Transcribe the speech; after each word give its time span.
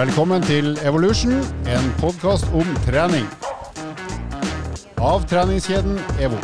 Velkommen 0.00 0.40
til 0.40 0.78
Evolution, 0.88 1.34
en 1.68 1.88
podkast 2.00 2.46
om 2.56 2.64
trening. 2.86 3.26
Av 4.96 5.26
treningskjeden 5.28 5.98
EVO. 6.24 6.38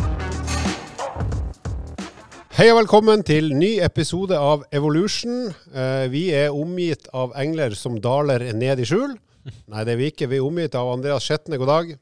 Hei 2.59 2.67
og 2.75 2.83
velkommen 2.83 3.25
til 3.25 3.49
ny 3.57 3.71
episode 3.87 4.37
av 4.37 4.67
Evolution. 4.77 5.55
Eh, 5.73 6.05
Vi 6.13 6.27
er 6.37 6.53
omgitt 6.53 7.09
av 7.17 7.33
engler 7.33 7.73
som 7.73 7.97
daler 7.97 8.45
ned 8.53 8.85
i 8.85 8.85
skjul. 8.85 9.17
Nei, 9.73 9.85
det 9.89 9.95
er 9.95 10.03
vi 10.03 10.13
ikke. 10.13 10.29
Vi 10.29 10.37
er 10.37 10.45
omgitt 10.45 10.77
av 10.77 10.93
Andreas 10.93 11.25
Skjetne, 11.25 11.57
god 11.57 11.73
dag. 11.73 11.99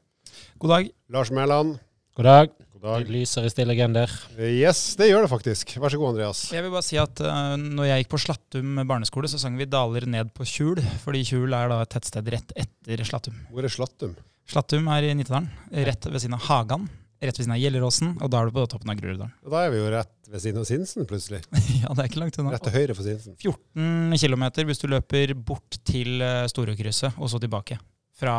God 0.59 0.75
dag. 0.75 0.91
Lars 1.07 1.31
Mæland, 1.31 1.77
God 2.19 2.33
dag. 2.33 2.64
Dag. 2.85 3.05
Det 3.05 3.13
lyser 3.15 3.47
i 3.47 3.51
stille 3.51 3.75
gender. 3.77 4.11
Yes, 4.37 4.81
det 4.99 5.09
gjør 5.09 5.25
det 5.25 5.31
faktisk. 5.31 5.75
Vær 5.81 5.93
så 5.93 5.99
god, 6.01 6.13
Andreas. 6.13 6.43
Jeg 6.53 6.65
vil 6.65 6.73
bare 6.73 6.85
si 6.85 6.99
at 7.01 7.23
uh, 7.25 7.55
når 7.59 7.89
jeg 7.89 8.03
gikk 8.03 8.11
på 8.13 8.21
Slattum 8.25 8.83
barneskole, 8.87 9.31
så 9.31 9.41
sang 9.41 9.57
vi 9.59 9.67
'Daler 9.69 10.07
ned 10.09 10.31
på 10.35 10.47
Kjul', 10.47 10.83
fordi 11.03 11.23
Kjul 11.31 11.55
er 11.57 11.71
da 11.71 11.81
et 11.83 11.91
tettsted 11.95 12.29
rett 12.33 12.53
etter 12.55 13.03
Slattum. 13.07 13.41
Hvor 13.51 13.65
er 13.65 13.73
Slattum? 13.73 14.13
Slattum 14.45 14.87
er 14.93 15.07
i 15.07 15.15
Nittedalen, 15.17 15.49
rett 15.87 16.05
ved 16.05 16.21
siden 16.21 16.37
av 16.37 16.45
Hagan, 16.45 16.85
rett 17.17 17.33
ved 17.33 17.47
siden 17.47 17.55
av 17.55 17.61
Gjelleråsen, 17.63 18.11
og 18.21 18.29
da 18.29 18.41
er 18.41 18.49
du 18.49 18.53
på 18.53 18.65
toppen 18.69 18.91
av 18.93 18.99
Groruddalen. 18.99 19.33
Da 19.41 19.63
er 19.65 19.73
vi 19.73 19.79
jo 19.79 19.87
rett 19.89 20.29
ved 20.29 20.43
siden 20.43 20.61
av 20.61 20.67
Sinsen, 20.69 21.07
plutselig. 21.09 21.41
ja, 21.81 21.89
det 21.89 22.03
er 22.03 22.11
ikke 22.11 22.21
langt 22.21 22.37
unna. 22.37 22.53
Rett 22.53 22.67
til 22.67 22.75
høyre 22.75 22.97
for 22.97 23.07
Sinsen. 23.07 23.39
14 23.41 24.13
km 24.21 24.45
hvis 24.69 24.83
du 24.83 24.87
løper 24.93 25.33
bort 25.33 25.79
til 25.87 26.21
uh, 26.21 26.45
Storøkrysset, 26.51 27.17
og 27.17 27.31
så 27.33 27.41
tilbake. 27.41 27.79
Fra 28.15 28.35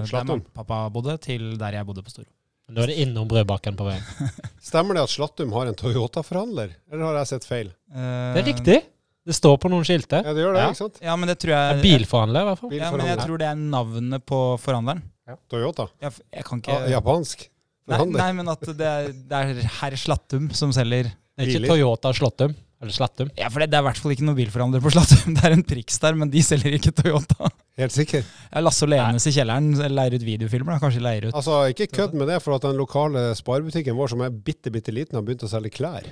der 0.00 0.08
Slattum. 0.08 0.38
mamma 0.38 0.46
og 0.46 0.56
pappa 0.62 0.80
bodde, 0.94 1.18
til 1.26 1.56
der 1.60 1.80
jeg 1.80 1.90
bodde 1.90 2.06
på 2.06 2.14
Storo. 2.14 2.30
Nå 2.72 2.80
er 2.80 2.90
det 2.92 2.96
innom 3.02 3.28
brødbakken 3.28 3.76
på 3.76 3.84
veien. 3.86 4.04
Stemmer 4.70 4.96
det 4.96 5.02
at 5.04 5.12
Slattum 5.12 5.52
har 5.52 5.68
en 5.68 5.76
Toyota-forhandler, 5.76 6.70
eller 6.90 7.04
har 7.10 7.18
jeg 7.20 7.32
sett 7.34 7.48
feil? 7.48 7.72
Det 7.92 8.40
er 8.40 8.46
riktig. 8.48 8.78
Det 9.24 9.32
står 9.36 9.56
på 9.60 9.70
noen 9.72 9.84
skilter. 9.88 10.24
Ja, 10.24 10.32
det 10.36 10.42
gjør 10.44 10.56
det, 10.56 10.62
Ja. 10.62 10.70
ikke 10.72 10.80
sant? 10.82 10.98
Ja, 11.04 11.16
men 11.16 11.30
det 11.30 11.38
tror 11.40 11.54
En 11.56 11.78
jeg 11.78 11.84
bilforhandler, 11.84 12.40
i 12.44 12.48
hvert 12.50 12.60
fall. 12.60 12.72
Ja, 12.76 12.90
men 12.92 13.06
jeg 13.08 13.18
tror 13.22 13.40
det 13.40 13.46
er 13.48 13.60
navnet 13.60 14.24
på 14.28 14.40
forhandleren. 14.60 15.02
Toyota. 15.48 15.86
Jeg, 16.04 16.12
jeg 16.36 16.44
kan 16.44 16.60
ikke 16.60 16.74
Ja, 16.84 16.98
japansk 16.98 17.46
Nei, 17.88 17.98
nei, 18.12 18.26
men 18.36 18.48
at 18.48 18.60
det 18.64 18.84
er, 18.88 19.08
det 19.12 19.38
er 19.40 19.58
herr 19.78 19.94
Slattum 20.00 20.46
som 20.56 20.70
selger 20.72 21.10
Det 21.10 21.44
er 21.44 21.50
ikke 21.52 21.68
Toyota 21.68 22.12
Slottum. 22.16 22.54
Eller 22.84 22.92
Slattum. 22.94 23.30
Ja, 23.40 23.48
for 23.50 23.64
det, 23.64 23.70
det 23.72 23.78
er 23.78 23.82
i 23.82 23.88
hvert 23.88 24.00
fall 24.04 24.12
ikke 24.14 24.26
noen 24.28 24.36
bilforhandler 24.38 24.82
på 24.84 24.92
Slattum. 24.94 25.34
Det 25.38 25.44
er 25.48 25.56
en 25.56 25.64
Prix 25.66 25.96
der, 26.02 26.18
men 26.20 26.30
de 26.32 26.42
selger 26.44 26.76
ikke 26.76 26.92
Toyota. 27.00 27.48
Helt 27.80 27.94
sikker. 27.96 28.22
Ja, 28.52 28.60
Lasse 28.62 28.84
og 28.86 28.92
Lenes 28.92 29.26
i 29.26 29.32
kjelleren 29.34 29.72
leier 29.96 30.14
ut 30.18 30.26
videofilmer. 30.28 30.76
da. 30.76 30.82
Kanskje 30.84 31.02
leier 31.04 31.26
ut 31.30 31.38
Altså, 31.40 31.62
ikke 31.72 31.88
kødd 31.96 32.14
med 32.20 32.28
det, 32.30 32.36
for 32.44 32.54
at 32.58 32.66
den 32.68 32.76
lokale 32.78 33.30
sparebutikken 33.38 33.96
vår, 33.98 34.12
som 34.14 34.22
er 34.26 34.36
bitte, 34.46 34.70
bitte 34.74 34.94
liten, 34.94 35.16
har 35.18 35.24
begynt 35.26 35.42
å 35.48 35.50
selge 35.50 35.72
klær. 35.74 36.06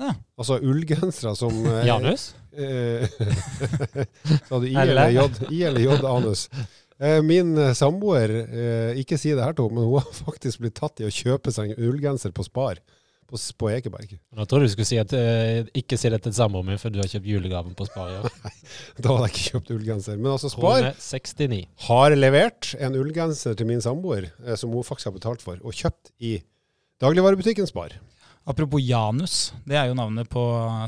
Ja. 0.00 0.10
Altså 0.36 0.58
ullgensere 0.60 1.30
som 1.38 1.54
eh, 1.70 1.84
Janus? 1.90 2.26
eh, 2.52 3.06
Sa 4.48 4.58
du 4.60 4.66
I 4.68 4.74
Eller? 4.82 5.08
J? 5.14 5.28
I 5.52 5.62
eller 5.70 5.80
J 5.86 5.94
anus? 6.10 6.46
Eh, 7.00 7.22
Min 7.24 7.54
eh, 7.60 7.72
samboer, 7.76 8.32
eh, 8.44 8.98
ikke 9.00 9.16
si 9.20 9.32
det 9.36 9.44
her 9.44 9.56
Tom, 9.56 9.72
men 9.76 9.84
hun 9.88 9.98
har 10.00 10.10
faktisk 10.16 10.60
blitt 10.64 10.76
tatt 10.80 11.00
i 11.00 11.08
å 11.08 11.12
kjøpe 11.12 11.52
seg 11.52 11.72
en 11.74 11.88
ullgenser 11.90 12.32
på 12.36 12.44
Spar. 12.46 12.80
På, 13.26 13.38
på 13.58 13.70
Ekeberg. 13.74 14.12
Nå 14.38 14.44
trodde 14.46 14.68
du 14.68 14.70
skulle 14.70 14.86
si 14.86 14.98
at 15.02 15.10
eh, 15.18 15.66
ikke 15.74 15.98
si 15.98 16.10
det 16.12 16.20
til 16.22 16.34
samboeren 16.36 16.68
min, 16.70 16.78
for 16.78 16.94
du 16.94 17.00
har 17.00 17.08
kjøpt 17.10 17.26
julegaven 17.26 17.74
på 17.74 17.88
Spar. 17.88 18.12
Nei 18.44 18.52
Da 19.02 19.10
hadde 19.10 19.26
jeg 19.26 19.32
ikke 19.32 19.46
kjøpt 19.56 19.72
ullgenser. 19.74 20.20
Men 20.20 20.36
altså, 20.36 20.50
Spar 20.52 20.78
Krone 20.78 20.92
69. 20.94 21.58
har 21.88 22.14
levert 22.14 22.70
en 22.78 22.98
ullgenser 23.00 23.58
til 23.58 23.66
min 23.66 23.82
samboer, 23.82 24.28
eh, 24.44 24.54
som 24.60 24.70
hun 24.70 24.86
faktisk 24.86 25.10
har 25.10 25.16
betalt 25.18 25.42
for, 25.42 25.58
og 25.58 25.74
kjøpt 25.74 26.14
i 26.22 26.36
dagligvarebutikken 27.02 27.66
Spar. 27.66 27.98
Apropos 28.46 28.78
Janus. 28.86 29.50
Det 29.66 29.74
er 29.74 29.90
jo 29.90 29.98
navnet 29.98 30.30
på 30.30 30.42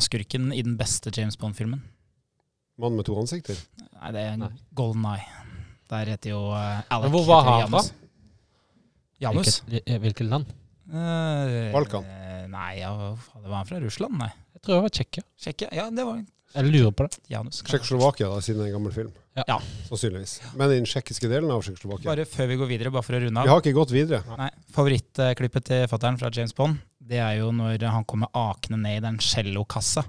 skurken 0.07 0.53
i 0.55 0.63
den 0.63 0.77
beste 0.79 1.11
James 1.11 1.35
Bond-filmen. 1.41 1.83
Mann 2.79 2.95
med 2.95 3.09
to 3.09 3.17
ansikter. 3.19 3.59
Nei, 3.99 4.13
det 4.15 4.23
er 4.23 4.37
Nei. 4.39 4.53
Golden 4.79 5.09
Eye. 5.11 5.27
Der 5.91 6.13
heter 6.13 6.37
jo 6.37 6.45
uh, 6.53 6.85
Alec 6.93 7.09
Men 7.09 7.15
hvor 7.17 7.27
var 7.27 7.43
heter 7.49 7.65
han 7.65 7.73
fra? 7.73 7.83
Janus. 7.83 7.95
Janus? 9.19 9.61
Hvilket, 9.67 9.91
eh, 9.91 9.99
hvilket 10.05 10.29
land? 10.31 10.53
Eh, 10.89 11.73
Balkan. 11.75 12.07
Nei, 12.49 12.79
ja, 12.81 12.91
det 13.37 13.45
var 13.49 13.57
han 13.61 13.69
fra 13.69 13.79
Russland? 13.83 14.19
Nei. 14.21 14.31
Jeg 14.57 14.65
tror 14.65 14.75
det 14.79 14.83
var 14.87 14.93
Tsjekkia. 14.97 15.25
Tsjekkia? 15.39 15.69
Ja, 15.77 15.87
det 15.95 16.05
var 16.09 16.21
Jeg 16.55 16.65
lurer 16.73 16.93
på 16.97 17.05
det. 17.07 17.19
Janus. 17.29 17.61
Tsjekkoslovakia, 17.69 18.31
da, 18.33 18.41
siden 18.45 18.63
det 18.63 18.69
er 18.69 18.71
en 18.73 18.79
gammel 18.79 18.95
film. 18.95 19.11
Ja. 19.39 19.59
Sannsynligvis. 19.87 20.39
Men 20.59 20.73
i 20.73 20.79
den 20.81 20.89
tsjekkiske 20.89 21.29
delen 21.31 21.53
av 21.53 21.61
Tsjekkoslovakia. 21.63 22.09
Bare 22.09 22.25
før 22.27 22.49
vi 22.51 22.57
går 22.59 22.71
videre, 22.73 22.93
bare 22.95 23.07
for 23.07 23.19
å 23.19 23.21
runde 23.23 23.39
av. 23.43 23.47
Vi 23.47 23.53
har 23.53 23.61
ikke 23.63 23.77
gått 23.77 23.93
videre. 23.95 24.23
Nei, 24.41 24.49
Favorittklippet 24.75 25.69
til 25.69 25.85
fattern 25.93 26.19
fra 26.19 26.31
James 26.35 26.57
Bond, 26.57 26.81
det 27.09 27.21
er 27.23 27.37
jo 27.43 27.53
når 27.55 27.85
han 27.93 28.09
kommer 28.09 28.33
akende 28.37 28.81
ned 28.83 29.03
i 29.03 29.05
den 29.05 29.21
cellokassa. 29.23 30.07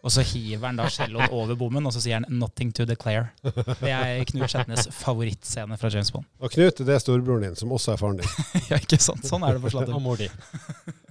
Og 0.00 0.12
så 0.14 0.22
hiver 0.24 0.64
han 0.70 0.78
da 0.80 0.86
celloen 0.88 1.28
over 1.36 1.58
bommen, 1.60 1.84
og 1.84 1.92
så 1.92 2.00
sier 2.00 2.16
han 2.16 2.24
'nothing 2.30 2.70
to 2.72 2.86
declare'. 2.88 3.28
Det 3.44 3.90
er 3.92 4.24
Knut 4.24 4.48
Skjetnes 4.48 4.86
favorittscene 4.96 5.76
fra 5.76 5.90
James 5.92 6.10
Bond. 6.14 6.24
Og 6.40 6.50
Knut, 6.54 6.80
det 6.86 6.94
er 6.94 7.02
storebroren 7.02 7.42
din, 7.44 7.56
som 7.56 7.72
også 7.76 7.92
er 7.92 8.00
faren 8.00 8.16
din. 8.22 8.30
ja, 8.70 8.78
ikke 8.80 8.96
sant? 8.98 9.26
Sånn 9.28 9.44
er 9.44 9.58
det 9.58 9.60
på 9.60 9.68
Og 9.68 9.74
Slattum. 9.76 10.00
mor 10.02 10.16
di. 10.16 10.30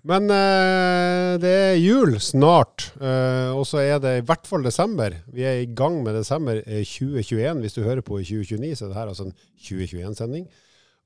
Men 0.09 0.25
eh, 0.31 1.35
det 1.43 1.51
er 1.53 1.75
jul 1.77 2.15
snart, 2.23 2.87
eh, 3.01 3.51
og 3.53 3.67
så 3.69 3.83
er 3.83 3.99
det 4.01 4.15
i 4.17 4.25
hvert 4.25 4.47
fall 4.49 4.63
desember. 4.65 5.13
Vi 5.31 5.43
er 5.45 5.61
i 5.61 5.69
gang 5.69 6.01
med 6.03 6.15
desember 6.17 6.63
eh, 6.65 6.81
2021. 6.81 7.61
Hvis 7.61 7.77
du 7.77 7.83
hører 7.83 8.01
på 8.01 8.17
i 8.19 8.25
2029, 8.25 8.73
så 8.79 8.85
er 8.87 8.89
det 8.93 8.97
her 8.97 9.11
altså 9.13 9.27
en 9.27 9.35
2021-sending. 9.61 10.47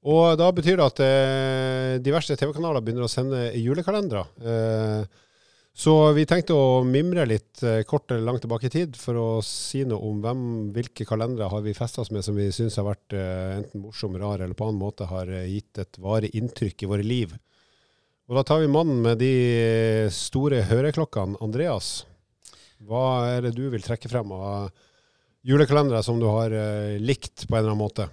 Og 0.03 0.37
da 0.37 0.49
betyr 0.51 0.75
det 0.79 0.85
at 0.87 0.99
eh, 1.03 1.97
diverse 2.03 2.35
TV-kanaler 2.35 2.83
begynner 2.83 3.07
å 3.07 3.11
sende 3.11 3.45
julekalendere. 3.59 4.25
Eh, 4.43 5.19
så 5.73 5.93
vi 6.13 6.27
tenkte 6.29 6.53
å 6.53 6.83
mimre 6.85 7.23
litt 7.25 7.63
eh, 7.65 7.81
kort 7.89 8.11
eller 8.11 8.27
langt 8.27 8.43
tilbake 8.45 8.69
i 8.69 8.73
tid 8.73 8.97
for 8.99 9.17
å 9.17 9.29
si 9.41 9.81
noe 9.89 10.05
om 10.05 10.19
hvem, 10.21 10.43
hvilke 10.75 11.07
kalendere 11.09 11.49
har 11.49 11.63
vi 11.65 11.73
festet 11.73 12.03
oss 12.03 12.11
med 12.13 12.21
som 12.25 12.37
vi 12.37 12.45
syns 12.53 12.77
har 12.77 12.85
vært 12.85 13.15
eh, 13.17 13.55
enten 13.57 13.81
morsom, 13.81 14.13
rar 14.21 14.43
eller 14.43 14.53
på 14.53 14.67
annen 14.67 14.77
måte 14.83 15.09
har 15.09 15.31
eh, 15.33 15.49
gitt 15.49 15.81
et 15.81 15.97
varig 15.97 16.29
inntrykk 16.37 16.85
i 16.85 16.91
våre 16.93 17.07
liv. 17.07 17.33
Og 18.29 18.37
da 18.37 18.45
tar 18.45 18.61
vi 18.61 18.69
mannen 18.69 19.01
med 19.01 19.17
de 19.19 19.33
store 20.13 20.61
høreklokkene, 20.69 21.41
Andreas. 21.43 22.05
Hva 22.85 23.33
er 23.33 23.47
det 23.47 23.55
du 23.57 23.65
vil 23.73 23.83
trekke 23.83 24.11
frem 24.13 24.29
av 24.37 24.69
julekalendere 25.43 26.05
som 26.05 26.21
du 26.21 26.29
har 26.29 26.53
likt 27.01 27.47
på 27.49 27.51
en 27.51 27.59
eller 27.59 27.73
annen 27.73 27.81
måte? 27.81 28.07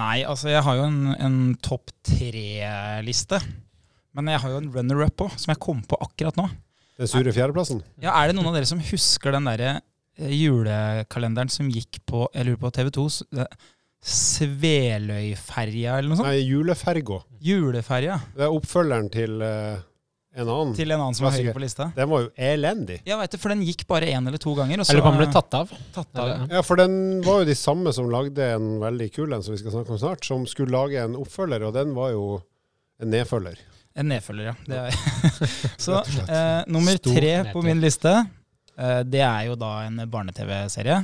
Nei, 0.00 0.24
altså 0.24 0.50
jeg 0.50 0.64
har 0.64 0.80
jo 0.80 0.88
en, 0.88 1.00
en 1.14 1.38
topp 1.62 1.92
tre-liste. 2.08 3.38
Men 4.16 4.32
jeg 4.32 4.42
har 4.42 4.54
jo 4.54 4.60
en 4.64 4.70
runner-up 4.74 5.28
òg, 5.28 5.38
som 5.38 5.52
jeg 5.52 5.62
kom 5.62 5.84
på 5.86 6.00
akkurat 6.08 6.40
nå. 6.40 6.48
Den 7.02 7.10
sure 7.10 7.32
fjerdeplassen? 7.34 7.82
Ja, 8.02 8.14
Er 8.22 8.30
det 8.30 8.36
noen 8.38 8.46
av 8.52 8.54
dere 8.56 8.68
som 8.70 8.78
husker 8.86 9.34
den 9.34 9.48
derre 9.50 9.72
eh, 10.18 10.32
julekalenderen 10.38 11.50
som 11.50 11.68
gikk 11.72 11.98
på 12.06 12.28
jeg 12.34 12.46
lurer 12.46 12.60
på 12.62 12.70
TV2? 12.78 13.06
s- 13.10 13.22
eh, 13.34 13.46
Sveløyferja 14.02 15.96
eller 15.98 16.10
noe 16.10 16.18
sånt? 16.18 16.28
Nei, 16.28 16.40
juleferga. 16.46 17.20
Juleferja. 17.42 18.16
Det 18.36 18.44
er 18.46 18.54
oppfølgeren 18.56 19.08
til 19.14 19.36
uh, 19.42 19.78
en 20.34 20.48
annen. 20.48 20.72
Til 20.78 20.90
en 20.94 21.00
annen 21.04 21.14
som 21.18 21.28
er 21.28 21.36
høyere 21.36 21.54
på 21.56 21.62
lista. 21.62 21.86
Den 21.96 22.10
var 22.10 22.24
jo 22.24 22.30
elendig. 22.50 23.00
Ja, 23.08 23.18
vet 23.20 23.34
du, 23.34 23.38
for 23.42 23.52
den 23.54 23.62
gikk 23.66 23.84
bare 23.90 24.08
én 24.10 24.26
eller 24.30 24.42
to 24.42 24.54
ganger. 24.58 24.82
Og 24.82 24.88
så 24.88 24.94
Eller 24.96 25.06
om 25.06 25.12
han 25.14 25.20
ble 25.22 25.28
tatt 25.34 25.54
av. 25.58 25.74
tatt 25.94 26.22
av. 26.22 26.32
Ja, 26.50 26.62
for 26.66 26.80
den 26.82 26.96
var 27.26 27.42
jo 27.42 27.50
de 27.50 27.56
samme 27.58 27.92
som 27.94 28.10
lagde 28.12 28.48
en 28.56 28.72
veldig 28.82 29.10
kul 29.14 29.32
en, 29.36 29.42
som 29.46 29.54
vi 29.54 29.60
skal 29.62 29.74
snakke 29.76 29.94
om 29.94 30.00
snart, 30.02 30.26
som 30.28 30.46
skulle 30.50 30.74
lage 30.74 31.02
en 31.02 31.18
oppfølger, 31.20 31.66
og 31.68 31.74
den 31.78 31.94
var 31.98 32.14
jo 32.16 32.26
en 33.02 33.12
nedfølger. 33.14 33.60
En 33.96 34.08
nedfølger, 34.08 34.50
ja. 34.50 34.54
Det 34.66 34.78
er. 34.78 34.92
så 35.84 35.98
eh, 36.24 36.62
nummer 36.72 36.96
Stor 36.96 37.18
tre 37.18 37.32
på 37.52 37.62
min 37.64 37.80
liste, 37.82 38.12
eh, 38.78 39.02
det 39.04 39.20
er 39.26 39.50
jo 39.50 39.56
da 39.60 39.72
en 39.88 40.00
barne-TV-serie. 40.08 41.02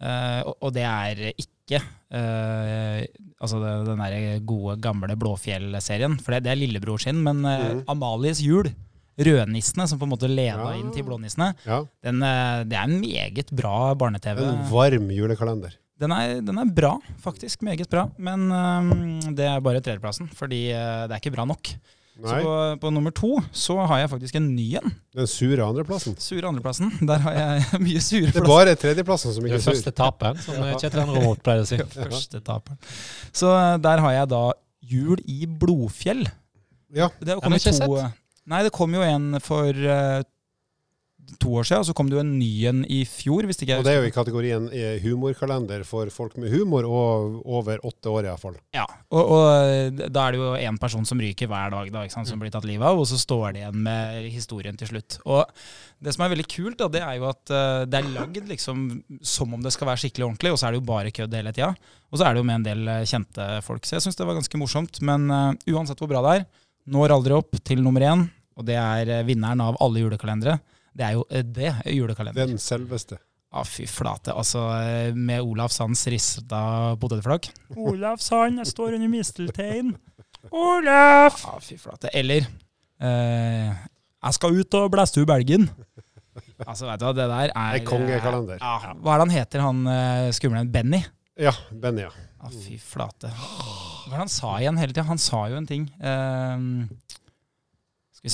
Eh, 0.00 0.40
og, 0.48 0.56
og 0.64 0.72
det 0.76 0.84
er 0.88 1.20
ikke 1.34 1.78
eh, 1.80 3.04
altså 3.40 3.60
det, 3.62 3.72
den 3.88 4.00
der 4.04 4.40
gode, 4.48 4.78
gamle 4.84 5.16
Blåfjell-serien, 5.20 6.18
for 6.22 6.36
det, 6.36 6.42
det 6.46 6.52
er 6.54 6.60
lillebror 6.64 7.00
sin, 7.02 7.22
men 7.24 7.40
Mhm. 7.46 7.84
Amalies 7.92 8.40
jul, 8.44 8.68
Rødnissene, 9.16 9.86
som 9.88 9.96
på 10.00 10.04
en 10.04 10.10
måte 10.12 10.28
leda 10.28 10.58
Ja. 10.60 10.74
inn 10.76 10.90
til 10.92 11.04
Blånissene, 11.06 11.54
Ja, 11.64 11.78
den, 12.04 12.22
eh, 12.22 12.64
det 12.68 12.76
er 12.76 12.84
en 12.84 13.00
meget 13.00 13.48
bra 13.56 13.94
barne-TV. 13.96 14.42
En 14.44 14.66
varm 14.70 15.10
julekalender. 15.10 15.72
Den 15.98 16.12
er, 16.12 16.42
den 16.44 16.58
er 16.60 16.68
bra, 16.68 16.98
faktisk. 17.24 17.62
Meget 17.64 17.88
bra. 17.88 18.02
Men 18.20 18.50
um, 18.52 18.90
det 19.34 19.46
er 19.48 19.62
bare 19.64 19.80
tredjeplassen, 19.80 20.28
fordi 20.36 20.66
uh, 20.76 21.06
det 21.08 21.14
er 21.16 21.22
ikke 21.22 21.32
bra 21.32 21.46
nok. 21.48 21.70
Så 22.16 22.36
på, 22.40 22.52
på 22.80 22.90
nummer 22.94 23.12
to 23.12 23.30
så 23.52 23.74
har 23.90 23.98
jeg 24.00 24.10
faktisk 24.14 24.36
en 24.38 24.46
ny 24.56 24.70
en. 24.80 24.92
den 25.14 25.26
sure 25.28 25.60
andreplassen. 25.66 26.14
Sure 26.18 26.48
andreplassen. 26.48 26.88
Der 27.04 27.18
har 27.20 27.34
jeg 27.36 27.66
mye 27.86 28.00
sure 28.00 28.30
Det 28.32 28.40
er 28.40 28.46
bare 28.48 28.74
tredjeplassen 28.80 29.34
som 29.36 29.44
ikke 29.44 29.58
er 29.58 29.64
sur. 29.64 29.72
første 29.74 29.92
taperen, 29.92 30.38
som 30.40 30.54
Ja. 30.56 30.78
Kjetil 30.80 31.02
Andromot 31.02 31.42
pleier 31.44 31.66
å 31.66 31.68
si. 31.68 31.76
Første 32.16 32.40
taperen. 32.40 32.78
Så 33.36 33.50
øh, 33.52 33.74
der 33.84 34.00
har 34.06 34.12
jeg 34.16 34.30
da 34.32 34.40
Jul 34.86 35.20
i 35.28 35.44
Blodfjell. 35.46 36.24
Ja, 36.94 37.10
Det 37.20 37.34
har 37.34 37.42
kommet 37.44 37.66
jeg 37.66 37.74
ikke 37.74 37.90
to, 37.90 38.08
nei, 38.46 38.62
det 38.64 38.72
kom 38.72 38.94
jo 38.94 39.02
en 39.04 39.40
for 39.44 39.68
øh, 39.74 40.22
to 41.42 41.52
år 41.58 41.66
siden, 41.66 41.82
og 41.82 41.88
så 41.88 41.94
kom 41.96 42.10
det 42.10 42.16
jo 42.16 42.22
en 42.22 42.34
ny 42.38 42.50
en 42.70 42.82
i 42.92 43.00
fjor. 43.08 43.46
Hvis 43.48 43.58
ikke 43.60 43.74
jeg 43.74 43.82
Og 43.82 43.86
det 43.86 43.94
er 43.94 44.04
jo 44.04 44.10
i 44.10 44.14
kategorien 44.14 44.68
eh, 44.70 45.00
humorkalender 45.02 45.82
for 45.88 46.10
folk 46.14 46.36
med 46.40 46.52
humor 46.54 46.86
og 46.86 47.40
over 47.58 47.82
åtte 47.86 48.12
år 48.12 48.28
iallfall. 48.30 48.58
Ja, 48.76 48.86
og, 49.10 49.32
og 49.36 50.00
da 50.06 50.26
er 50.26 50.36
det 50.36 50.40
jo 50.40 50.52
en 50.70 50.80
person 50.82 51.08
som 51.08 51.20
ryker 51.22 51.50
hver 51.50 51.74
dag, 51.74 51.90
da, 51.94 52.04
ikke 52.06 52.16
sant, 52.18 52.30
som 52.30 52.40
blir 52.42 52.54
tatt 52.54 52.68
livet 52.68 52.86
av, 52.86 53.00
og 53.00 53.08
så 53.10 53.18
står 53.20 53.56
det 53.56 53.64
igjen 53.64 53.82
med 53.88 54.30
historien 54.30 54.78
til 54.78 54.92
slutt. 54.92 55.18
Og 55.26 55.44
Det 55.98 56.12
som 56.14 56.26
er 56.26 56.34
veldig 56.34 56.48
kult, 56.52 56.78
da, 56.80 56.90
det 56.92 57.02
er 57.02 57.18
jo 57.18 57.28
at 57.30 57.54
eh, 57.54 57.82
det 57.90 58.00
er 58.00 58.14
lagd 58.14 58.50
liksom 58.52 58.86
som 59.26 59.54
om 59.56 59.62
det 59.64 59.74
skal 59.74 59.90
være 59.90 60.04
skikkelig 60.04 60.28
ordentlig, 60.30 60.52
og 60.54 60.60
så 60.60 60.68
er 60.68 60.76
det 60.76 60.82
jo 60.82 60.90
bare 60.92 61.14
kødd 61.14 61.34
hele 61.38 61.54
tida. 61.56 61.72
Og 62.12 62.20
så 62.20 62.26
er 62.26 62.34
det 62.34 62.42
jo 62.42 62.46
med 62.48 62.60
en 62.60 62.66
del 62.66 62.92
eh, 62.92 63.04
kjente 63.08 63.48
folk. 63.66 63.86
Så 63.86 63.96
jeg 63.96 64.06
syns 64.06 64.18
det 64.18 64.28
var 64.28 64.38
ganske 64.38 64.60
morsomt. 64.60 65.00
Men 65.04 65.26
eh, 65.30 65.74
uansett 65.74 66.00
hvor 66.00 66.10
bra 66.10 66.22
det 66.26 66.38
er, 66.38 66.48
når 66.92 67.16
aldri 67.16 67.34
opp 67.34 67.58
til 67.66 67.82
nummer 67.82 68.04
én, 68.06 68.26
og 68.56 68.66
det 68.68 68.78
er 68.80 69.10
eh, 69.18 69.26
vinneren 69.26 69.62
av 69.64 69.78
alle 69.82 70.04
julekalendere. 70.04 70.58
Det 70.96 71.04
er 71.04 71.16
jo 71.16 71.24
eh, 71.30 71.42
det 71.44 71.72
julekalender. 71.92 72.46
Den 72.48 72.60
selveste. 72.62 73.18
Ja, 73.52 73.62
fy 73.68 73.86
flate. 73.88 74.32
Altså, 74.36 74.62
eh, 74.80 75.14
med 75.16 75.44
Olav 75.44 75.70
Sands 75.72 76.02
rista 76.12 76.60
potetflak. 77.00 77.48
Olav 77.76 78.20
Sand, 78.24 78.60
jeg 78.62 78.72
står 78.72 78.96
under 78.98 79.12
misteltein. 79.12 79.94
Olaf! 80.50 81.42
Ja, 81.44 81.56
fy 81.62 81.76
flate. 81.80 82.10
Eller 82.14 82.46
eh, 83.02 83.70
Jeg 84.26 84.36
skal 84.38 84.60
ut 84.60 84.76
og 84.78 84.90
blæste 84.94 85.22
ut 85.22 85.28
belgen. 85.30 85.68
Altså, 86.66 86.86
vet 86.88 87.00
du 87.00 87.04
hva, 87.06 87.12
det 87.16 87.26
der 87.28 87.50
er 87.52 87.78
En 87.80 87.86
kongekalender. 87.88 88.60
Ja, 88.60 88.92
hva 89.02 89.14
er 89.14 89.20
det 89.20 89.26
han 89.26 89.34
heter, 89.34 89.64
han 89.64 90.32
skumle? 90.36 90.62
Benny? 90.72 91.02
Ja, 91.36 91.52
Benny, 91.72 92.06
ja. 92.06 92.12
Ja, 92.40 92.50
fy 92.52 92.76
flate. 92.80 93.28
Hva 93.32 94.06
er 94.06 94.14
det 94.14 94.20
han 94.22 94.32
sa 94.32 94.54
igjen 94.60 94.78
hele 94.80 94.94
tida? 94.94 95.04
Han 95.08 95.20
sa 95.20 95.42
jo 95.52 95.58
en 95.60 95.68
ting. 95.68 95.88
Eh, 96.00 96.66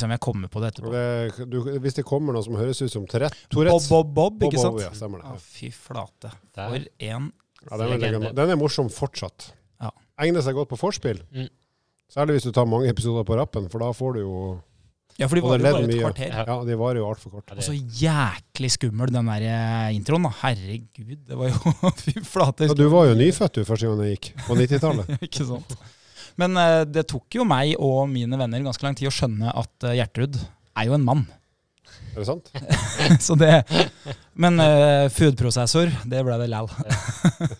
om 0.07 0.11
jeg 0.15 0.21
kommer 0.25 0.49
på 0.49 0.61
det 0.63 0.71
etterpå. 0.73 0.93
Det, 0.95 1.47
du, 1.53 1.59
hvis 1.85 1.95
det 1.99 2.05
kommer 2.09 2.33
noe 2.33 2.43
som 2.47 2.57
høres 2.57 2.81
ut 2.81 2.89
som 2.93 3.05
Tourettes 3.11 3.89
Bob, 3.93 4.09
Bob, 4.17 4.39
Bob, 4.41 4.49
ikke 4.49 4.63
sant? 4.63 4.79
Bob, 4.79 4.85
ja, 4.87 4.91
stemmer 4.97 5.21
det. 5.21 5.29
Ja, 5.29 5.37
fy 5.53 5.69
flate. 5.77 6.33
Der. 6.57 6.73
For 6.73 6.91
en 7.13 7.31
Ja, 7.69 7.77
den, 7.79 7.93
er 8.09 8.33
den 8.35 8.51
er 8.51 8.59
morsom 8.59 8.89
fortsatt. 8.91 9.53
Ja. 9.83 9.93
Egner 10.25 10.43
seg 10.43 10.57
godt 10.57 10.73
på 10.73 10.81
forspill. 10.81 11.21
Mm. 11.31 11.51
Særlig 12.13 12.39
hvis 12.41 12.49
du 12.49 12.53
tar 12.57 12.67
mange 12.69 12.89
episoder 12.91 13.25
på 13.29 13.37
rappen, 13.39 13.69
for 13.73 13.81
da 13.85 13.93
får 13.97 14.17
du 14.17 14.21
jo 14.25 14.35
Ja, 15.21 15.29
for 15.29 15.37
de 15.37 15.43
varer 15.45 15.61
var 15.63 15.71
jo 15.71 15.77
bare 15.77 15.85
et 15.85 15.91
mye. 15.93 16.03
kvarter. 16.03 16.29
Ja. 16.33 16.43
Ja, 16.49 16.57
de 16.65 16.77
varer 16.81 16.99
jo 17.03 17.07
altfor 17.13 17.31
kort. 17.37 17.53
Og 17.55 17.63
så 17.65 17.73
jæklig 17.77 18.71
skummel 18.75 19.13
den 19.13 19.29
der 19.29 19.45
eh, 19.49 19.95
introen, 19.97 20.25
da. 20.27 20.33
Herregud, 20.43 21.19
det 21.29 21.37
var 21.39 21.51
jo 21.53 21.73
Fy 22.03 22.15
flate. 22.25 22.69
Ja, 22.71 22.77
du 22.77 22.87
var 22.93 23.11
jo 23.11 23.17
nyfødt 23.21 23.61
du 23.61 23.65
første 23.69 23.87
gang 23.91 24.01
jeg 24.09 24.17
gikk, 24.19 24.31
på 24.49 24.57
90-tallet. 24.61 25.13
Ikke 25.29 25.47
sant. 25.53 25.77
Men 26.41 26.57
eh, 26.57 26.83
det 26.89 27.07
tok 27.11 27.39
jo 27.39 27.47
meg 27.49 27.75
og 27.79 28.07
mine 28.11 28.39
venner 28.41 28.65
ganske 28.65 28.87
lang 28.87 28.97
tid 28.99 29.11
å 29.11 29.15
skjønne 29.15 29.53
at 29.53 29.89
eh, 29.89 29.97
Gjertrud 30.01 30.39
er 30.39 30.89
jo 30.89 30.97
en 30.97 31.07
mann. 31.07 31.25
Er 32.13 32.23
det 32.23 32.29
sant? 32.29 32.51
Så 33.27 33.37
det 33.41 33.63
Men 34.37 34.61
uh, 34.61 35.09
foodprosessor, 35.13 35.93
det 36.09 36.23
ble 36.25 36.37
det 36.41 36.49
læl. 36.53 36.69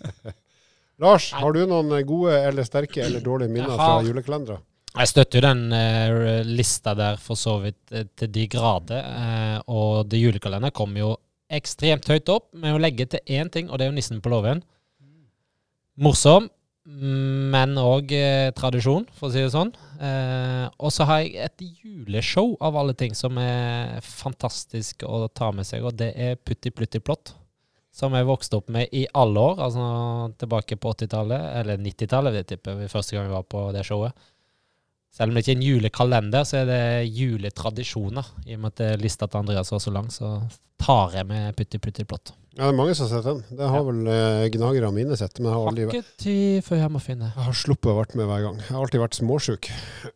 Lars, 1.03 1.31
har 1.35 1.57
du 1.57 1.65
noen 1.67 1.93
gode 2.07 2.37
eller 2.37 2.67
sterke 2.69 3.03
eller 3.05 3.25
dårlige 3.25 3.53
minner 3.53 3.75
fra 3.77 4.03
julekalendere? 4.07 4.61
Jeg 4.93 5.09
støtter 5.09 5.41
jo 5.41 5.47
den 5.47 5.73
uh, 5.73 6.43
lista 6.45 6.93
der 6.97 7.17
for 7.21 7.39
så 7.41 7.57
vidt 7.63 7.81
uh, 7.97 8.05
til 8.19 8.29
de 8.33 8.45
grader. 8.53 9.07
Uh, 9.09 9.59
og 9.73 10.11
det 10.13 10.21
julekalenderen 10.21 10.75
kom 10.77 10.93
jo 11.01 11.15
ekstremt 11.53 12.09
høyt 12.09 12.29
opp 12.33 12.51
med 12.57 12.77
å 12.77 12.81
legge 12.81 13.09
til 13.13 13.37
én 13.41 13.49
ting, 13.53 13.71
og 13.71 13.79
det 13.79 13.87
er 13.87 13.93
jo 13.93 13.97
nissen 13.97 14.21
på 14.25 14.33
låven. 14.33 14.61
Morsom, 16.01 16.49
men 16.83 17.77
òg 17.79 18.11
eh, 18.17 18.51
tradisjon, 18.59 19.05
for 19.15 19.29
å 19.29 19.33
si 19.33 19.43
det 19.45 19.53
sånn. 19.55 19.71
Eh, 20.03 20.65
og 20.83 20.91
så 20.91 21.07
har 21.07 21.21
jeg 21.23 21.37
et 21.45 21.63
juleshow 21.85 22.57
av 22.59 22.79
alle 22.81 22.97
ting 22.99 23.15
som 23.15 23.39
er 23.39 24.01
fantastisk 24.03 25.05
å 25.07 25.29
ta 25.31 25.53
med 25.55 25.69
seg, 25.69 25.87
og 25.87 25.95
det 26.01 26.11
er 26.19 26.41
Putti 26.43 26.75
Plutti 26.75 26.99
Plott. 26.99 27.37
Som 27.93 28.17
jeg 28.17 28.25
vokste 28.25 28.57
opp 28.57 28.71
med 28.73 28.89
i 28.97 29.05
alle 29.21 29.41
år, 29.53 29.59
altså 29.67 29.87
tilbake 30.41 30.79
på 30.81 30.95
80-tallet, 30.95 31.43
eller 31.61 31.83
90-tallet, 31.85 32.39
det 32.39 32.47
tipper 32.49 32.81
jeg 32.81 32.91
første 32.91 33.15
gang 33.15 33.29
jeg 33.29 33.35
var 33.37 33.45
på 33.53 33.67
det 33.77 33.85
showet. 33.85 34.31
Selv 35.13 35.29
om 35.29 35.37
det 35.37 35.43
ikke 35.45 35.53
er 35.53 35.59
en 35.61 35.67
julekalender, 35.67 36.45
så 36.49 36.63
er 36.63 36.69
det 36.71 36.83
juletradisjoner. 37.13 38.29
I 38.49 38.55
og 38.57 38.63
med 38.65 38.81
at 38.81 39.01
lista 39.03 39.29
til 39.29 39.43
Andreas 39.43 39.73
var 39.75 39.83
så 39.85 39.93
lang, 39.93 40.07
så 40.13 40.31
tar 40.81 41.19
jeg 41.19 41.29
med 41.29 41.53
Putti 41.59 41.79
Putti 41.83 42.07
Plott. 42.09 42.33
Ja, 42.57 42.67
det 42.67 42.73
er 42.73 42.77
mange 42.77 42.95
som 42.97 43.07
har 43.07 43.13
sett 43.15 43.27
den. 43.29 43.43
Det 43.59 43.69
har 43.69 43.79
Ja. 43.81 43.85
vel 43.87 44.01
uh, 44.09 44.49
gnagere 44.53 44.91
mine 44.93 45.17
sett, 45.17 45.39
men 45.41 45.49
jeg 45.51 45.57
har, 45.57 45.69
aldri, 45.69 46.03
til 46.21 46.63
før 46.65 46.81
jeg 46.83 46.93
må 46.93 47.01
finne. 47.01 47.31
jeg 47.35 47.45
har 47.47 47.57
sluppet 47.57 47.93
å 47.93 47.97
vært 48.01 48.15
med 48.19 48.29
hver 48.29 48.43
gang. 48.45 48.59
Jeg 48.61 48.73
har 48.75 48.81
alltid 48.83 49.01
vært 49.05 49.19
småsjuk. 49.21 49.69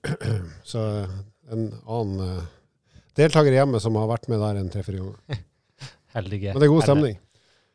Så 0.72 0.82
eh, 1.04 1.14
en 1.52 1.66
annen 1.86 2.40
uh, 2.40 2.42
deltaker 3.16 3.52
hjemme 3.56 3.80
som 3.80 3.96
har 4.00 4.08
vært 4.10 4.28
med 4.32 4.40
der 4.44 4.60
en 4.60 4.68
tre-fire 4.72 5.00
ganger. 5.04 5.44
Heldige. 6.16 6.52
Men 6.56 6.60
det 6.64 6.68
er 6.68 6.74
god 6.74 6.88
stemning. 6.88 7.18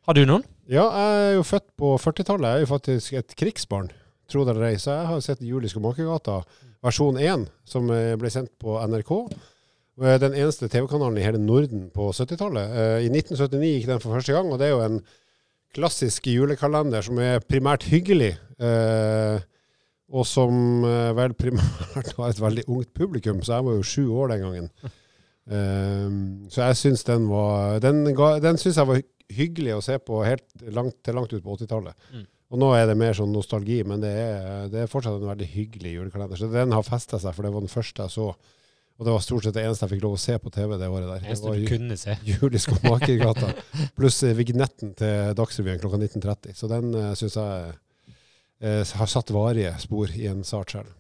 Har 0.10 0.18
du 0.18 0.24
noen? 0.26 0.46
Ja, 0.70 0.86
jeg 0.90 1.24
er 1.30 1.34
jo 1.38 1.46
født 1.46 1.70
på 1.78 1.94
40-tallet. 2.02 2.50
Jeg 2.50 2.62
er 2.62 2.66
jo 2.66 2.72
faktisk 2.74 3.18
et 3.22 3.34
krigsbarn, 3.38 3.90
tro 4.30 4.46
det 4.46 4.54
eller 4.56 4.72
ei. 4.72 4.78
Så 4.82 4.94
jeg 4.94 5.10
har 5.10 5.22
sett 5.26 5.42
Jul 5.46 5.66
i 5.66 5.70
Skomakergata 5.70 6.42
versjon 6.86 7.18
1, 7.22 7.48
som 7.68 7.90
eh, 7.94 8.14
ble 8.20 8.32
sendt 8.34 8.54
på 8.62 8.78
NRK. 8.90 9.12
Eh, 10.02 10.18
Den 10.22 10.36
eneste 10.38 10.70
TV-kanalen 10.72 11.20
i 11.20 11.26
hele 11.26 11.42
Norden 11.42 11.90
på 11.94 12.10
70-tallet. 12.16 12.76
Eh, 12.76 12.96
I 13.08 13.12
1979 13.12 13.74
gikk 13.76 13.90
den 13.92 14.02
for 14.04 14.16
første 14.18 14.36
gang, 14.36 14.50
og 14.52 14.62
det 14.62 14.70
er 14.70 14.74
jo 14.76 14.86
en 14.86 15.02
klassisk 15.76 16.28
julekalender 16.28 17.06
som 17.06 17.20
er 17.24 17.44
primært 17.48 17.86
hyggelig. 17.88 18.34
Og 20.12 20.26
som 20.28 20.84
vel 21.16 21.32
primært 21.40 22.10
har 22.18 22.34
et 22.34 22.42
veldig 22.44 22.66
ungt 22.68 22.90
publikum, 22.98 23.40
så 23.40 23.56
jeg 23.56 23.68
var 23.70 23.78
jo 23.78 23.86
sju 23.88 24.04
år 24.20 24.34
den 24.34 24.44
gangen. 24.44 24.68
Så 26.52 26.60
jeg 26.66 26.78
syns 26.82 27.06
den 27.08 27.30
var 27.32 27.80
Den, 27.82 28.04
den 28.44 28.60
syns 28.60 28.82
jeg 28.82 28.90
var 28.92 29.00
hyggelig 29.32 29.78
å 29.78 29.86
se 29.86 29.96
på 30.04 30.20
helt 30.28 30.68
langt, 30.76 30.98
til 31.08 31.16
langt 31.16 31.32
ut 31.32 31.40
på 31.46 31.56
80-tallet. 31.56 31.96
Og 32.52 32.60
nå 32.60 32.74
er 32.76 32.90
det 32.90 32.98
mer 33.00 33.16
sånn 33.16 33.32
nostalgi, 33.32 33.80
men 33.88 34.02
det 34.04 34.12
er, 34.12 34.66
det 34.72 34.82
er 34.84 34.90
fortsatt 34.92 35.22
en 35.22 35.30
veldig 35.30 35.48
hyggelig 35.54 35.94
julekalender. 35.96 36.40
Så 36.40 36.50
den 36.52 36.74
har 36.76 36.84
festa 36.84 37.20
seg, 37.22 37.32
for 37.36 37.48
det 37.48 37.54
var 37.54 37.64
den 37.64 37.72
første 37.72 38.04
jeg 38.04 38.12
så. 38.12 38.34
Og 39.00 39.08
det 39.08 39.14
var 39.16 39.24
stort 39.24 39.46
sett 39.48 39.56
det 39.56 39.64
eneste 39.66 39.88
jeg 39.88 39.96
fikk 39.96 40.04
lov 40.04 40.18
å 40.18 40.22
se 40.22 40.36
på 40.38 40.52
TV 40.54 40.76
det 40.78 40.90
året 40.92 41.08
der. 41.10 41.24
Det 41.26 41.38
var 41.42 41.62
kunne 41.72 41.96
se. 41.98 42.18
Jul 42.28 42.54
i 42.54 42.62
Skomakergata. 42.62 43.54
Pluss 43.98 44.20
eh, 44.28 44.36
vignetten 44.38 44.92
til 45.00 45.32
Dagsrevyen 45.40 45.80
klokka 45.82 45.98
19.30. 46.04 46.58
Så 46.60 46.70
den 46.70 46.92
uh, 46.94 47.08
syns 47.18 47.40
jeg 47.40 47.72
uh, 47.72 48.94
har 49.00 49.10
satt 49.10 49.34
varige 49.34 49.72
spor 49.82 50.12
i 50.14 50.28
en 50.30 50.44
sart 50.46 50.76
sjel. 50.76 50.92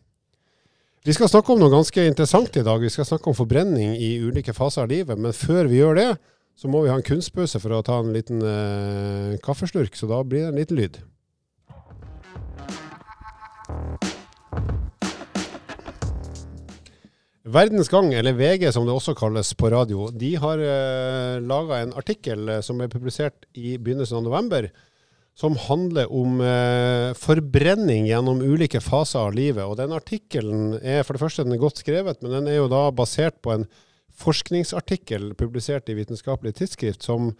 Vi 1.06 1.13
skal 1.18 1.30
snakke 1.30 1.54
om 1.54 1.62
noe 1.62 1.74
ganske 1.74 2.07
interessant 2.07 2.57
i 2.57 2.65
dag. 2.65 2.81
Vi 2.81 2.89
skal 2.94 3.06
snakke 3.12 3.30
om 3.30 3.38
forbrenning 3.38 3.94
i 3.97 4.15
ulike 4.24 4.56
faser 4.57 4.88
av 4.88 4.92
livet. 4.95 5.19
Men 5.19 5.36
før 5.36 5.68
vi 5.69 5.83
gjør 5.83 6.00
det, 6.00 6.09
så 6.57 6.71
må 6.71 6.81
vi 6.86 6.94
ha 6.94 6.97
en 6.97 7.06
kunstpause 7.06 7.62
for 7.62 7.75
å 7.75 7.83
ta 7.86 8.00
en 8.01 8.15
liten 8.15 8.39
uh, 8.39 9.38
kaffeslurk. 9.45 9.94
Så 10.00 10.09
da 10.09 10.24
blir 10.24 10.47
det 10.47 10.56
en 10.56 10.62
liten 10.63 10.80
lyd. 10.80 11.01
Verdens 17.51 17.89
Gang, 17.92 18.13
eller 18.15 18.38
VG 18.38 18.69
som 18.71 18.86
det 18.88 18.94
også 18.95 19.15
kalles 19.18 19.50
på 19.59 19.69
radio, 19.74 20.07
de 20.15 20.36
har 20.39 20.62
uh, 20.62 21.42
laga 21.44 21.81
en 21.81 21.92
artikkel 22.00 22.48
eh, 22.48 22.62
som 22.63 22.80
er 22.80 22.92
publisert 22.92 23.44
i 23.57 23.75
begynnelsen 23.75 24.21
av 24.21 24.25
november, 24.28 24.69
som 25.37 25.56
handler 25.59 26.11
om 26.11 26.42
eh, 26.44 27.11
forbrenning 27.18 28.06
gjennom 28.09 28.42
ulike 28.44 28.81
faser 28.83 29.23
av 29.23 29.35
livet. 29.35 29.64
Og 29.64 29.78
den 29.80 29.94
artikkelen 29.95 30.75
er 30.80 31.06
for 31.07 31.16
det 31.16 31.23
første 31.23 31.45
den 31.47 31.56
er 31.56 31.61
godt 31.61 31.81
skrevet, 31.81 32.19
men 32.21 32.35
den 32.35 32.49
er 32.52 32.59
jo 32.59 32.71
da 32.71 32.83
basert 32.95 33.40
på 33.44 33.56
en 33.56 33.66
forskningsartikkel 34.21 35.31
publisert 35.40 35.90
i 35.90 35.95
Vitenskapelig 35.97 36.57
tidsskrift, 36.59 37.07
som 37.07 37.31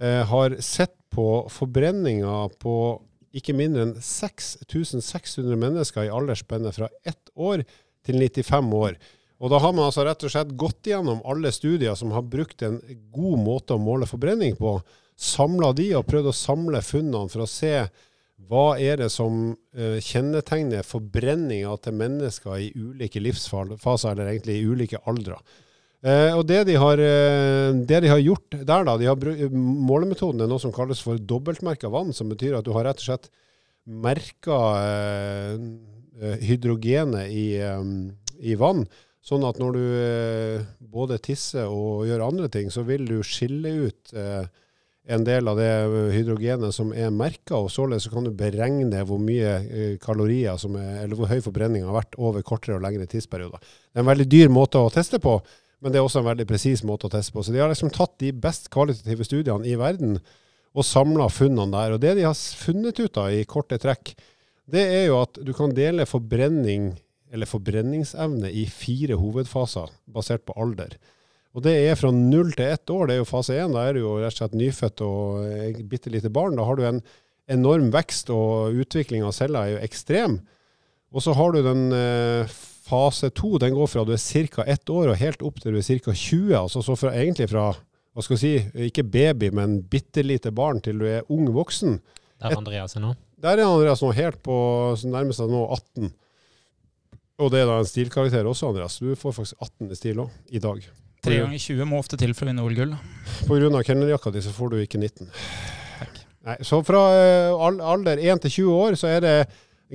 eh, 0.00 0.22
har 0.30 0.56
sett 0.62 0.94
på 1.14 1.44
forbrenninga 1.52 2.38
på 2.62 2.76
ikke 3.34 3.56
mindre 3.58 3.88
enn 3.88 3.96
6600 3.98 5.58
mennesker 5.58 6.06
i 6.06 6.14
aldersspennet 6.14 6.78
fra 6.78 6.88
ett 7.06 7.34
år 7.34 7.66
til 8.06 8.22
95 8.22 8.72
år. 8.78 8.98
Og 9.44 9.50
da 9.52 9.60
har 9.60 9.74
man 9.76 9.90
altså 9.90 10.06
rett 10.06 10.24
og 10.24 10.32
slett 10.32 10.54
gått 10.56 10.88
gjennom 10.88 11.20
alle 11.28 11.50
studier 11.52 11.92
som 12.00 12.14
har 12.16 12.24
brukt 12.24 12.62
en 12.64 12.78
god 13.12 13.42
måte 13.44 13.76
å 13.76 13.82
måle 13.82 14.08
forbrenning 14.08 14.56
på, 14.56 14.78
samla 15.20 15.74
de 15.76 15.90
og 15.98 16.06
prøvd 16.08 16.30
å 16.30 16.38
samle 16.38 16.80
funnene 16.82 17.28
for 17.28 17.44
å 17.44 17.50
se 17.50 17.74
hva 18.48 18.64
er 18.80 19.02
det 19.02 19.10
som 19.12 19.52
eh, 19.76 20.00
kjennetegner 20.02 20.84
forbrenninga 20.86 21.76
til 21.84 21.96
mennesker 22.00 22.56
i 22.60 22.72
ulike 22.72 23.20
livsfaser, 23.22 24.14
eller 24.14 24.32
egentlig 24.32 24.58
i 24.58 24.66
ulike 24.66 25.00
aldre. 25.08 25.38
Eh, 26.04 26.32
og 26.34 26.42
det 26.48 26.64
de, 26.68 26.74
har, 26.80 27.00
eh, 27.00 27.70
det 27.88 28.02
de 28.04 28.10
har 28.10 28.24
gjort 28.24 28.58
der, 28.58 28.88
da, 28.88 28.96
de 29.00 29.08
har 29.08 29.54
målemetoden 29.54 30.44
er 30.44 30.50
noe 30.50 30.60
som 30.60 30.74
kalles 30.74 31.00
for 31.04 31.20
dobbeltmerka 31.20 31.92
vann, 31.92 32.12
som 32.16 32.32
betyr 32.32 32.58
at 32.58 32.66
du 32.66 32.72
har 32.76 32.88
rett 32.88 33.00
og 33.00 33.08
slett 33.12 33.30
merka 33.84 34.58
hydrogenet 36.40 37.28
i, 37.28 37.48
i 38.40 38.54
vann. 38.56 38.86
Sånn 39.24 39.44
at 39.48 39.56
når 39.56 39.72
du 39.72 39.84
eh, 39.96 40.64
både 40.92 41.16
tisser 41.24 41.70
og 41.72 42.04
gjør 42.04 42.26
andre 42.26 42.50
ting, 42.52 42.68
så 42.72 42.84
vil 42.84 43.06
du 43.08 43.22
skille 43.24 43.72
ut 43.86 44.12
eh, 44.12 44.44
en 45.04 45.24
del 45.24 45.48
av 45.48 45.56
det 45.60 45.70
hydrogenet 46.12 46.72
som 46.76 46.92
er 46.92 47.12
merka, 47.12 47.56
og 47.56 47.70
således 47.72 48.04
så 48.04 48.12
kan 48.12 48.24
du 48.24 48.32
beregne 48.36 49.00
hvor 49.08 49.20
mye 49.20 49.54
eh, 49.64 49.94
kalorier 50.00 50.60
som 50.60 50.76
er, 50.80 51.02
eller 51.02 51.16
hvor 51.16 51.32
høy 51.32 51.40
forbrenning 51.44 51.86
har 51.88 51.96
vært 51.96 52.18
over 52.20 52.44
kortere 52.44 52.76
og 52.76 52.84
lengre 52.84 53.08
tidsperioder. 53.08 53.60
Det 53.64 54.00
er 54.00 54.04
en 54.04 54.10
veldig 54.12 54.28
dyr 54.32 54.52
måte 54.52 54.80
å 54.80 54.92
teste 54.92 55.20
på, 55.24 55.38
men 55.80 55.92
det 55.92 56.00
er 56.00 56.04
også 56.04 56.20
en 56.20 56.28
veldig 56.28 56.46
presis 56.48 56.84
måte 56.84 57.08
å 57.08 57.12
teste 57.12 57.32
på. 57.32 57.44
Så 57.44 57.52
de 57.52 57.60
har 57.60 57.72
liksom 57.72 57.92
tatt 57.92 58.16
de 58.20 58.32
best 58.32 58.68
kvalitative 58.72 59.24
studiene 59.28 59.68
i 59.68 59.76
verden 59.80 60.18
og 60.74 60.84
samla 60.84 61.30
funnene 61.32 61.72
der. 61.72 61.96
Og 61.96 62.00
det 62.04 62.14
de 62.18 62.24
har 62.24 62.36
funnet 62.36 63.00
ut 63.00 63.20
av 63.20 63.32
i 63.32 63.44
korte 63.48 63.80
trekk, 63.80 64.14
det 64.64 64.84
er 64.84 65.04
jo 65.10 65.20
at 65.20 65.40
du 65.44 65.52
kan 65.56 65.72
dele 65.76 66.08
forbrenning 66.08 66.94
eller 67.34 67.50
forbrenningsevne 67.50 68.50
i 68.54 68.64
fire 68.70 69.18
hovedfaser, 69.18 69.90
basert 70.14 70.46
på 70.46 70.54
alder. 70.60 70.94
Og 71.54 71.62
det 71.66 71.74
er 71.84 71.98
fra 71.98 72.10
null 72.14 72.50
til 72.54 72.72
ett 72.72 72.90
år. 72.90 73.06
Det 73.06 73.14
er 73.14 73.20
jo 73.20 73.28
fase 73.28 73.54
én. 73.62 73.74
Da 73.74 73.84
er 73.86 73.94
du 73.94 74.02
jo 74.02 74.16
rett 74.18 74.34
og 74.34 74.40
slett 74.40 74.56
nyfødt 74.58 75.02
og 75.06 75.84
bitte 75.90 76.10
lite 76.10 76.32
barn. 76.34 76.56
Da 76.58 76.66
har 76.66 76.78
du 76.78 76.82
en 76.86 77.00
enorm 77.50 77.92
vekst, 77.94 78.32
og 78.34 78.74
utvikling 78.82 79.22
av 79.26 79.34
celler 79.36 79.60
er 79.60 79.74
jo 79.76 79.82
ekstrem. 79.86 80.38
Og 81.14 81.22
så 81.22 81.34
har 81.38 81.54
du 81.54 81.60
den 81.62 81.84
eh, 81.94 82.54
fase 82.88 83.30
to. 83.38 83.54
Den 83.62 83.76
går 83.76 83.90
fra 83.92 84.02
du 84.06 84.14
er 84.16 84.48
ca. 84.50 84.64
ett 84.66 84.90
år 84.90 85.12
og 85.12 85.20
helt 85.20 85.44
opp 85.46 85.60
til 85.62 85.76
du 85.76 85.78
er 85.78 85.86
ca. 85.86 86.10
20. 86.10 86.56
Altså 86.58 86.82
så 86.82 86.98
fra, 86.98 87.14
egentlig 87.14 87.48
fra 87.52 87.70
hva 88.14 88.22
skal 88.22 88.36
vi 88.36 88.42
si, 88.42 88.88
ikke 88.90 89.06
baby, 89.06 89.50
men 89.54 89.80
bitte 89.90 90.22
lite 90.22 90.52
barn 90.54 90.82
til 90.82 90.98
du 91.02 91.06
er 91.06 91.26
ung 91.30 91.48
voksen. 91.54 92.00
Der 92.42 92.50
er 92.50 92.58
Andreas 92.58 92.94
nå. 92.98 93.14
Der 93.42 93.58
er 93.58 93.66
Andreas 93.66 94.02
nå 94.02 94.10
helt 94.14 94.42
på 94.42 94.56
nærmest 95.06 95.42
nå 95.42 95.64
18. 95.70 96.12
Og 97.42 97.50
det 97.50 97.64
er 97.64 97.66
da 97.66 97.80
en 97.82 97.88
stilkarakter 97.88 98.46
også, 98.46 98.68
Andreas. 98.70 99.00
Du 99.02 99.10
får 99.18 99.34
faktisk 99.40 99.58
18 99.58 99.90
i 99.90 99.98
stil 99.98 100.20
òg, 100.22 100.34
i 100.54 100.60
dag. 100.62 100.84
Tre 101.24 101.40
ganger 101.40 101.58
20 101.58 101.88
må 101.90 101.98
ofte 101.98 102.18
til 102.20 102.34
for 102.36 102.46
å 102.46 102.52
vinne 102.52 102.62
OL-gull. 102.62 102.94
Pga. 103.48 103.82
kelnerjakka 103.88 104.30
di 104.30 104.42
så 104.44 104.52
får 104.54 104.74
du 104.74 104.76
ikke 104.82 105.00
19. 105.00 105.30
Takk. 105.98 106.20
Nei, 106.46 106.56
så 106.68 106.82
fra 106.86 107.02
eh, 107.16 107.64
alder 107.90 108.20
1 108.20 108.44
til 108.44 108.54
20 108.60 108.82
år 108.84 108.98
så 109.00 109.10
er 109.10 109.24
det 109.24 109.36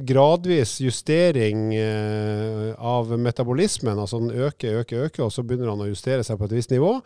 gradvis 0.10 0.80
justering 0.84 1.70
eh, 1.78 2.74
av 2.76 3.14
metabolismen. 3.16 4.02
Altså 4.02 4.20
den 4.20 4.34
øker, 4.36 4.82
øker, 4.82 5.08
øker, 5.08 5.28
og 5.28 5.32
så 5.32 5.46
begynner 5.46 5.72
han 5.72 5.86
å 5.86 5.90
justere 5.92 6.26
seg 6.26 6.40
på 6.40 6.50
et 6.50 6.58
visst 6.58 6.74
nivå. 6.76 6.98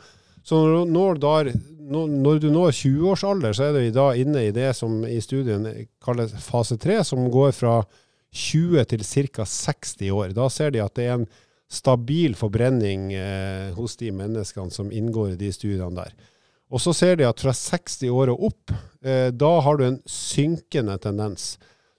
Så 0.44 0.58
når, 0.58 0.88
når, 0.90 1.22
når 1.22 1.52
når 1.94 2.40
du 2.40 2.50
når 2.52 2.72
20-årsalder, 2.72 3.54
så 3.54 3.68
er 3.68 3.78
du 3.78 3.92
da 3.96 4.10
inne 4.18 4.48
i 4.48 4.56
det 4.56 4.72
som 4.76 5.04
i 5.06 5.20
studien 5.22 5.68
kalles 6.04 6.34
fase 6.42 6.78
3, 6.80 7.02
som 7.06 7.28
går 7.32 7.52
fra 7.56 7.82
20 8.34 8.86
til 8.90 9.04
ca. 9.06 9.46
60 9.46 10.12
år. 10.12 10.34
Da 10.36 10.50
ser 10.50 10.74
de 10.74 10.82
at 10.84 10.96
det 10.98 11.08
er 11.08 11.18
en 11.20 11.28
stabil 11.74 12.36
forbrenning 12.38 13.12
eh, 13.14 13.74
hos 13.78 13.96
de 13.98 14.12
menneskene 14.14 14.74
som 14.74 14.92
inngår 14.94 15.34
i 15.34 15.40
de 15.40 15.52
studiene 15.54 16.04
der. 16.04 16.14
Og 16.74 16.82
så 16.82 16.94
ser 16.98 17.20
de 17.20 17.28
at 17.28 17.42
fra 17.42 17.54
60 17.54 18.10
år 18.10 18.34
og 18.34 18.48
opp, 18.50 18.74
eh, 19.06 19.30
da 19.30 19.52
har 19.62 19.78
du 19.78 19.86
en 19.88 20.00
synkende 20.10 20.98
tendens. 21.02 21.54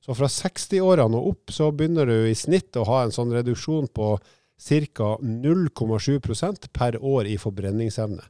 Så 0.05 0.13
fra 0.19 0.29
60-årene 0.29 1.17
og 1.17 1.31
opp 1.31 1.53
så 1.55 1.71
begynner 1.73 2.11
du 2.11 2.27
i 2.29 2.37
snitt 2.37 2.77
å 2.77 2.85
ha 2.91 3.05
en 3.05 3.15
sånn 3.15 3.33
reduksjon 3.33 3.89
på 3.95 4.17
ca. 4.19 5.11
0,7% 5.23 6.69
per 6.77 6.99
år 7.01 7.31
i 7.31 7.39
forbrenningsevne. 7.41 8.27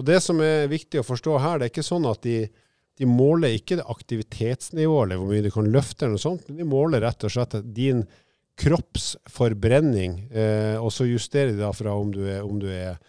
Og 0.00 0.08
det 0.08 0.18
som 0.24 0.40
er 0.42 0.70
viktig 0.72 1.02
å 1.02 1.06
forstå 1.06 1.38
her, 1.38 1.58
det 1.58 1.68
er 1.68 1.72
ikke 1.74 1.86
sånn 1.86 2.08
at 2.08 2.24
de, 2.24 2.46
de 3.00 3.08
måler 3.08 3.56
ikke 3.56 3.78
det 3.80 3.88
aktivitetsnivået 3.88 5.06
eller 5.06 5.20
hvor 5.20 5.30
mye 5.30 5.44
du 5.44 5.50
kan 5.54 5.70
løfte, 5.72 6.04
eller 6.04 6.18
noe 6.18 6.22
sånt, 6.22 6.44
men 6.48 6.60
de 6.60 6.68
måler 6.68 7.02
rett 7.04 7.24
og 7.24 7.32
slett 7.32 7.56
din 7.74 8.04
kroppsforbrenning, 8.60 10.18
eh, 10.28 10.76
og 10.76 10.92
så 10.92 11.08
justerer 11.08 11.54
de 11.54 11.62
da 11.62 11.72
fra 11.74 11.94
om 11.96 12.12
du 12.12 12.20
er, 12.26 12.42
om 12.44 12.60
du 12.60 12.68
er 12.68 13.00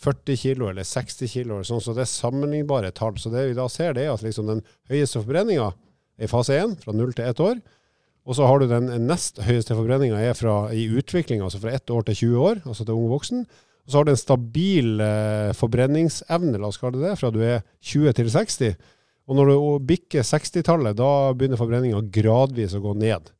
40 0.00 0.36
kilo 0.40 0.68
eller 0.70 0.86
60 0.86 1.28
kilo, 1.28 1.60
sånn, 1.66 1.82
så 1.84 1.94
det 1.96 2.04
er 2.06 2.12
sammenlignbare 2.12 2.92
tall. 2.96 3.18
Så 3.20 3.32
det 3.32 3.50
vi 3.50 3.56
da 3.56 3.66
ser, 3.72 3.94
det 3.96 4.06
er 4.06 4.14
at 4.14 4.24
liksom 4.24 4.48
den 4.48 4.62
høyeste 4.88 5.20
forbrenninga 5.20 5.70
er 6.20 6.24
i 6.24 6.30
fase 6.30 6.56
1, 6.56 6.78
fra 6.84 6.94
0 6.96 7.12
til 7.16 7.28
1 7.28 7.42
år. 7.44 7.60
Og 8.28 8.36
så 8.36 8.46
har 8.46 8.60
du 8.60 8.68
den 8.68 8.88
nest 9.08 9.40
høyeste 9.44 9.76
forbrenninga 9.76 10.20
er 10.20 10.36
fra, 10.36 10.70
i 10.72 10.86
utvikling, 10.88 11.42
altså 11.44 11.60
fra 11.60 11.74
1 11.76 11.92
år 11.96 12.06
til 12.08 12.18
20 12.22 12.46
år, 12.46 12.62
altså 12.64 12.86
til 12.86 12.96
ung 12.96 13.10
voksen. 13.12 13.44
Og 13.84 13.92
så 13.92 13.98
har 13.98 14.06
du 14.06 14.12
en 14.12 14.20
stabil 14.20 15.04
eh, 15.04 15.52
forbrenningsevne, 15.56 16.60
la 16.60 16.68
oss 16.68 16.80
kalle 16.80 17.00
det 17.00 17.08
det, 17.08 17.18
fra 17.20 17.32
du 17.34 17.40
er 17.44 17.62
20 17.90 18.16
til 18.16 18.32
60. 18.32 18.76
Og 19.30 19.38
når 19.38 19.50
du 19.50 19.84
bikker 19.86 20.26
60-tallet, 20.26 20.96
da 20.98 21.30
begynner 21.38 21.60
forbrenninga 21.60 22.02
gradvis 22.10 22.74
å 22.74 22.82
gå 22.82 22.96
ned. 22.98 23.30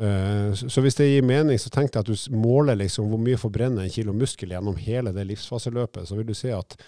Eh, 0.00 0.52
så 0.56 0.84
hvis 0.84 0.96
det 0.96 1.10
gir 1.10 1.26
mening, 1.28 1.60
så 1.60 1.72
tenk 1.72 1.92
deg 1.92 2.00
at 2.00 2.08
du 2.08 2.36
måler 2.36 2.78
liksom 2.80 3.10
hvor 3.12 3.20
mye 3.20 3.40
forbrenner 3.40 3.84
en 3.84 3.92
kilo 3.92 4.16
muskel 4.16 4.52
gjennom 4.56 4.76
hele 4.80 5.12
det 5.16 5.26
livsfaseløpet, 5.28 6.08
så 6.08 6.16
vil 6.16 6.28
du 6.28 6.34
se 6.36 6.52
at 6.56 6.78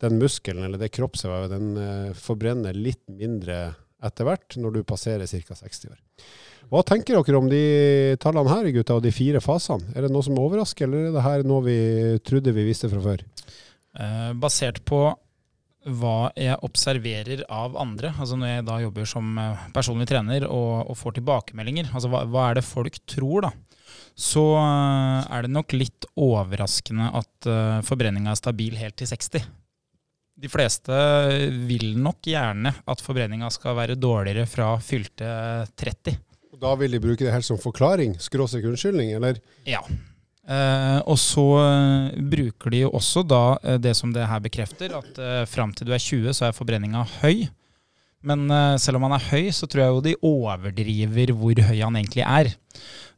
den 0.00 0.16
muskelen, 0.20 0.64
eller 0.64 0.80
det 0.80 0.92
kroppsvevet, 0.96 1.52
den 1.52 1.76
eh, 1.76 2.16
forbrenner 2.16 2.76
litt 2.76 3.04
mindre 3.12 3.74
etter 4.00 4.24
hvert 4.24 4.56
når 4.56 4.78
du 4.78 4.84
passerer 4.88 5.28
ca. 5.28 5.56
60 5.56 5.92
år. 5.92 5.98
Hva 6.70 6.80
tenker 6.86 7.18
dere 7.18 7.40
om 7.40 7.48
de 7.50 7.64
tallene 8.22 8.52
her, 8.52 8.68
gutta, 8.72 8.96
og 8.96 9.04
de 9.04 9.12
fire 9.12 9.42
fasene? 9.44 9.92
Er 9.92 10.06
det 10.06 10.12
noe 10.14 10.24
som 10.24 10.38
overrasker, 10.40 10.88
eller 10.88 11.10
er 11.10 11.16
det 11.16 11.24
her 11.26 11.44
noe 11.48 11.66
vi 11.66 11.80
trodde 12.24 12.54
vi 12.56 12.68
visste 12.68 12.88
fra 12.92 13.02
før? 13.04 13.24
Eh, 14.00 14.30
basert 14.40 14.80
på 14.88 15.10
hva 15.88 16.28
jeg 16.36 16.58
observerer 16.66 17.44
av 17.48 17.76
andre, 17.80 18.12
altså 18.12 18.36
når 18.36 18.50
jeg 18.50 18.66
da 18.68 18.76
jobber 18.82 19.08
som 19.08 19.38
eh, 19.40 19.66
personlig 19.72 20.08
trener 20.10 20.44
og, 20.48 20.90
og 20.92 20.98
får 21.00 21.16
tilbakemeldinger, 21.18 21.88
altså 21.94 22.10
hva, 22.12 22.26
hva 22.28 22.50
er 22.50 22.60
det 22.60 22.66
folk 22.68 22.98
tror, 23.08 23.48
da? 23.48 23.52
Så 24.20 24.42
eh, 24.60 25.30
er 25.32 25.46
det 25.46 25.54
nok 25.54 25.72
litt 25.76 26.06
overraskende 26.20 27.08
at 27.16 27.48
uh, 27.48 27.80
forbrenninga 27.86 28.34
er 28.34 28.40
stabil 28.40 28.76
helt 28.76 28.98
til 29.00 29.08
60. 29.08 29.48
De 30.40 30.48
fleste 30.48 30.96
vil 31.68 31.94
nok 32.00 32.28
gjerne 32.28 32.72
at 32.88 33.02
forbrenninga 33.04 33.48
skal 33.52 33.76
være 33.76 33.98
dårligere 34.00 34.46
fra 34.48 34.74
fylte 34.84 35.30
30. 35.80 36.20
Da 36.60 36.74
vil 36.76 36.92
de 36.92 37.00
bruke 37.00 37.24
det 37.24 37.32
helt 37.32 37.46
som 37.46 37.60
forklaring, 37.60 38.18
skråstrek 38.20 38.68
unnskyldning, 38.68 39.14
eller? 39.16 39.40
Ja. 39.68 39.80
Eh, 40.50 40.98
og 41.06 41.18
så 41.20 41.44
eh, 41.60 42.22
bruker 42.32 42.74
de 42.74 42.82
jo 42.82 42.90
også 42.98 43.22
da 43.22 43.42
eh, 43.62 43.78
det 43.78 43.94
som 43.98 44.10
det 44.14 44.26
her 44.26 44.40
bekrefter, 44.42 44.96
at 44.98 45.20
uh, 45.22 45.44
fram 45.46 45.70
til 45.76 45.86
du 45.86 45.92
er 45.94 46.02
20 46.02 46.34
så 46.34 46.48
er 46.48 46.56
forbrenninga 46.56 47.04
høy. 47.20 47.44
Men 48.26 48.48
uh, 48.50 48.74
selv 48.80 48.98
om 48.98 49.06
han 49.06 49.14
er 49.16 49.28
høy, 49.30 49.52
så 49.54 49.68
tror 49.70 49.84
jeg 49.84 49.94
jo 49.94 50.02
de 50.08 50.16
overdriver 50.26 51.32
hvor 51.38 51.62
høy 51.68 51.78
han 51.78 52.00
egentlig 52.00 52.26
er. 52.26 52.50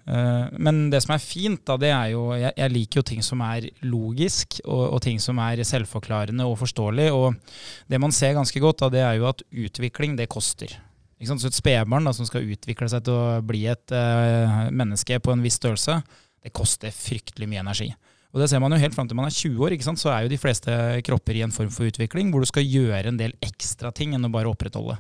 Uh, 0.05 0.51
men 0.61 0.85
det 0.93 1.01
som 1.05 1.15
er 1.15 1.25
fint, 1.25 1.63
da, 1.65 1.79
det 1.79 1.93
er 1.95 2.09
jo 2.11 2.25
Jeg, 2.35 2.51
jeg 2.59 2.73
liker 2.75 3.01
jo 3.01 3.05
ting 3.07 3.25
som 3.25 3.41
er 3.47 3.71
logisk, 3.87 4.59
og, 4.67 4.83
og 4.99 5.03
ting 5.07 5.23
som 5.23 5.41
er 5.41 5.63
selvforklarende 5.65 6.45
og 6.45 6.59
forståelig. 6.61 7.09
Og 7.17 7.89
det 7.89 8.03
man 8.03 8.13
ser 8.13 8.37
ganske 8.37 8.61
godt, 8.61 8.83
da, 8.85 8.91
det 8.93 9.07
er 9.07 9.17
jo 9.23 9.31
at 9.31 9.41
utvikling, 9.49 10.19
det 10.21 10.29
koster. 10.29 10.75
Ikke 11.17 11.31
sant? 11.33 11.41
Så 11.41 11.49
et 11.49 11.57
spedbarn 11.57 12.13
som 12.13 12.29
skal 12.29 12.45
utvikle 12.45 12.91
seg 12.93 13.07
til 13.07 13.17
å 13.17 13.41
bli 13.47 13.65
et 13.73 13.97
uh, 13.97 14.69
menneske 14.69 15.17
på 15.23 15.33
en 15.33 15.47
viss 15.47 15.57
størrelse, 15.63 16.03
det 16.43 16.55
koster 16.55 16.95
fryktelig 16.95 17.49
mye 17.51 17.63
energi. 17.63 17.93
Og 18.33 18.41
det 18.41 18.49
ser 18.49 18.63
man 18.65 18.73
jo 18.73 18.81
helt 18.81 18.97
fram 18.97 19.09
til 19.09 19.19
man 19.19 19.29
er 19.29 19.35
20 19.35 19.61
år, 19.61 19.75
så 20.01 20.11
er 20.11 20.25
jo 20.25 20.33
de 20.33 20.41
fleste 20.41 20.75
kropper 21.05 21.37
i 21.37 21.43
en 21.45 21.53
form 21.53 21.71
for 21.73 21.89
utvikling 21.91 22.31
hvor 22.33 22.41
du 22.41 22.49
skal 22.49 22.65
gjøre 22.65 23.11
en 23.11 23.21
del 23.21 23.35
ekstra 23.45 23.93
ting 23.93 24.15
enn 24.17 24.25
å 24.25 24.33
bare 24.33 24.49
opprettholde. 24.49 24.97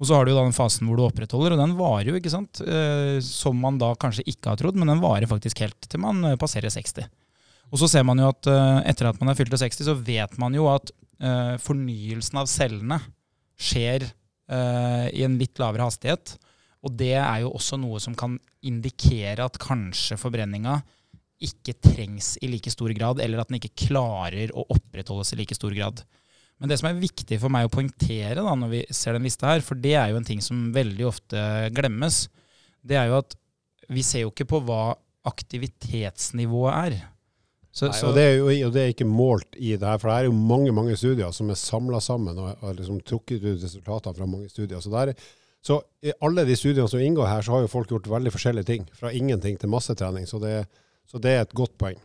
Og 0.00 0.08
så 0.08 0.16
har 0.16 0.24
du 0.26 0.32
jo 0.32 0.38
da 0.38 0.46
den 0.46 0.56
fasen 0.56 0.88
hvor 0.88 0.98
du 0.98 1.04
opprettholder, 1.04 1.54
og 1.54 1.60
den 1.60 1.76
varer 1.78 2.10
jo, 2.10 2.16
ikke 2.18 2.32
sant. 2.32 2.60
Eh, 2.64 3.20
som 3.22 3.60
man 3.60 3.78
da 3.78 3.92
kanskje 4.00 4.26
ikke 4.32 4.50
har 4.50 4.58
trodd, 4.60 4.78
men 4.80 4.90
den 4.90 5.02
varer 5.04 5.30
faktisk 5.30 5.62
helt 5.62 5.86
til 5.86 6.02
man 6.02 6.24
eh, 6.26 6.38
passerer 6.40 6.72
60. 6.72 7.06
Og 7.70 7.80
så 7.80 7.88
ser 7.90 8.04
man 8.06 8.18
jo 8.20 8.32
at 8.32 8.48
eh, 8.50 8.80
etter 8.90 9.10
at 9.10 9.20
man 9.20 9.30
er 9.30 9.38
fylt 9.38 9.52
til 9.54 9.62
60, 9.62 9.86
så 9.86 9.94
vet 10.00 10.38
man 10.42 10.56
jo 10.56 10.68
at 10.72 10.94
fornyelsen 11.62 12.40
av 12.40 12.48
cellene 12.50 12.96
skjer 13.54 14.02
i 14.04 15.22
en 15.24 15.36
litt 15.38 15.60
lavere 15.62 15.86
hastighet. 15.86 16.34
Og 16.84 16.92
det 17.00 17.14
er 17.16 17.44
jo 17.44 17.54
også 17.56 17.78
noe 17.80 18.00
som 18.02 18.16
kan 18.18 18.36
indikere 18.64 19.46
at 19.46 19.56
kanskje 19.62 20.18
forbrenninga 20.20 20.80
ikke 21.44 21.74
trengs 21.82 22.34
i 22.44 22.48
like 22.48 22.70
stor 22.72 22.92
grad, 22.96 23.20
eller 23.20 23.40
at 23.40 23.50
den 23.50 23.58
ikke 23.58 23.88
klarer 23.88 24.52
å 24.54 24.66
opprettholdes 24.72 25.34
i 25.34 25.40
like 25.40 25.56
stor 25.56 25.74
grad. 25.76 26.04
Men 26.62 26.70
det 26.70 26.78
som 26.80 26.88
er 26.88 27.00
viktig 27.00 27.38
for 27.42 27.52
meg 27.52 27.66
å 27.66 27.72
poengtere 27.72 28.36
da, 28.38 28.52
når 28.56 28.70
vi 28.70 28.82
ser 28.94 29.16
den 29.16 29.26
lista 29.26 29.50
her, 29.50 29.64
for 29.64 29.80
det 29.80 29.96
er 29.98 30.12
jo 30.12 30.20
en 30.20 30.28
ting 30.28 30.44
som 30.44 30.68
veldig 30.74 31.08
ofte 31.08 31.40
glemmes, 31.74 32.26
det 32.84 33.00
er 33.00 33.10
jo 33.10 33.18
at 33.18 33.34
vi 33.92 34.04
ser 34.06 34.24
jo 34.24 34.30
ikke 34.32 34.48
på 34.48 34.62
hva 34.64 34.94
aktivitetsnivået 35.28 36.78
er. 36.92 36.96
Så, 37.74 37.88
Nei, 37.88 37.96
så, 37.98 38.10
og, 38.12 38.14
det 38.14 38.22
er 38.22 38.34
jo 38.36 38.50
og 38.68 38.74
det 38.76 38.82
er 38.84 38.92
ikke 38.92 39.08
målt 39.08 39.56
i 39.58 39.72
det 39.74 39.88
her, 39.88 39.98
for 39.98 40.12
det 40.12 40.16
er 40.16 40.28
jo 40.28 40.36
mange 40.36 40.70
mange 40.76 40.94
studier 40.98 41.32
som 41.34 41.48
er 41.50 41.58
samla 41.58 41.98
sammen 42.04 42.38
og 42.38 42.52
har 42.60 42.76
liksom 42.78 43.00
trukket 43.02 43.42
ut 43.42 43.64
resultater 43.64 44.14
fra 44.14 44.28
mange 44.30 44.46
studier. 44.52 44.78
Så, 44.78 44.92
der, 44.94 45.10
så 45.64 45.78
i 46.04 46.12
alle 46.20 46.44
de 46.44 46.56
studiene 46.58 46.88
som 46.90 47.00
inngår 47.00 47.30
her, 47.30 47.44
så 47.44 47.54
har 47.54 47.62
jo 47.64 47.72
folk 47.72 47.92
gjort 47.92 48.08
veldig 48.12 48.32
forskjellige 48.34 48.68
ting. 48.68 48.82
Fra 48.98 49.12
ingenting 49.16 49.56
til 49.60 49.70
massetrening. 49.72 50.26
Så 50.28 50.36
det, 50.42 50.66
så 51.08 51.20
det 51.22 51.32
er 51.32 51.44
et 51.46 51.54
godt 51.56 51.72
poeng. 51.80 51.96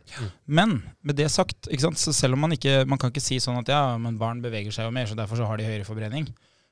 Men 0.47 0.77
med 1.03 1.19
det 1.19 1.27
sagt, 1.33 1.67
selv 1.67 2.37
om 2.37 2.45
man 2.45 2.55
ikke 2.55 2.85
man 2.87 3.01
kan 3.01 3.11
ikke 3.11 3.25
si 3.25 3.41
sånn 3.43 3.59
at 3.59 3.71
ja, 3.73 3.81
men 3.99 4.19
barn 4.21 4.39
beveger 4.43 4.71
seg 4.75 4.87
jo 4.87 4.95
mer, 4.95 5.09
så 5.11 5.17
derfor 5.19 5.41
så 5.41 5.49
har 5.49 5.59
de 5.59 5.67
høyere 5.67 5.87
forbrenning. 5.87 6.29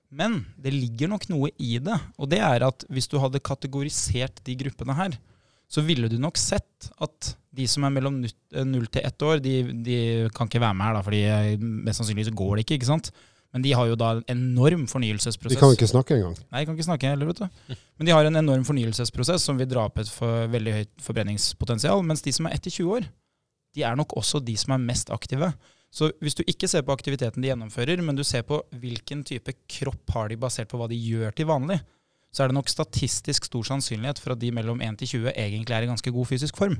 Men 0.07 0.39
det 0.55 0.71
ligger 0.71 1.11
nok 1.11 1.27
noe 1.27 1.51
i 1.59 1.75
det. 1.83 1.97
Og 2.15 2.31
det 2.31 2.39
er 2.39 2.63
at 2.63 2.87
hvis 2.87 3.11
du 3.11 3.17
hadde 3.19 3.43
kategorisert 3.43 4.39
de 4.47 4.55
gruppene 4.63 4.95
her, 4.95 5.19
så 5.67 5.83
ville 5.83 6.07
du 6.07 6.15
nok 6.23 6.39
sett 6.39 6.87
at 7.03 7.33
de 7.57 7.65
som 7.67 7.83
er 7.83 7.91
mellom 7.91 8.21
null 8.23 8.87
til 8.87 9.03
ett 9.03 9.23
år, 9.27 9.41
de, 9.43 9.57
de 9.83 9.97
kan 10.35 10.47
ikke 10.47 10.63
være 10.63 10.77
med 10.77 10.87
her, 10.87 10.95
da, 10.95 11.01
fordi 11.03 11.23
eh, 11.27 11.55
mest 11.59 11.99
sannsynlig 11.99 12.29
så 12.29 12.37
går 12.37 12.55
det 12.55 12.63
ikke. 12.63 12.77
ikke 12.79 12.89
sant? 12.93 13.11
Men 13.55 13.63
de 13.63 13.71
har 13.73 13.87
jo 13.87 13.95
da 13.97 14.09
en 14.17 14.23
enorm 14.33 14.83
fornyelsesprosess. 14.91 15.55
De 15.55 15.61
kan 15.61 15.73
ikke 15.73 15.89
snakke 15.89 16.17
engang. 16.17 16.35
Nei, 16.51 16.61
de 16.61 16.67
kan 16.67 16.75
ikke 16.75 16.87
snakke 16.89 17.13
heller, 17.13 17.29
vet 17.29 17.39
du. 17.39 17.77
Men 17.97 18.09
de 18.09 18.13
har 18.13 18.27
en 18.27 18.41
enorm 18.41 18.65
fornyelsesprosess 18.67 19.47
som 19.47 19.57
vil 19.59 19.69
dra 19.71 19.85
opp 19.87 20.01
et 20.03 20.11
for 20.11 20.51
veldig 20.51 20.75
høyt 20.75 20.91
forbrenningspotensial. 21.05 22.03
Mens 22.05 22.25
de 22.25 22.35
som 22.35 22.49
er 22.49 22.57
etter 22.57 22.73
20 22.73 22.99
år, 22.99 23.07
de 23.77 23.85
er 23.87 23.97
nok 23.97 24.17
også 24.19 24.41
de 24.43 24.57
som 24.59 24.75
er 24.75 24.83
mest 24.83 25.13
aktive. 25.15 25.53
Så 25.93 26.11
hvis 26.21 26.35
du 26.35 26.43
ikke 26.43 26.67
ser 26.67 26.83
på 26.85 26.93
aktiviteten 26.93 27.41
de 27.41 27.49
gjennomfører, 27.49 28.01
men 28.03 28.17
du 28.17 28.23
ser 28.27 28.43
på 28.47 28.59
hvilken 28.81 29.23
type 29.25 29.55
kropp 29.71 30.11
har 30.17 30.29
de 30.29 30.39
basert 30.39 30.69
på 30.69 30.79
hva 30.79 30.89
de 30.91 30.99
gjør 30.99 31.31
til 31.37 31.47
vanlig, 31.49 31.79
så 32.33 32.43
er 32.43 32.51
det 32.51 32.57
nok 32.57 32.69
statistisk 32.69 33.47
stor 33.47 33.65
sannsynlighet 33.71 34.19
for 34.21 34.35
at 34.35 34.41
de 34.41 34.51
mellom 34.53 34.83
1 34.83 34.99
til 34.99 35.13
20 35.15 35.31
egentlig 35.33 35.77
er 35.77 35.87
i 35.87 35.89
ganske 35.89 36.13
god 36.13 36.29
fysisk 36.29 36.59
form. 36.59 36.77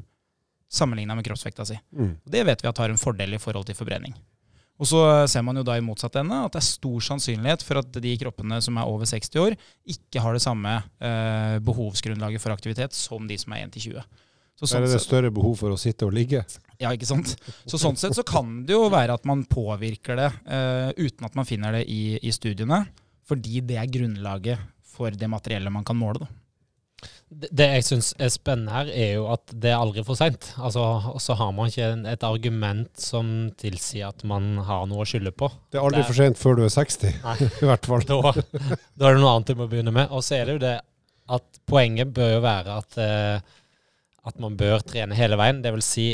sammenligna 0.70 1.16
med 1.16 1.24
kroppsvekta 1.24 1.64
si. 1.66 1.78
Mm. 1.96 2.18
Det 2.26 2.42
vet 2.44 2.64
vi 2.64 2.68
at 2.68 2.78
har 2.78 2.92
en 2.92 3.00
fordel 3.00 3.34
i 3.34 3.40
forhold 3.40 3.66
til 3.70 3.76
forbrenning. 3.76 4.12
Og 4.78 4.86
så 4.86 5.02
ser 5.30 5.42
man 5.46 5.58
jo 5.58 5.66
da 5.66 5.78
i 5.78 5.84
motsatt 5.84 6.20
ende 6.22 6.38
at 6.46 6.54
det 6.54 6.62
er 6.62 6.68
stor 6.68 7.02
sannsynlighet 7.08 7.64
for 7.66 7.82
at 7.82 7.98
de 8.04 8.14
kroppene 8.22 8.60
som 8.62 8.78
er 8.78 8.90
over 8.90 9.10
60 9.10 9.42
år, 9.42 9.58
ikke 9.90 10.22
har 10.22 10.38
det 10.38 10.44
samme 10.44 10.76
eh, 11.02 11.58
behovsgrunnlaget 11.66 12.44
for 12.44 12.54
aktivitet 12.54 12.94
som 12.98 13.26
de 13.30 13.40
som 13.42 13.56
er 13.58 13.66
1-20. 13.66 14.06
Så 14.58 14.70
sånn 14.70 14.86
er 14.86 14.90
det 14.90 15.02
større 15.04 15.30
behov 15.34 15.60
for 15.60 15.74
å 15.74 15.78
sitte 15.78 16.08
og 16.08 16.16
ligge. 16.18 16.42
ja, 16.82 16.90
ikke 16.94 17.10
sant? 17.10 17.36
Så 17.70 17.78
sånn 17.82 17.98
sett 17.98 18.18
så 18.18 18.26
kan 18.26 18.64
det 18.66 18.74
jo 18.74 18.88
være 18.90 19.14
at 19.18 19.26
man 19.30 19.44
påvirker 19.50 20.18
det 20.18 20.32
eh, 20.46 20.90
uten 20.98 21.30
at 21.30 21.38
man 21.38 21.46
finner 21.46 21.78
det 21.78 21.84
i, 21.94 22.18
i 22.22 22.34
studiene, 22.34 22.84
fordi 23.30 23.62
det 23.66 23.78
er 23.82 23.92
grunnlaget 23.94 24.62
for 24.98 25.14
det 25.14 25.30
materiellet 25.30 25.74
man 25.74 25.86
kan 25.86 25.98
måle. 25.98 26.26
Da. 26.26 26.30
Det, 27.28 27.66
jeg 27.68 27.84
syns 27.84 28.14
er 28.24 28.30
spennende 28.32 28.72
her, 28.72 28.88
er 28.88 29.10
jo 29.18 29.26
at 29.34 29.52
det 29.52 29.74
er 29.74 29.82
aldri 29.82 30.04
for 30.08 30.16
seint. 30.16 30.46
Altså, 30.64 30.84
så 31.20 31.36
har 31.36 31.50
man 31.52 31.68
ikke 31.68 31.90
et 32.08 32.24
argument 32.24 33.02
som 33.04 33.50
tilsier 33.60 34.08
at 34.08 34.24
man 34.24 34.54
har 34.64 34.86
noe 34.88 35.04
å 35.04 35.08
skylde 35.10 35.34
på. 35.36 35.50
Det 35.72 35.76
er 35.82 35.84
aldri 35.84 36.00
Det 36.00 36.06
er- 36.06 36.12
for 36.14 36.22
sent 36.22 36.40
før 36.40 36.56
du 36.56 36.64
er 36.64 36.72
60, 36.72 37.18
Nei. 37.26 37.36
i 37.64 37.68
hvert 37.68 37.90
fall. 37.92 38.06
Da, 38.08 38.32
da 38.32 39.10
er 39.10 39.18
det 39.18 39.24
noe 39.26 39.34
annet 39.36 39.52
du 39.52 39.60
må 39.60 39.68
begynne 39.68 39.92
med. 39.92 40.08
Og 40.16 40.24
så 40.24 40.40
er 40.40 40.46
det 40.48 40.56
jo 40.56 40.64
det 40.64 40.78
at 41.36 41.60
poenget 41.68 42.14
bør 42.16 42.38
jo 42.38 42.40
være 42.48 42.78
at, 42.80 42.98
eh, 43.04 43.60
at 44.32 44.40
man 44.40 44.56
bør 44.56 44.80
trene 44.88 45.18
hele 45.20 45.36
veien. 45.36 45.60
Det 45.62 45.74
vil 45.76 45.84
si 45.84 46.08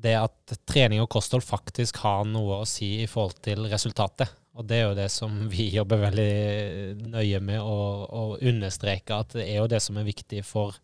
det 0.00 0.16
at 0.18 0.58
trening 0.66 1.02
og 1.04 1.10
kosthold 1.12 1.44
faktisk 1.46 2.02
har 2.02 2.24
noe 2.26 2.62
å 2.64 2.66
si 2.66 3.02
i 3.04 3.06
forhold 3.06 3.38
til 3.44 3.68
resultatet. 3.70 4.32
Og 4.58 4.66
det 4.66 4.80
er 4.80 4.88
jo 4.88 4.98
det 4.98 5.08
som 5.14 5.34
vi 5.54 5.68
jobber 5.74 6.02
veldig 6.06 7.10
nøye 7.12 7.42
med 7.44 7.60
å, 7.62 7.80
å 8.06 8.22
understreke, 8.38 9.20
at 9.22 9.36
det 9.38 9.46
er 9.48 9.60
jo 9.62 9.70
det 9.70 9.82
som 9.84 9.98
er 10.00 10.08
viktig 10.08 10.42
for 10.46 10.76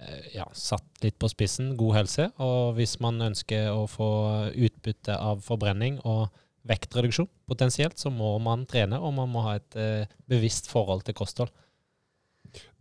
eh, 0.00 0.32
ja, 0.36 0.48
satt 0.56 1.04
litt 1.04 1.18
på 1.20 1.30
spissen, 1.32 1.74
god 1.80 2.02
helse. 2.02 2.28
Og 2.42 2.76
hvis 2.78 2.98
man 3.04 3.20
ønsker 3.30 3.70
å 3.72 3.86
få 3.90 4.12
utbytte 4.52 5.18
av 5.18 5.44
forbrenning 5.46 6.00
og 6.02 6.28
vektreduksjon 6.68 7.26
potensielt, 7.50 7.98
så 7.98 8.10
må 8.14 8.36
man 8.42 8.66
trene, 8.70 9.00
og 9.02 9.14
man 9.16 9.30
må 9.30 9.42
ha 9.48 9.56
et 9.58 9.78
eh, 9.78 10.14
bevisst 10.30 10.70
forhold 10.70 11.02
til 11.06 11.18
kosthold. 11.18 11.50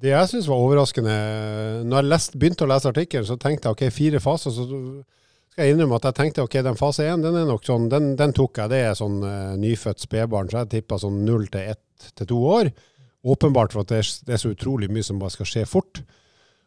Det 0.01 0.12
jeg 0.12 0.27
syns 0.27 0.50
var 0.51 0.60
overraskende 0.60 1.13
Når 1.88 2.01
jeg 2.01 2.08
lest, 2.10 2.34
begynte 2.36 2.65
å 2.65 2.67
lese 2.67 2.89
artikkelen, 2.91 3.27
så 3.27 3.38
tenkte 3.39 3.70
jeg 3.70 3.77
ok, 3.77 3.84
fire 3.96 4.20
faser. 4.20 4.51
Så 4.51 4.65
skal 5.51 5.67
jeg 5.67 5.75
innrømme 5.75 5.98
at 6.00 6.08
jeg 6.08 6.17
tenkte 6.17 6.46
ok, 6.46 6.55
den 6.63 6.79
fase 6.79 7.05
én, 7.12 7.24
den 7.24 7.36
er 7.36 7.50
nok 7.50 7.65
sånn, 7.67 7.89
den, 7.91 8.13
den 8.20 8.31
tok 8.36 8.62
jeg. 8.62 8.72
Det 8.72 8.79
er 8.88 8.96
sånn 8.96 9.20
uh, 9.25 9.51
nyfødt 9.60 10.00
spedbarn, 10.00 10.48
så 10.51 10.63
jeg 10.63 10.72
tippa 10.77 11.00
sånn 11.01 11.22
null 11.27 11.50
til 11.51 11.74
ett 11.74 12.12
til 12.17 12.29
to 12.31 12.39
år. 12.53 12.72
Åpenbart 13.22 13.75
for 13.75 13.84
at 13.84 13.91
det 13.91 14.01
det 14.25 14.38
er 14.38 14.41
så 14.41 14.53
utrolig 14.55 14.89
mye 14.89 15.05
som 15.05 15.20
bare 15.22 15.36
skal 15.36 15.50
skje 15.50 15.67
fort. 15.70 16.01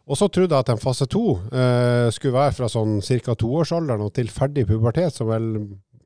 Og 0.05 0.21
så 0.21 0.29
trodde 0.29 0.53
jeg 0.53 0.67
at 0.67 0.69
den 0.69 0.83
fase 0.83 1.09
to 1.09 1.25
uh, 1.41 2.13
skulle 2.13 2.37
være 2.37 2.55
fra 2.59 2.69
sånn 2.69 3.01
ca. 3.01 3.35
toårsalderen 3.41 4.05
og 4.05 4.13
til 4.15 4.29
ferdig 4.29 4.67
pubertet, 4.69 5.17
som 5.17 5.33
vel 5.33 5.49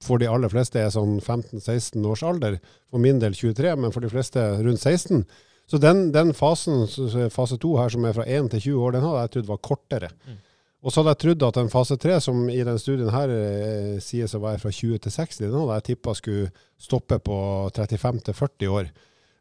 for 0.04 0.23
de 0.23 0.30
aller 0.30 0.50
fleste 0.52 0.78
er 0.78 0.92
sånn 0.94 1.18
15-16 1.18 2.06
års 2.06 2.23
alder. 2.23 2.61
For 2.92 3.02
min 3.02 3.18
del 3.18 3.35
23, 3.35 3.75
men 3.75 3.94
for 3.94 4.06
de 4.06 4.11
fleste 4.12 4.44
rundt 4.62 4.85
16. 4.85 5.25
Så 5.68 5.80
den, 5.82 6.12
den 6.14 6.30
fasen, 6.32 6.87
fase 7.35 7.58
to 7.61 7.75
her, 7.76 7.90
som 7.92 8.06
er 8.06 8.14
fra 8.16 8.25
1 8.25 8.52
til 8.54 8.62
20 8.70 8.85
år, 8.87 8.94
den 8.94 9.04
hadde 9.04 9.25
jeg 9.25 9.32
trodd 9.35 9.50
var 9.50 9.66
kortere. 9.66 10.12
Mm. 10.25 10.38
Og 10.78 10.92
så 10.92 11.02
hadde 11.02 11.16
jeg 11.16 11.23
trodd 11.25 11.44
at 11.49 11.58
en 11.58 11.73
fase 11.73 11.97
tre, 11.99 12.20
som 12.23 12.47
i 12.52 12.61
den 12.62 12.78
studien 12.78 13.11
her 13.11 13.32
eh, 13.35 13.94
sies 14.02 14.35
å 14.37 14.42
være 14.44 14.61
fra 14.62 14.70
20 14.70 15.02
til 15.02 15.14
60, 15.14 15.40
den 15.49 15.58
hadde 15.58 15.78
jeg 15.80 15.87
tippa 15.90 16.14
skulle 16.14 16.50
stoppe 16.78 17.18
på 17.18 17.38
35 17.75 18.20
til 18.28 18.37
40 18.38 18.75
år. 18.78 18.90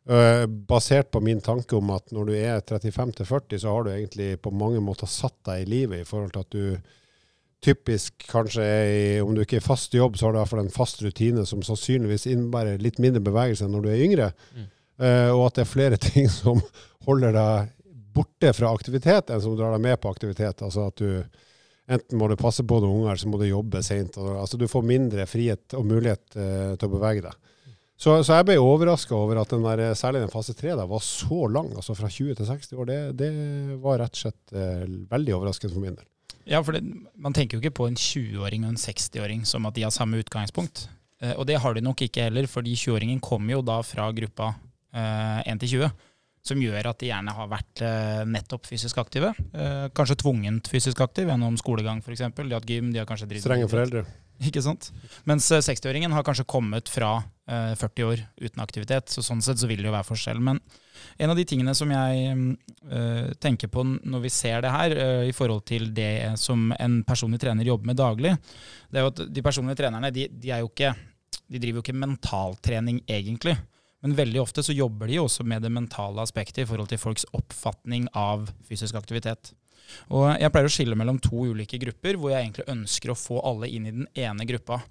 Eh, 0.08 0.46
basert 0.48 1.12
på 1.12 1.22
min 1.22 1.44
tanke 1.44 1.78
om 1.78 1.92
at 1.94 2.14
når 2.16 2.30
du 2.30 2.34
er 2.40 2.64
35 2.64 3.20
til 3.20 3.30
40, 3.30 3.60
så 3.62 3.76
har 3.76 3.86
du 3.86 3.92
egentlig 3.94 4.32
på 4.42 4.54
mange 4.56 4.82
måter 4.82 5.10
satt 5.12 5.38
deg 5.46 5.62
i 5.62 5.70
livet, 5.70 6.02
i 6.02 6.10
forhold 6.10 6.34
til 6.34 6.46
at 6.46 6.56
du 6.56 6.96
typisk 7.68 8.26
kanskje 8.30 8.64
er 8.64 8.88
i, 8.88 9.06
om 9.22 9.34
du 9.36 9.44
ikke 9.44 9.60
er 9.60 9.64
i 9.64 9.68
fast 9.68 9.94
jobb, 9.94 10.18
så 10.18 10.28
har 10.28 10.34
du 10.34 10.40
i 10.40 10.42
hvert 10.42 10.54
fall 10.54 10.64
en 10.64 10.74
fast 10.74 11.02
rutine 11.04 11.46
som 11.50 11.62
sannsynligvis 11.66 12.28
innebærer 12.32 12.82
litt 12.82 13.02
mindre 13.04 13.22
bevegelse 13.26 13.66
enn 13.66 13.74
når 13.78 13.86
du 13.86 13.90
er 13.92 14.04
yngre. 14.06 14.32
Mm. 14.56 14.68
Eh, 15.06 15.30
og 15.34 15.44
at 15.48 15.58
det 15.58 15.66
er 15.66 15.74
flere 15.76 16.02
ting 16.08 16.30
som 16.34 16.62
holder 17.06 17.36
deg 17.36 17.74
borte 18.18 18.54
fra 18.58 18.72
aktivitet, 18.74 19.30
enn 19.32 19.44
som 19.44 19.56
drar 19.58 19.76
deg 19.76 19.84
med 19.86 20.00
på 20.02 20.12
aktivitet. 20.12 20.64
Altså 20.66 20.88
at 20.90 20.98
du 21.00 21.22
enten 21.88 22.20
må 22.20 22.28
du 22.28 22.36
passe 22.40 22.66
på 22.68 22.80
noen 22.84 23.04
unger, 23.04 23.20
så 23.22 23.30
må 23.32 23.40
du 23.40 23.48
jobbe 23.48 23.84
seint. 23.86 24.18
Altså 24.18 24.60
du 24.60 24.68
får 24.70 24.88
mindre 24.88 25.28
frihet 25.30 25.78
og 25.78 25.88
mulighet 25.88 26.36
eh, 26.36 26.74
til 26.76 26.90
å 26.90 26.96
bevege 26.98 27.24
deg. 27.30 27.38
Så, 27.98 28.14
så 28.22 28.36
jeg 28.38 28.46
ble 28.46 28.60
overraska 28.62 29.16
over 29.18 29.40
at 29.42 29.50
den 29.50 29.64
der, 29.66 29.82
særlig 29.98 30.22
den 30.22 30.34
fase 30.34 30.54
tre 30.54 30.76
var 30.78 31.02
så 31.02 31.48
lang, 31.50 31.72
altså 31.74 31.96
fra 31.98 32.10
20 32.14 32.38
til 32.38 32.46
60 32.46 32.78
år. 32.78 32.90
Det, 32.92 33.00
det 33.18 33.32
var 33.82 34.04
rett 34.04 34.14
og 34.14 34.22
slett 34.22 34.54
eh, 34.54 34.84
veldig 35.10 35.34
overraskende 35.40 35.74
for 35.74 35.86
min 35.86 35.98
del. 35.98 36.06
Ja, 36.48 36.62
for 36.64 36.78
det, 36.78 36.84
Man 37.18 37.34
tenker 37.36 37.58
jo 37.58 37.64
ikke 37.64 37.80
på 37.82 37.88
en 37.90 37.98
20-åring 37.98 38.68
og 38.68 38.76
en 38.76 38.80
60-åring 38.80 39.42
som 39.50 39.66
at 39.68 39.76
de 39.76 39.88
har 39.88 39.96
samme 39.96 40.22
utgangspunkt. 40.22 40.86
Eh, 41.24 41.34
og 41.34 41.48
det 41.50 41.58
har 41.64 41.74
de 41.74 41.84
nok 41.84 42.06
ikke 42.06 42.28
heller, 42.28 42.46
fordi 42.52 42.76
20-åringen 42.78 43.24
kommer 43.24 43.58
jo 43.58 43.64
da 43.66 43.80
fra 43.82 44.12
gruppa 44.14 44.54
eh, 44.94 45.50
1 45.50 45.64
til 45.66 45.74
20. 45.80 45.90
Som 46.48 46.62
gjør 46.64 46.92
at 46.94 47.02
de 47.02 47.10
gjerne 47.10 47.34
har 47.36 47.50
vært 47.52 47.84
eh, 47.84 48.22
nettopp 48.30 48.70
fysisk 48.70 49.02
aktive. 49.02 49.34
Eh, 49.52 49.88
kanskje 49.98 50.22
tvungent 50.24 50.70
fysisk 50.72 51.02
aktiv 51.04 51.28
gjennom 51.28 51.58
skolegang 51.60 52.00
f.eks. 52.00 52.24
De 52.24 52.48
har 52.48 52.56
hatt 52.60 52.72
gym, 52.72 52.94
de 52.94 53.02
har 53.02 53.10
kanskje 53.10 53.28
dritt 53.34 53.44
Strenge 53.44 53.68
foreldre. 53.72 54.06
Ikke 54.46 54.62
sant? 54.62 54.92
Mens 55.28 55.50
eh, 55.52 55.64
60-åringen 55.66 56.14
har 56.14 56.26
kanskje 56.26 56.46
kommet 56.50 56.92
fra 56.92 57.18
eh, 57.50 57.74
40 57.76 58.08
år 58.08 58.24
uten 58.40 58.64
aktivitet. 58.64 59.10
Så 59.12 59.26
sånn 59.26 59.42
sett 59.44 59.60
så 59.60 59.70
vil 59.70 59.82
det 59.82 59.90
jo 59.90 59.96
være 59.96 60.08
forskjell. 60.08 60.40
Men 60.44 60.62
en 61.18 61.34
av 61.34 61.40
de 61.40 61.46
tingene 61.50 61.74
som 61.78 61.92
jeg 61.92 62.38
eh, 62.38 63.34
tenker 63.44 63.72
på 63.74 63.84
når 63.88 64.26
vi 64.28 64.34
ser 64.34 64.62
det 64.64 64.74
her, 64.74 64.96
eh, 64.96 65.26
i 65.32 65.36
forhold 65.36 65.66
til 65.70 65.90
det 65.98 66.38
som 66.40 66.70
en 66.78 67.02
personlig 67.08 67.42
trener 67.44 67.68
jobber 67.68 67.92
med 67.92 68.00
daglig, 68.00 68.36
det 68.88 69.02
er 69.02 69.08
jo 69.08 69.14
at 69.16 69.24
de 69.34 69.46
personlige 69.46 69.82
trenerne 69.82 70.14
de, 70.14 70.30
de 70.32 70.54
jo 70.54 70.72
ikke 70.72 70.94
de 71.48 71.60
driver 71.64 71.80
jo 71.80 71.86
ikke 71.86 71.98
mentaltrening 71.98 73.02
egentlig. 73.08 73.56
Men 74.06 74.14
veldig 74.18 74.42
ofte 74.44 74.62
så 74.64 74.76
jobber 74.76 75.10
de 75.10 75.18
jo 75.18 75.26
også 75.26 75.46
med 75.48 75.64
det 75.66 75.72
mentale 75.74 76.22
aspektet 76.22 76.64
i 76.64 76.68
forhold 76.70 76.92
til 76.92 77.02
folks 77.02 77.26
oppfatning 77.38 78.06
av 78.18 78.46
fysisk 78.68 78.98
aktivitet. 79.00 79.54
Og 80.14 80.28
jeg 80.36 80.52
pleier 80.54 80.70
å 80.70 80.74
skille 80.74 80.98
mellom 81.00 81.18
to 81.24 81.48
ulike 81.50 81.80
grupper, 81.82 82.20
hvor 82.20 82.34
jeg 82.34 82.46
egentlig 82.46 82.68
ønsker 82.70 83.14
å 83.14 83.18
få 83.18 83.40
alle 83.48 83.70
inn 83.72 83.88
i 83.88 83.96
den 83.96 84.08
ene 84.20 84.46
gruppa. 84.50 84.82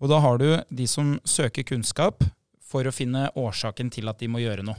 Og 0.00 0.10
da 0.12 0.20
har 0.24 0.40
du 0.40 0.48
de 0.68 0.86
som 0.90 1.14
søker 1.28 1.66
kunnskap 1.68 2.24
for 2.70 2.86
å 2.86 2.94
finne 2.94 3.28
årsaken 3.38 3.90
til 3.92 4.10
at 4.10 4.20
de 4.20 4.28
må 4.30 4.42
gjøre 4.42 4.64
noe. 4.66 4.78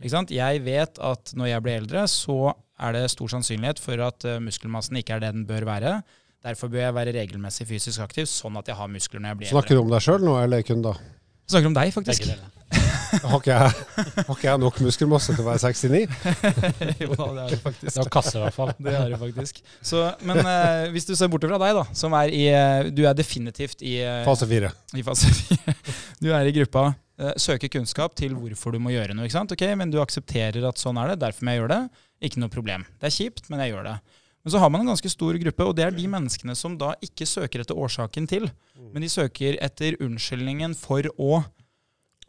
Jeg 0.00 0.62
vet 0.64 0.98
at 1.04 1.34
når 1.36 1.50
jeg 1.50 1.64
blir 1.64 1.78
eldre, 1.82 2.06
så 2.08 2.54
er 2.80 2.96
det 2.96 3.10
stor 3.12 3.28
sannsynlighet 3.34 3.80
for 3.82 4.00
at 4.00 4.24
eh, 4.24 4.40
muskelmassen 4.40 4.96
ikke 4.96 5.18
er 5.18 5.24
det 5.26 5.34
den 5.36 5.44
bør 5.48 5.66
være. 5.68 5.98
Derfor 6.40 6.70
bør 6.72 6.86
jeg 6.86 6.96
være 6.96 7.12
regelmessig 7.18 7.66
fysisk 7.68 8.00
aktiv, 8.00 8.24
sånn 8.30 8.56
at 8.56 8.70
jeg 8.70 8.78
har 8.78 8.88
muskler 8.88 9.20
når 9.20 9.34
jeg 9.34 9.40
blir 9.42 9.50
Snakker 9.50 9.76
eldre. 9.76 9.82
du 9.82 9.84
om 9.84 9.92
deg 9.92 10.06
sjøl 10.06 10.24
nå, 10.24 10.36
eller 10.40 10.64
kunder? 10.64 11.02
Jeg 11.50 11.56
snakker 11.56 11.66
om 11.66 11.74
deg, 11.74 11.88
faktisk. 11.90 12.28
Har 13.26 13.40
ikke 13.40 13.50
jeg, 13.50 13.70
har 14.14 14.28
ikke 14.36 14.44
jeg 14.46 14.60
nok 14.62 14.76
muskelmasse 14.86 15.32
til 15.34 15.42
å 15.42 15.46
være 15.48 15.72
69? 15.74 16.12
jo 17.02 17.08
da, 17.18 17.24
det 17.26 17.42
er 17.42 17.48
det 17.50 17.58
faktisk. 17.64 17.96
Det 17.96 18.04
er 18.04 18.10
kasse, 18.14 18.34
i 18.38 18.42
hvert 18.44 18.54
fall. 18.54 18.70
Det 18.78 18.92
er 18.94 19.08
det 19.10 19.18
faktisk. 19.18 19.58
Så, 19.82 20.04
men 20.30 20.38
eh, 20.44 20.84
hvis 20.94 21.08
du 21.08 21.10
ser 21.18 21.32
bort 21.32 21.42
fra 21.50 21.58
deg, 21.58 21.74
da, 21.80 21.82
som 21.98 22.14
er 22.20 22.30
i 22.30 22.44
eh, 22.54 22.92
Du 22.94 23.02
er 23.10 23.18
definitivt 23.18 23.82
i, 23.82 23.96
eh, 24.06 24.20
Fase 24.28 24.46
fire. 24.46 24.70
i 24.94 25.02
fase 25.02 25.32
fire. 25.34 25.74
Du 26.22 26.30
er 26.30 26.46
i 26.46 26.54
gruppa 26.60 26.84
eh, 27.18 27.34
søker 27.34 27.72
kunnskap 27.74 28.14
til 28.20 28.38
hvorfor 28.38 28.78
du 28.78 28.80
må 28.86 28.94
gjøre 28.94 29.18
noe. 29.18 29.26
ikke 29.26 29.40
sant? 29.40 29.56
Ok, 29.58 29.66
Men 29.82 29.90
du 29.90 29.98
aksepterer 30.04 30.70
at 30.70 30.78
sånn 30.78 31.02
er 31.02 31.10
det, 31.16 31.18
derfor 31.26 31.50
må 31.50 31.56
jeg 31.56 31.64
gjøre 31.64 31.80
det. 31.80 32.06
Ikke 32.30 32.44
noe 32.44 32.54
problem. 32.54 32.86
Det 33.02 33.10
er 33.10 33.16
kjipt, 33.18 33.50
men 33.50 33.64
jeg 33.66 33.74
gjør 33.74 33.90
det. 33.90 33.98
Men 34.40 34.52
så 34.54 34.60
har 34.62 34.70
man 34.72 34.80
en 34.80 34.92
ganske 34.94 35.10
stor 35.12 35.36
gruppe, 35.42 35.64
og 35.68 35.74
det 35.76 35.84
er 35.84 35.96
de 35.96 36.06
menneskene 36.08 36.54
som 36.56 36.78
da 36.80 36.94
ikke 37.04 37.26
søker 37.28 37.60
etter 37.60 37.76
årsaken 37.76 38.28
til, 38.30 38.46
men 38.90 39.04
de 39.04 39.10
søker 39.12 39.58
etter 39.60 39.98
unnskyldningen 40.00 40.72
for 40.78 41.10
å 41.20 41.42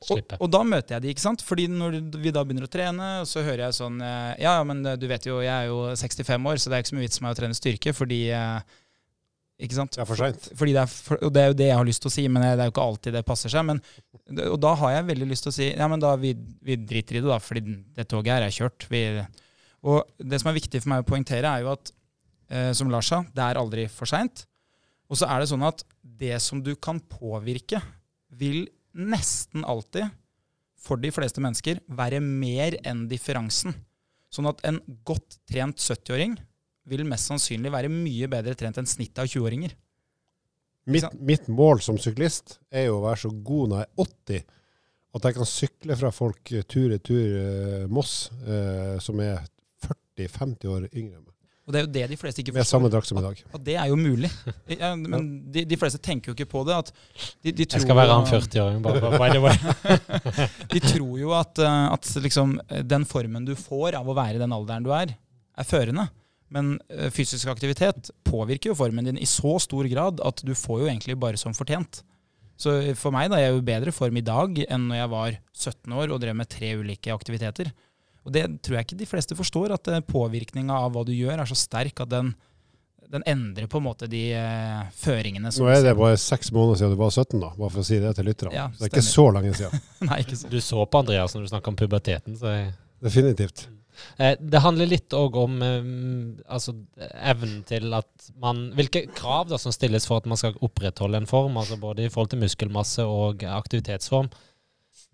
og, 0.02 0.16
Slippe. 0.18 0.38
og 0.42 0.50
da 0.50 0.64
møter 0.66 0.96
jeg 0.96 1.04
de, 1.04 1.10
ikke 1.14 1.22
sant? 1.22 1.44
Fordi 1.46 1.68
når 1.70 2.00
vi 2.18 2.32
da 2.34 2.42
begynner 2.42 2.66
å 2.66 2.72
trene, 2.74 3.10
så 3.30 3.44
hører 3.46 3.68
jeg 3.68 3.78
sånn 3.78 4.00
Ja, 4.02 4.56
Ja, 4.58 4.64
men 4.66 4.82
eh, 4.82 4.96
du 4.98 5.06
vet 5.06 5.28
jo, 5.30 5.36
jeg 5.46 5.54
er 5.54 5.68
jo 5.70 5.92
65 5.94 6.48
år, 6.50 6.58
så 6.58 6.72
det 6.72 6.78
er 6.78 6.82
ikke 6.82 6.90
så 6.90 6.98
mye 6.98 7.06
vits 7.06 7.20
for 7.20 7.26
meg 7.28 7.36
å 7.36 7.38
trene 7.38 7.58
styrke, 7.60 7.94
fordi 7.94 8.18
eh, 8.34 8.80
Ikke 9.62 9.78
sant? 9.78 9.94
Det 9.94 10.02
er 10.02 10.10
for 10.10 10.18
seint. 10.18 10.50
Fordi 10.58 10.74
det 10.74 10.82
er, 10.82 10.96
og 11.20 11.36
det 11.36 11.44
er 11.44 11.52
jo 11.52 11.58
det 11.60 11.70
jeg 11.70 11.78
har 11.78 11.86
lyst 11.92 12.02
til 12.02 12.10
å 12.10 12.16
si, 12.16 12.26
men 12.34 12.48
det 12.48 12.50
er 12.56 12.72
jo 12.72 12.74
ikke 12.74 12.88
alltid 12.90 13.14
det 13.20 13.22
passer 13.30 13.54
seg. 13.54 13.68
Men, 13.70 13.84
og 14.48 14.58
da 14.66 14.74
har 14.82 14.96
jeg 14.96 15.10
veldig 15.12 15.30
lyst 15.30 15.46
til 15.46 15.54
å 15.54 15.58
si 15.60 15.70
ja, 15.70 15.92
men 15.94 16.02
da 16.02 16.16
vi, 16.18 16.34
vi 16.66 16.80
driter 16.82 17.20
i 17.20 17.22
det, 17.22 17.30
da, 17.30 17.38
fordi 17.38 17.78
det 17.94 18.10
toget 18.10 18.40
her 18.40 18.48
er 18.48 18.58
kjørt. 18.58 18.90
Vi, 18.90 19.04
og 19.86 20.10
det 20.18 20.42
som 20.42 20.50
er 20.50 20.58
viktig 20.58 20.82
for 20.82 20.96
meg 20.96 21.06
å 21.06 21.10
poengtere, 21.14 21.46
er 21.46 21.68
jo 21.68 21.76
at 21.76 21.94
eh, 22.52 22.72
som 22.78 22.92
Lars 22.92 23.10
sa, 23.12 23.24
det 23.34 23.46
er 23.46 23.60
aldri 23.60 23.88
for 23.92 24.10
seint. 24.10 24.46
Og 25.12 25.20
så 25.20 25.28
er 25.28 25.42
det 25.42 25.50
sånn 25.52 25.66
at 25.68 25.84
det 26.02 26.38
som 26.44 26.62
du 26.64 26.74
kan 26.76 27.02
påvirke, 27.12 27.82
vil 28.32 28.64
nesten 28.96 29.66
alltid, 29.68 30.08
for 30.82 31.00
de 31.02 31.12
fleste 31.14 31.44
mennesker, 31.44 31.82
være 31.88 32.22
mer 32.24 32.78
enn 32.88 33.06
differansen. 33.12 33.76
Sånn 34.32 34.48
at 34.50 34.64
en 34.68 34.80
godt 35.08 35.42
trent 35.50 35.82
70-åring 35.82 36.38
vil 36.90 37.04
mest 37.08 37.30
sannsynlig 37.30 37.74
være 37.74 37.92
mye 37.92 38.30
bedre 38.32 38.56
trent 38.58 38.80
enn 38.80 38.90
snittet 38.90 39.22
av 39.22 39.30
20-åringer. 39.30 39.76
Mitt, 40.92 41.06
mitt 41.20 41.46
mål 41.52 41.84
som 41.86 42.00
syklist 42.02 42.58
er 42.74 42.88
jo 42.88 42.98
å 42.98 43.04
være 43.04 43.22
så 43.28 43.30
god 43.46 43.70
når 43.70 43.84
jeg 43.84 43.90
er 43.90 44.08
80 44.08 44.58
at 45.12 45.28
jeg 45.28 45.36
kan 45.36 45.50
sykle 45.50 45.98
fra 46.00 46.12
folk 46.16 46.54
tur-retur 46.72 47.02
tur, 47.04 47.88
Moss, 47.92 48.32
eh, 48.48 48.96
som 49.04 49.20
er 49.20 49.44
40-50 49.84 50.72
år 50.72 50.88
yngre 50.88 51.20
enn 51.20 51.26
meg. 51.26 51.31
Og 51.72 51.76
det 51.76 51.80
er 51.80 51.86
jo 51.86 51.92
det 51.96 52.04
de 52.12 52.18
fleste 52.20 52.42
ikke 52.44 52.52
Med 52.52 52.66
har 52.66 52.68
samme 52.68 52.90
drakt 52.92 53.08
som 53.08 53.20
i 53.22 53.24
dag. 53.24 53.38
At 53.56 53.64
det 53.64 53.78
er 53.80 53.88
jo 53.88 53.96
mulig. 53.96 54.28
Ja, 54.82 54.92
men 55.00 55.30
de, 55.54 55.64
de 55.68 55.78
fleste 55.80 56.02
tenker 56.04 56.32
jo 56.32 56.36
ikke 56.36 56.50
på 56.52 56.66
det. 56.68 56.76
At 56.76 56.92
de, 56.92 57.54
de 57.54 57.64
tror, 57.64 57.80
Jeg 57.80 57.86
skal 57.86 58.00
være 58.02 58.18
han 58.18 58.28
40-åringen, 58.28 58.82
bare 58.84 59.12
by 59.16 59.30
the 59.32 59.42
way. 59.44 59.56
De 60.74 60.82
tror 60.84 61.16
jo 61.22 61.32
at, 61.38 61.62
eh, 61.64 61.86
at 61.96 62.10
liksom, 62.26 62.58
eh, 62.68 62.84
den 62.84 63.06
formen 63.08 63.48
du 63.48 63.54
får 63.56 63.96
av 64.00 64.10
å 64.12 64.16
være 64.18 64.36
i 64.36 64.42
den 64.42 64.56
alderen 64.56 64.84
du 64.84 64.92
er, 64.96 65.14
er 65.56 65.68
førende. 65.68 66.10
Men 66.52 66.74
eh, 66.92 67.08
fysisk 67.14 67.48
aktivitet 67.54 68.12
påvirker 68.28 68.74
jo 68.74 68.80
formen 68.80 69.08
din 69.08 69.22
i 69.22 69.30
så 69.30 69.56
stor 69.64 69.88
grad 69.92 70.20
at 70.28 70.44
du 70.44 70.52
får 70.58 70.84
jo 70.84 70.90
egentlig 70.92 71.16
bare 71.22 71.40
som 71.40 71.56
fortjent. 71.56 72.04
Så 72.60 72.76
for 73.00 73.16
meg 73.16 73.32
da 73.32 73.40
er 73.40 73.48
jeg 73.48 73.56
jo 73.56 73.64
bedre 73.72 73.96
form 73.96 74.20
i 74.20 74.26
dag 74.26 74.60
enn 74.68 74.90
når 74.92 75.00
jeg 75.00 75.14
var 75.16 75.38
17 75.56 75.96
år 75.98 76.12
og 76.12 76.20
drev 76.22 76.36
med 76.38 76.52
tre 76.52 76.76
ulike 76.78 77.16
aktiviteter. 77.16 77.72
Og 78.26 78.34
det 78.36 78.46
tror 78.62 78.78
jeg 78.78 78.88
ikke 78.88 79.02
de 79.02 79.10
fleste 79.10 79.38
forstår, 79.38 79.74
at 79.78 79.90
eh, 79.90 80.04
påvirkninga 80.06 80.78
av 80.86 80.94
hva 80.94 81.06
du 81.08 81.14
gjør 81.16 81.42
er 81.42 81.50
så 81.50 81.58
sterk 81.58 82.04
at 82.04 82.12
den, 82.12 82.32
den 83.12 83.26
endrer 83.30 83.68
på 83.72 83.82
en 83.82 83.88
måte 83.88 84.10
de 84.12 84.22
uh, 84.38 84.86
føringene 85.02 85.52
som 85.52 85.66
Nå 85.66 85.74
er 85.74 85.82
det 85.88 85.96
bare 85.98 86.20
seks 86.22 86.54
måneder 86.54 86.80
siden 86.80 86.94
du 86.96 87.02
var 87.02 87.12
17, 87.12 87.42
da, 87.42 87.52
bare 87.58 87.74
for 87.74 87.82
å 87.82 87.88
si 87.88 88.00
det 88.04 88.14
til 88.18 88.30
lytterne. 88.30 88.56
Ja, 88.56 88.70
det 88.78 88.88
er 88.88 88.94
ikke 88.94 89.08
så 89.10 89.28
lenge 89.34 89.58
siden. 89.58 89.84
Nei, 90.10 90.22
ikke 90.24 90.40
så. 90.40 90.54
Du 90.54 90.60
så 90.64 90.86
på 90.86 91.02
Andreas 91.02 91.36
når 91.36 91.48
du 91.48 91.54
snakka 91.56 91.74
om 91.74 91.80
puberteten, 91.82 92.38
så 92.40 92.56
jeg 92.56 92.72
Definitivt. 93.02 93.66
Eh, 94.18 94.36
Det 94.40 94.62
handler 94.62 94.90
litt 94.90 95.14
òg 95.18 95.36
om 95.42 95.58
eh, 95.66 95.90
altså, 96.54 96.76
evnen 97.18 97.64
til 97.68 97.92
at 97.98 98.30
man 98.42 98.68
Hvilke 98.78 99.08
krav 99.18 99.50
da 99.50 99.60
som 99.62 99.74
stilles 99.74 100.06
for 100.10 100.22
at 100.22 100.30
man 100.30 100.40
skal 100.40 100.58
opprettholde 100.62 101.22
en 101.22 101.30
form, 101.30 101.58
altså 101.58 101.80
både 101.82 102.06
i 102.06 102.14
forhold 102.14 102.32
til 102.34 102.44
muskelmasse 102.44 103.06
og 103.06 103.44
aktivitetsform. 103.50 104.30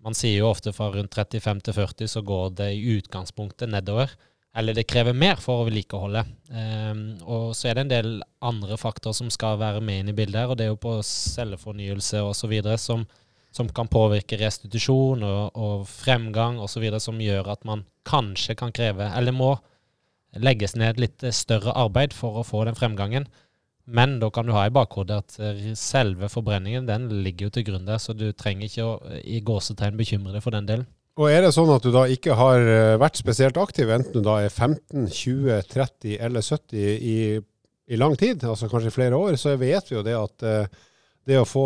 Man 0.08 0.16
sier 0.16 0.40
jo 0.40 0.48
ofte 0.48 0.72
fra 0.72 0.88
rundt 0.94 1.12
35 1.18 1.62
til 1.68 1.76
40 1.76 2.10
så 2.14 2.24
går 2.24 2.56
det 2.62 2.72
i 2.78 2.96
utgangspunktet 2.96 3.68
nedover. 3.68 4.14
Eller 4.56 4.74
det 4.74 4.88
krever 4.88 5.12
mer 5.12 5.36
for 5.38 5.60
å 5.60 5.68
vedlikeholde. 5.68 6.24
Um, 6.48 7.02
og 7.28 7.52
så 7.54 7.68
er 7.68 7.76
det 7.76 7.84
en 7.84 7.92
del 7.92 8.08
andre 8.40 8.78
faktorer 8.80 9.18
som 9.18 9.28
skal 9.30 9.60
være 9.60 9.82
med 9.84 10.00
inn 10.00 10.12
i 10.14 10.16
bildet 10.16 10.40
her, 10.40 10.50
og 10.50 10.56
det 10.58 10.64
er 10.64 10.72
jo 10.72 10.80
på 10.80 10.96
cellefornyelse 11.04 12.24
osv. 12.24 12.56
som 12.80 13.04
som 13.54 13.68
kan 13.72 13.88
påvirke 13.90 14.38
restitusjon 14.40 15.24
og, 15.24 15.56
og 15.56 15.88
fremgang 15.88 16.60
osv., 16.62 16.84
som 17.00 17.20
gjør 17.22 17.48
at 17.54 17.64
man 17.68 17.84
kanskje 18.08 18.56
kan 18.58 18.74
kreve, 18.76 19.08
eller 19.16 19.34
må 19.34 19.54
legges 20.38 20.76
ned 20.76 21.00
litt 21.00 21.24
større 21.34 21.72
arbeid 21.72 22.14
for 22.14 22.38
å 22.38 22.46
få 22.46 22.66
den 22.68 22.76
fremgangen. 22.78 23.26
Men 23.88 24.18
da 24.20 24.28
kan 24.30 24.46
du 24.46 24.52
ha 24.52 24.66
i 24.68 24.72
bakhodet 24.74 25.16
at 25.22 25.36
eh, 25.40 25.68
selve 25.78 26.28
forbrenningen 26.28 26.86
den 26.88 27.08
ligger 27.24 27.48
jo 27.48 27.54
til 27.56 27.64
grunn 27.70 27.86
der, 27.88 28.00
så 28.02 28.12
du 28.12 28.26
trenger 28.36 28.68
ikke 28.68 28.84
å 28.84 28.96
eh, 29.08 29.22
i 29.24 29.40
gåsetegn 29.44 29.96
bekymre 29.96 30.34
deg 30.34 30.44
for 30.44 30.56
den 30.56 30.68
delen. 30.68 30.88
Og 31.18 31.32
er 31.32 31.42
det 31.42 31.54
sånn 31.56 31.72
at 31.74 31.82
du 31.82 31.90
da 31.94 32.04
ikke 32.12 32.36
har 32.38 32.60
eh, 32.60 32.98
vært 33.00 33.20
spesielt 33.20 33.56
aktiv, 33.60 33.88
enten 33.94 34.20
du 34.20 34.20
da 34.26 34.42
er 34.44 34.52
15, 34.52 35.08
20, 35.08 35.64
30 35.72 36.18
eller 36.28 36.44
70 36.44 36.84
i, 36.84 37.16
i 37.88 37.98
lang 37.98 38.18
tid, 38.20 38.44
altså 38.44 38.68
kanskje 38.68 38.92
flere 38.94 39.16
år, 39.16 39.40
så 39.40 39.56
vet 39.58 39.88
vi 39.88 39.96
jo 39.96 40.04
det 40.06 40.18
at 40.18 40.46
det 41.28 41.36
å 41.40 41.48
få 41.48 41.64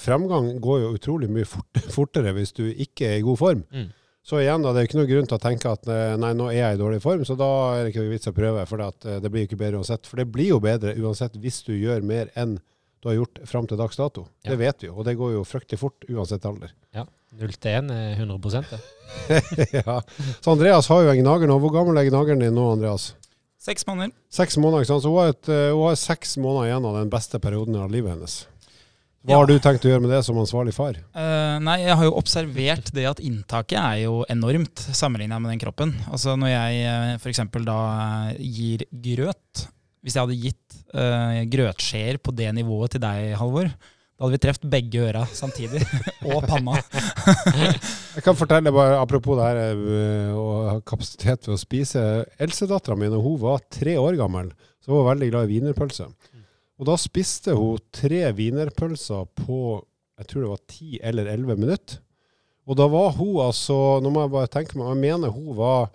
fremgang 0.00 0.54
går 0.64 0.78
jo 0.80 0.92
utrolig 0.96 1.28
mye 1.32 1.48
fort, 1.48 1.80
fortere 1.92 2.32
hvis 2.36 2.54
du 2.56 2.66
ikke 2.68 3.08
er 3.08 3.18
i 3.18 3.24
god 3.24 3.40
form. 3.40 3.64
Mm. 3.72 3.90
Så 4.24 4.38
igjen, 4.40 4.62
da, 4.64 4.72
det 4.72 4.80
er 4.80 4.86
ikke 4.88 5.00
noe 5.02 5.08
grunn 5.08 5.26
til 5.28 5.36
å 5.36 5.42
tenke 5.42 5.72
at 5.76 5.88
eh, 5.92 6.14
nei, 6.16 6.30
nå 6.36 6.46
er 6.48 6.62
jeg 6.62 6.76
i 6.78 6.80
dårlig 6.80 7.02
form, 7.04 7.26
så 7.28 7.36
da 7.36 7.48
er 7.74 7.82
det 7.82 7.90
ikke 7.92 8.04
noe 8.06 8.14
vits 8.14 8.30
å 8.30 8.36
prøve, 8.36 8.62
for 8.70 8.80
det, 8.80 8.86
at, 8.94 9.08
jo 9.18 9.18
det 9.20 9.30
blir 9.34 9.44
ikke 9.44 9.58
bedre 9.60 9.82
uansett. 9.82 10.08
For 10.08 10.22
det 10.22 10.30
blir 10.32 10.54
jo 10.54 10.62
bedre 10.64 10.94
uansett 10.96 11.36
hvis 11.42 11.60
du 11.66 11.74
gjør 11.76 12.06
mer 12.08 12.30
enn 12.40 12.56
du 13.04 13.10
har 13.10 13.18
gjort 13.18 13.42
fram 13.44 13.66
til 13.68 13.76
dags 13.76 14.00
dato. 14.00 14.24
Ja. 14.46 14.54
Det 14.54 14.56
vet 14.62 14.80
vi 14.80 14.88
jo, 14.88 14.94
og 14.96 15.04
det 15.04 15.18
går 15.20 15.34
jo 15.34 15.42
fryktelig 15.44 15.76
fort 15.82 16.06
uansett 16.08 16.46
alder. 16.48 16.72
Ja. 16.96 17.04
0 17.36 17.52
til 17.58 17.76
1 17.82 17.90
er 17.92 18.22
100 18.22 18.64
det. 18.70 18.78
ja. 19.82 19.98
Så 20.40 20.54
Andreas 20.54 20.88
har 20.88 21.02
jo 21.02 21.12
en 21.12 21.20
gnager 21.20 21.50
nå. 21.50 21.58
Hvor 21.60 21.74
gammel 21.74 22.00
er 22.00 22.08
gnageren 22.08 22.40
din 22.40 22.56
nå, 22.56 22.64
Andreas? 22.78 23.10
Seks 23.60 23.84
måneder. 23.88 24.14
Seks 24.32 24.56
måneder, 24.56 24.84
ikke 24.84 24.92
sant? 24.94 25.04
Så 25.04 25.12
hun 25.12 25.20
har, 25.20 25.34
et, 25.34 25.50
eh, 25.52 25.72
hun 25.74 25.84
har 25.90 26.00
seks 26.00 26.36
måneder 26.40 26.70
igjen 26.70 26.88
av 26.88 26.96
den 27.02 27.12
beste 27.12 27.40
perioden 27.44 27.76
av 27.80 27.92
livet 27.92 28.14
hennes. 28.14 28.38
Hva 29.24 29.38
har 29.40 29.48
du 29.48 29.54
tenkt 29.56 29.86
å 29.86 29.88
gjøre 29.88 30.04
med 30.04 30.10
det 30.12 30.20
som 30.26 30.36
ansvarlig 30.36 30.74
far? 30.76 30.98
Uh, 31.16 31.56
nei, 31.64 31.78
jeg 31.80 31.96
har 31.96 32.04
jo 32.04 32.16
observert 32.20 32.90
det 32.92 33.06
at 33.08 33.22
inntaket 33.24 33.78
er 33.80 34.02
jo 34.02 34.18
enormt 34.28 34.82
sammenligna 34.92 35.38
med 35.40 35.54
den 35.54 35.62
kroppen. 35.62 35.94
Altså 36.10 36.34
når 36.36 36.52
jeg 36.52 36.82
uh, 36.84 37.14
f.eks. 37.16 37.40
da 37.64 37.78
eh, 38.34 38.42
gir 38.44 38.84
grøt 38.92 39.64
Hvis 40.04 40.18
jeg 40.18 40.26
hadde 40.26 40.36
gitt 40.42 40.76
uh, 40.92 41.40
grøtskjeer 41.48 42.20
på 42.20 42.34
det 42.36 42.50
nivået 42.58 42.96
til 42.96 43.04
deg, 43.06 43.30
Halvor, 43.40 43.70
da 43.72 44.26
hadde 44.26 44.36
vi 44.36 44.42
truffet 44.44 44.68
begge 44.76 45.06
øra 45.08 45.24
samtidig. 45.32 45.80
og 46.28 46.44
panna. 46.44 46.76
Jeg 48.12 48.26
kan 48.28 48.36
fortelle 48.36 48.74
bare, 48.76 49.00
apropos 49.00 49.40
det 49.40 49.48
her 49.48 50.36
og 50.36 50.84
kapasitet 50.84 51.46
til 51.48 51.56
å 51.56 51.60
spise. 51.60 52.04
Elsedattera 52.36 53.00
mi, 53.00 53.08
da 53.08 53.24
hun 53.24 53.40
var 53.40 53.64
tre 53.72 53.96
år 53.96 54.20
gammel, 54.20 54.52
så 54.84 54.92
var 54.92 55.00
hun 55.00 55.12
veldig 55.14 55.32
glad 55.32 55.48
i 55.48 55.54
wienerpølse. 55.56 56.12
Og 56.80 56.88
da 56.88 56.96
spiste 56.98 57.54
hun 57.54 57.82
tre 57.94 58.26
wienerpølser 58.34 59.28
på 59.38 59.58
jeg 60.14 60.28
tror 60.30 60.44
det 60.44 60.50
var 60.52 60.64
ti 60.70 60.98
eller 61.02 61.28
elleve 61.32 61.56
minutter. 61.58 61.98
Og 62.70 62.78
da 62.78 62.86
var 62.88 63.16
hun 63.18 63.40
altså 63.44 63.76
Nå 64.00 64.12
må 64.14 64.22
jeg 64.24 64.32
bare 64.32 64.50
tenke 64.52 64.78
meg, 64.78 64.92
jeg 64.92 65.02
mener 65.02 65.34
hun 65.34 65.56
var 65.58 65.88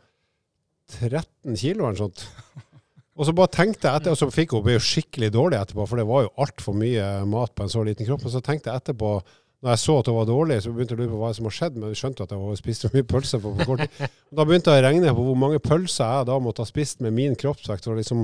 13 0.99 1.55
kilo 1.55 1.85
eller 1.85 1.95
noe 1.95 2.01
sånt. 2.03 2.25
Og 3.19 3.27
så 3.27 3.33
bare 3.35 3.51
tenkte 3.51 3.83
jeg 3.83 3.99
etter, 3.99 4.13
og 4.13 4.19
så 4.19 4.29
fikk 4.31 4.53
hun 4.55 4.63
ble 4.63 4.77
jo 4.77 4.83
skikkelig 4.83 5.27
dårlig 5.35 5.57
etterpå, 5.59 5.83
for 5.89 5.99
det 5.99 6.05
var 6.07 6.23
jo 6.23 6.33
altfor 6.39 6.75
mye 6.79 7.07
mat 7.27 7.51
på 7.51 7.65
en 7.65 7.71
så 7.71 7.81
liten 7.83 8.07
kropp. 8.07 8.23
Og 8.23 8.31
så 8.31 8.39
tenkte 8.43 8.71
jeg 8.71 8.79
etterpå, 8.79 9.09
når 9.59 9.73
jeg 9.73 9.81
så 9.81 9.95
at 9.99 10.07
hun 10.07 10.15
var 10.15 10.29
dårlig, 10.29 10.59
så 10.63 10.71
begynte 10.71 10.95
jeg 10.95 11.01
å 11.01 11.01
lure 11.01 11.11
på 11.11 11.19
hva 11.19 11.31
som 11.35 11.49
har 11.49 11.55
skjedd, 11.57 11.75
men 11.75 11.91
jeg 11.91 11.99
skjønte 11.99 12.23
at 12.23 12.31
jeg 12.31 12.39
hadde 12.39 12.61
spist 12.61 12.85
så 12.85 12.91
mye 12.93 13.07
pølser 13.11 13.41
på, 13.43 13.51
på 13.57 13.67
kort 13.67 13.83
tid. 13.83 14.13
Og 14.31 14.39
Da 14.39 14.45
begynte 14.47 14.75
jeg 14.75 14.79
å 14.79 14.85
regne 14.87 15.15
på 15.17 15.25
hvor 15.25 15.41
mange 15.41 15.59
pølser 15.65 16.13
jeg 16.15 16.29
da 16.31 16.37
måtte 16.45 16.63
ha 16.63 16.69
spist 16.69 17.03
med 17.03 17.17
min 17.17 17.35
kroppsvekt, 17.39 17.89
og 17.91 17.99
liksom 17.99 18.23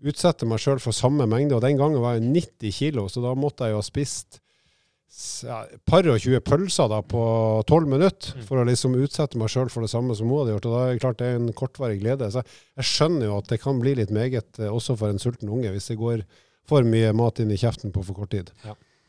utsette 0.00 0.48
meg 0.48 0.62
sjøl 0.62 0.80
for 0.82 0.96
samme 0.96 1.26
mengde. 1.28 1.56
Og 1.56 1.64
den 1.64 1.80
gangen 1.80 2.02
var 2.02 2.16
jeg 2.16 2.28
90 2.28 2.78
kilo, 2.78 3.08
så 3.08 3.24
da 3.24 3.34
måtte 3.38 3.66
jeg 3.66 3.76
jo 3.76 3.82
ha 3.82 3.86
spist 3.86 4.40
ja, 5.42 5.64
par 5.88 6.06
og 6.06 6.20
20 6.22 6.38
pølser 6.46 6.90
da 6.90 7.00
på 7.02 7.22
12 7.66 7.88
minutter 7.90 8.44
for 8.46 8.60
å 8.60 8.66
liksom 8.68 8.94
utsette 9.00 9.38
meg 9.40 9.50
sjøl 9.50 9.70
for 9.72 9.82
det 9.82 9.90
samme 9.90 10.14
som 10.16 10.30
hun 10.30 10.42
hadde 10.42 10.54
gjort. 10.54 10.68
Og 10.68 10.76
da 10.76 10.84
er 10.84 10.92
det 10.92 11.02
klart 11.02 11.18
det 11.22 11.30
er 11.30 11.40
en 11.40 11.56
kortvarig 11.56 11.98
glede. 12.02 12.30
Så 12.30 12.44
jeg 12.44 12.88
skjønner 12.92 13.26
jo 13.26 13.40
at 13.40 13.50
det 13.50 13.60
kan 13.62 13.82
bli 13.82 13.96
litt 13.98 14.14
meget 14.14 14.62
eh, 14.62 14.70
også 14.70 14.96
for 15.00 15.10
en 15.10 15.20
sulten 15.22 15.50
unge, 15.50 15.72
hvis 15.74 15.90
det 15.90 15.98
går 16.00 16.22
for 16.70 16.86
mye 16.86 17.10
mat 17.16 17.42
inn 17.42 17.50
i 17.50 17.58
kjeften 17.58 17.92
på 17.94 18.04
for 18.06 18.22
kort 18.22 18.32
tid. 18.36 18.52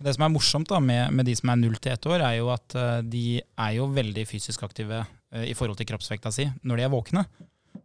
Det 0.02 0.16
som 0.16 0.26
er 0.26 0.34
morsomt 0.34 0.72
da 0.72 0.80
med, 0.82 1.14
med 1.14 1.28
de 1.30 1.36
som 1.38 1.52
er 1.54 1.60
0 1.62 1.78
til 1.78 1.94
1 1.94 2.10
år, 2.10 2.26
er 2.26 2.38
jo 2.40 2.50
at 2.54 2.78
eh, 2.80 2.98
de 3.06 3.26
er 3.38 3.78
jo 3.78 3.88
veldig 3.94 4.26
fysisk 4.30 4.66
aktive 4.66 5.04
eh, 5.04 5.46
i 5.52 5.56
forhold 5.58 5.78
til 5.80 5.92
kroppsvekta 5.94 6.34
si 6.34 6.50
når 6.66 6.82
de 6.82 6.88
er 6.88 6.94
våkne. 6.94 7.26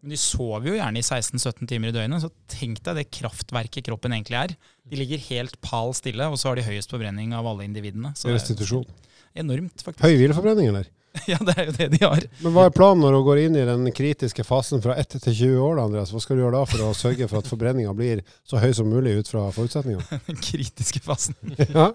Men 0.03 0.12
de 0.12 0.18
sover 0.20 0.70
jo 0.70 0.77
gjerne 0.77 1.01
i 1.01 1.05
16-17 1.05 1.68
timer 1.70 1.90
i 1.90 1.94
døgnet, 1.96 2.22
så 2.22 2.31
tenk 2.51 2.83
deg 2.87 3.01
det 3.01 3.07
kraftverket 3.14 3.87
kroppen 3.88 4.14
egentlig 4.14 4.38
er. 4.38 4.55
De 4.87 4.99
ligger 5.01 5.22
helt 5.29 5.59
pal 5.64 5.94
stille, 5.99 6.29
og 6.31 6.38
så 6.40 6.51
har 6.51 6.59
de 6.59 6.66
høyest 6.66 6.92
forbrenning 6.94 7.35
av 7.37 7.46
alle 7.51 7.66
individene. 7.66 8.12
Så 8.18 8.31
Restitusjon. 8.31 8.87
enormt, 9.35 9.83
faktisk. 9.83 10.05
Høy 10.07 10.18
hvileforbrenning, 10.20 10.70
eller? 10.72 10.90
Ja, 11.33 11.39
det 11.43 11.55
er 11.59 11.69
jo 11.69 11.73
det 11.77 11.87
de 11.97 12.01
har. 12.05 12.23
Men 12.45 12.53
hva 12.55 12.67
er 12.69 12.75
planen 12.75 13.03
når 13.05 13.17
du 13.17 13.21
går 13.27 13.41
inn 13.47 13.57
i 13.59 13.65
den 13.67 13.89
kritiske 13.97 14.45
fasen 14.47 14.83
fra 14.85 14.95
1 15.01 15.17
til 15.25 15.33
20 15.33 15.57
år, 15.63 15.77
da, 15.79 15.87
Andreas? 15.89 16.13
Hva 16.15 16.21
skal 16.23 16.39
du 16.39 16.43
gjøre 16.45 16.59
da 16.61 16.69
for 16.71 16.85
å 16.87 16.91
sørge 16.97 17.29
for 17.31 17.41
at 17.41 17.51
forbrenninga 17.51 17.95
blir 17.97 18.23
så 18.47 18.61
høy 18.63 18.71
som 18.77 18.89
mulig 18.91 19.17
ut 19.21 19.31
fra 19.33 19.47
forutsetningene? 19.57 20.21
Den 20.31 20.41
kritiske 20.43 21.03
fasen. 21.05 21.37
Ja. 21.77 21.89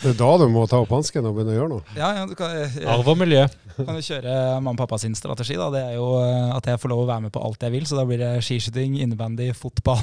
Det 0.00 0.12
er 0.12 0.16
da 0.16 0.28
du 0.40 0.46
må 0.52 0.62
ta 0.70 0.78
opp 0.80 0.92
hansken 0.94 1.26
og 1.28 1.34
begynne 1.36 1.52
å 1.52 1.56
gjøre 1.58 1.70
noe. 1.72 1.96
Ja, 1.98 2.12
ja, 2.20 2.22
du 2.30 2.34
kan, 2.38 2.52
jeg, 2.56 2.84
Arv 2.88 3.08
og 3.10 3.18
miljø. 3.20 3.42
kan 3.76 3.98
jo 3.98 4.04
kjøre 4.06 4.34
mamma 4.62 4.76
og 4.76 4.80
pappa 4.84 4.98
sin 5.02 5.16
strategi. 5.18 5.56
da. 5.58 5.66
Det 5.74 5.82
er 5.90 5.96
jo 5.98 6.06
eh, 6.22 6.52
at 6.56 6.68
jeg 6.70 6.80
får 6.80 6.92
lov 6.94 7.02
å 7.04 7.08
være 7.10 7.26
med 7.26 7.34
på 7.34 7.42
alt 7.44 7.66
jeg 7.66 7.74
vil. 7.74 7.86
Så 7.90 7.98
da 7.98 8.06
blir 8.08 8.20
det 8.22 8.30
skiskyting, 8.46 9.00
innebandy, 9.02 9.50
fotball. 9.56 10.00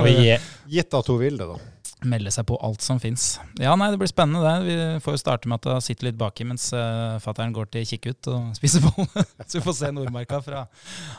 Og 0.00 0.08
gi, 0.10 0.34
Gitt 0.70 0.96
at 0.98 1.10
hun 1.12 1.20
vil 1.22 1.38
det, 1.40 1.48
da. 1.50 1.58
Melde 2.08 2.32
seg 2.32 2.46
på 2.48 2.56
alt 2.64 2.84
som 2.84 3.00
fins. 3.02 3.34
Ja, 3.60 3.74
nei, 3.76 3.90
det 3.92 3.98
blir 4.00 4.08
spennende 4.10 4.44
det. 4.46 4.68
Vi 4.68 5.02
får 5.04 5.16
jo 5.16 5.20
starte 5.20 5.50
med 5.50 5.60
at 5.60 5.68
jeg 5.74 5.90
sitter 5.90 6.08
litt 6.08 6.20
baki 6.20 6.46
mens 6.48 6.70
uh, 6.72 7.18
fattern 7.20 7.52
går 7.56 7.68
til 7.74 7.84
kikkut 7.92 8.30
og 8.32 8.50
spiser 8.58 8.86
bolle. 8.86 9.26
så 9.44 9.58
vi 9.58 9.66
får 9.66 9.78
se 9.82 9.92
Nordmarka 9.96 10.40
fra 10.46 10.64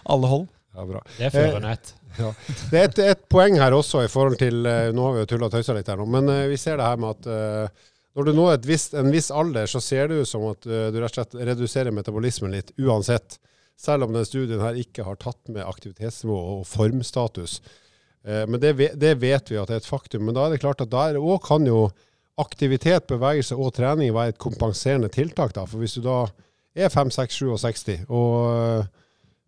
alle 0.09 0.31
hold. 0.31 0.49
Ja, 0.71 0.85
bra. 0.87 1.01
det 1.17 1.27
er 1.27 1.33
førernett. 1.35 1.93
Eh, 1.93 2.19
ja. 2.21 2.29
Det 2.71 2.79
er 2.79 2.85
et, 2.87 2.99
et 3.13 3.23
poeng 3.31 3.57
her 3.59 3.75
også 3.75 4.05
i 4.05 4.11
forhold 4.11 4.37
til 4.39 4.65
eh, 4.67 4.89
Nå 4.95 5.03
har 5.03 5.15
vi 5.15 5.23
jo 5.23 5.29
tulla 5.33 5.49
og 5.49 5.55
tøysa 5.55 5.75
litt 5.75 5.89
her 5.91 5.99
nå, 5.99 6.05
men 6.11 6.31
eh, 6.31 6.47
vi 6.51 6.59
ser 6.59 6.79
det 6.79 6.87
her 6.87 6.99
med 6.99 7.17
at 7.17 7.27
eh, 7.27 7.89
når 8.15 8.27
du 8.27 8.31
når 8.35 8.53
et 8.55 8.67
visst, 8.67 8.95
en 8.99 9.11
viss 9.11 9.29
alder, 9.31 9.67
så 9.71 9.79
ser 9.83 10.09
det 10.11 10.21
ut 10.21 10.27
som 10.27 10.43
at 10.49 10.65
uh, 10.67 10.89
du 10.91 10.97
rett 10.99 11.13
og 11.13 11.15
slett 11.15 11.35
reduserer 11.47 11.95
metabolismen 11.95 12.51
litt 12.51 12.73
uansett. 12.75 13.37
Selv 13.79 14.03
om 14.03 14.11
denne 14.11 14.27
studien 14.27 14.59
her 14.59 14.75
ikke 14.75 15.05
har 15.07 15.15
tatt 15.21 15.47
med 15.47 15.63
aktivitetsnivå 15.63 16.35
og 16.57 16.65
formstatus. 16.67 17.61
Eh, 18.27 18.45
Men 18.47 18.61
det, 18.61 18.73
det 18.99 19.15
vet 19.21 19.51
vi 19.51 19.59
at 19.59 19.69
det 19.69 19.79
er 19.79 19.83
et 19.83 19.89
faktum. 19.89 20.25
Men 20.27 20.37
da 20.37 20.45
er 20.45 20.55
det 20.55 20.63
klart 20.63 20.81
at 20.83 20.93
der 20.93 21.19
òg 21.21 21.41
kan 21.45 21.65
jo 21.67 21.89
aktivitet, 22.41 23.09
bevegelse 23.09 23.57
og 23.59 23.73
trening 23.75 24.13
være 24.15 24.35
et 24.35 24.41
kompenserende 24.41 25.11
tiltak. 25.13 25.53
da, 25.57 25.65
For 25.69 25.81
hvis 25.81 25.97
du 25.97 26.05
da 26.05 26.23
er 26.75 26.89
5, 26.89 27.11
6, 27.11 27.41
67 27.43 28.05
og 28.07 28.35
eh, 28.55 28.85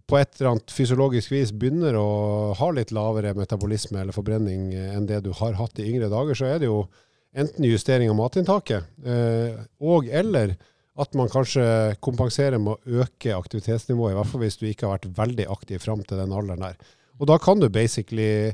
på 0.03 0.17
et 0.19 0.33
eller 0.36 0.49
annet 0.51 0.73
fysiologisk 0.75 1.31
vis 1.31 1.53
begynner 1.55 1.95
å 1.95 2.51
ha 2.59 2.67
litt 2.75 2.91
lavere 2.91 3.31
metabolisme 3.38 4.01
eller 4.01 4.15
forbrenning 4.15 4.73
eh, 4.75 4.91
enn 4.97 5.07
det 5.07 5.21
du 5.23 5.31
har 5.39 5.55
hatt 5.57 5.79
i 5.79 5.88
yngre 5.93 6.12
dager, 6.12 6.36
så 6.36 6.51
er 6.51 6.59
det 6.59 6.67
jo 6.67 6.83
enten 7.33 7.65
justering 7.65 8.12
av 8.12 8.19
matinntaket, 8.19 8.91
og 9.81 10.05
eller 10.05 10.51
at 11.01 11.15
man 11.17 11.31
kanskje 11.33 11.63
kompenserer 12.05 12.59
med 12.62 12.75
å 12.75 13.01
øke 13.01 13.33
aktivitetsnivået, 13.33 14.13
i 14.13 14.17
hvert 14.19 14.29
fall 14.29 14.43
hvis 14.43 14.59
du 14.62 14.67
ikke 14.69 14.86
har 14.86 14.99
vært 14.99 15.15
veldig 15.17 15.47
aktiv 15.49 15.81
fram 15.81 16.03
til 16.05 16.21
den 16.21 16.36
alderen 16.36 16.62
der. 16.67 16.91
Og 17.23 17.29
da 17.31 17.39
kan 17.39 17.62
du 17.62 17.69
basically 17.71 18.51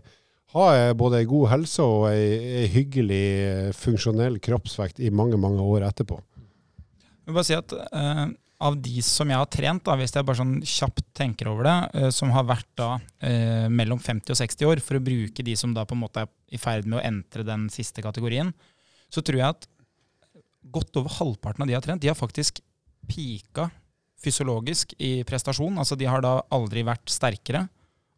ha 0.53 0.65
eh, 0.77 0.91
både 0.97 1.23
ei 1.23 1.29
god 1.29 1.49
helse 1.49 1.85
og 1.85 2.09
ei, 2.11 2.67
hyggelig, 2.69 3.25
eh, 3.45 3.71
funksjonell 3.73 4.37
kroppsvekt 4.45 5.01
i 5.01 5.09
mange, 5.13 5.39
mange 5.41 5.65
år 5.65 5.87
etterpå. 5.89 6.19
Jeg 6.77 7.31
vil 7.31 7.37
bare 7.37 7.47
si 7.47 7.57
at 7.57 7.73
uh, 7.73 8.23
av 8.65 8.77
de 8.81 9.01
som 9.05 9.29
jeg 9.29 9.37
har 9.37 9.49
trent, 9.53 9.83
da, 9.85 9.93
hvis 9.97 10.13
jeg 10.15 10.25
bare 10.25 10.39
sånn 10.39 10.55
kjapt 10.65 11.03
tenker 11.17 11.51
over 11.51 11.67
det, 11.67 11.75
uh, 11.97 12.07
som 12.13 12.33
har 12.33 12.47
vært 12.49 12.69
da 12.77 12.91
uh, 12.97 13.67
mellom 13.73 14.01
50 14.01 14.33
og 14.33 14.39
60 14.41 14.69
år, 14.69 14.81
for 14.85 14.97
å 14.97 15.03
bruke 15.05 15.45
de 15.45 15.53
som 15.57 15.73
da 15.73 15.85
på 15.85 15.97
en 15.97 16.01
måte 16.01 16.25
er 16.25 16.31
i 16.53 16.61
ferd 16.61 16.89
med 16.89 16.97
å 16.97 17.03
entre 17.05 17.45
den 17.45 17.67
siste 17.73 18.05
kategorien, 18.05 18.49
så 19.13 19.21
tror 19.25 19.41
jeg 19.41 19.57
at 19.57 19.69
godt 20.73 20.97
over 21.01 21.13
halvparten 21.19 21.65
av 21.65 21.69
de 21.69 21.77
har 21.77 21.85
trent, 21.85 22.01
de 22.01 22.09
har 22.09 22.17
faktisk 22.17 22.61
pika 23.09 23.69
fysiologisk 24.19 24.93
i 24.97 25.19
prestasjon. 25.25 25.77
Altså 25.81 25.97
de 25.97 26.09
har 26.09 26.21
da 26.25 26.39
aldri 26.53 26.83
vært 26.85 27.09
sterkere 27.09 27.67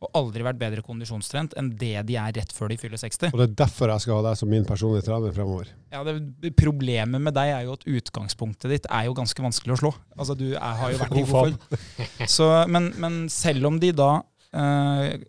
og 0.01 0.09
aldri 0.17 0.41
vært 0.45 0.57
bedre 0.57 0.81
kondisjonstrent 0.85 1.53
enn 1.59 1.69
det 1.77 1.93
de 2.07 2.15
er 2.17 2.33
rett 2.33 2.53
før 2.55 2.71
de 2.71 2.77
fyller 2.81 2.97
60. 2.97 3.29
Og 3.29 3.37
det 3.37 3.45
er 3.51 3.57
derfor 3.61 3.91
jeg 3.93 4.03
skal 4.05 4.17
ha 4.17 4.23
deg 4.31 4.39
som 4.39 4.49
min 4.49 4.65
personlige 4.65 5.05
trener 5.05 5.35
fremover. 5.35 5.69
Ja, 5.93 6.01
det, 6.07 6.53
Problemet 6.57 7.21
med 7.21 7.35
deg 7.37 7.51
er 7.53 7.67
jo 7.67 7.75
at 7.77 7.85
utgangspunktet 7.85 8.73
ditt 8.73 8.89
er 8.89 9.05
jo 9.05 9.13
ganske 9.17 9.45
vanskelig 9.45 9.77
å 9.77 9.79
slå. 9.83 9.93
Altså, 10.17 10.37
Du 10.39 10.47
er, 10.49 10.57
har 10.81 10.93
jo 10.93 11.03
vært 11.03 11.13
i 11.13 11.21
god 11.21 11.29
form. 11.29 11.85
Så, 12.37 12.49
men, 12.73 12.89
men, 13.01 13.21
selv 13.29 13.69
om 13.69 13.77
de 13.81 13.93
da 13.93 14.11
eh, 14.57 15.21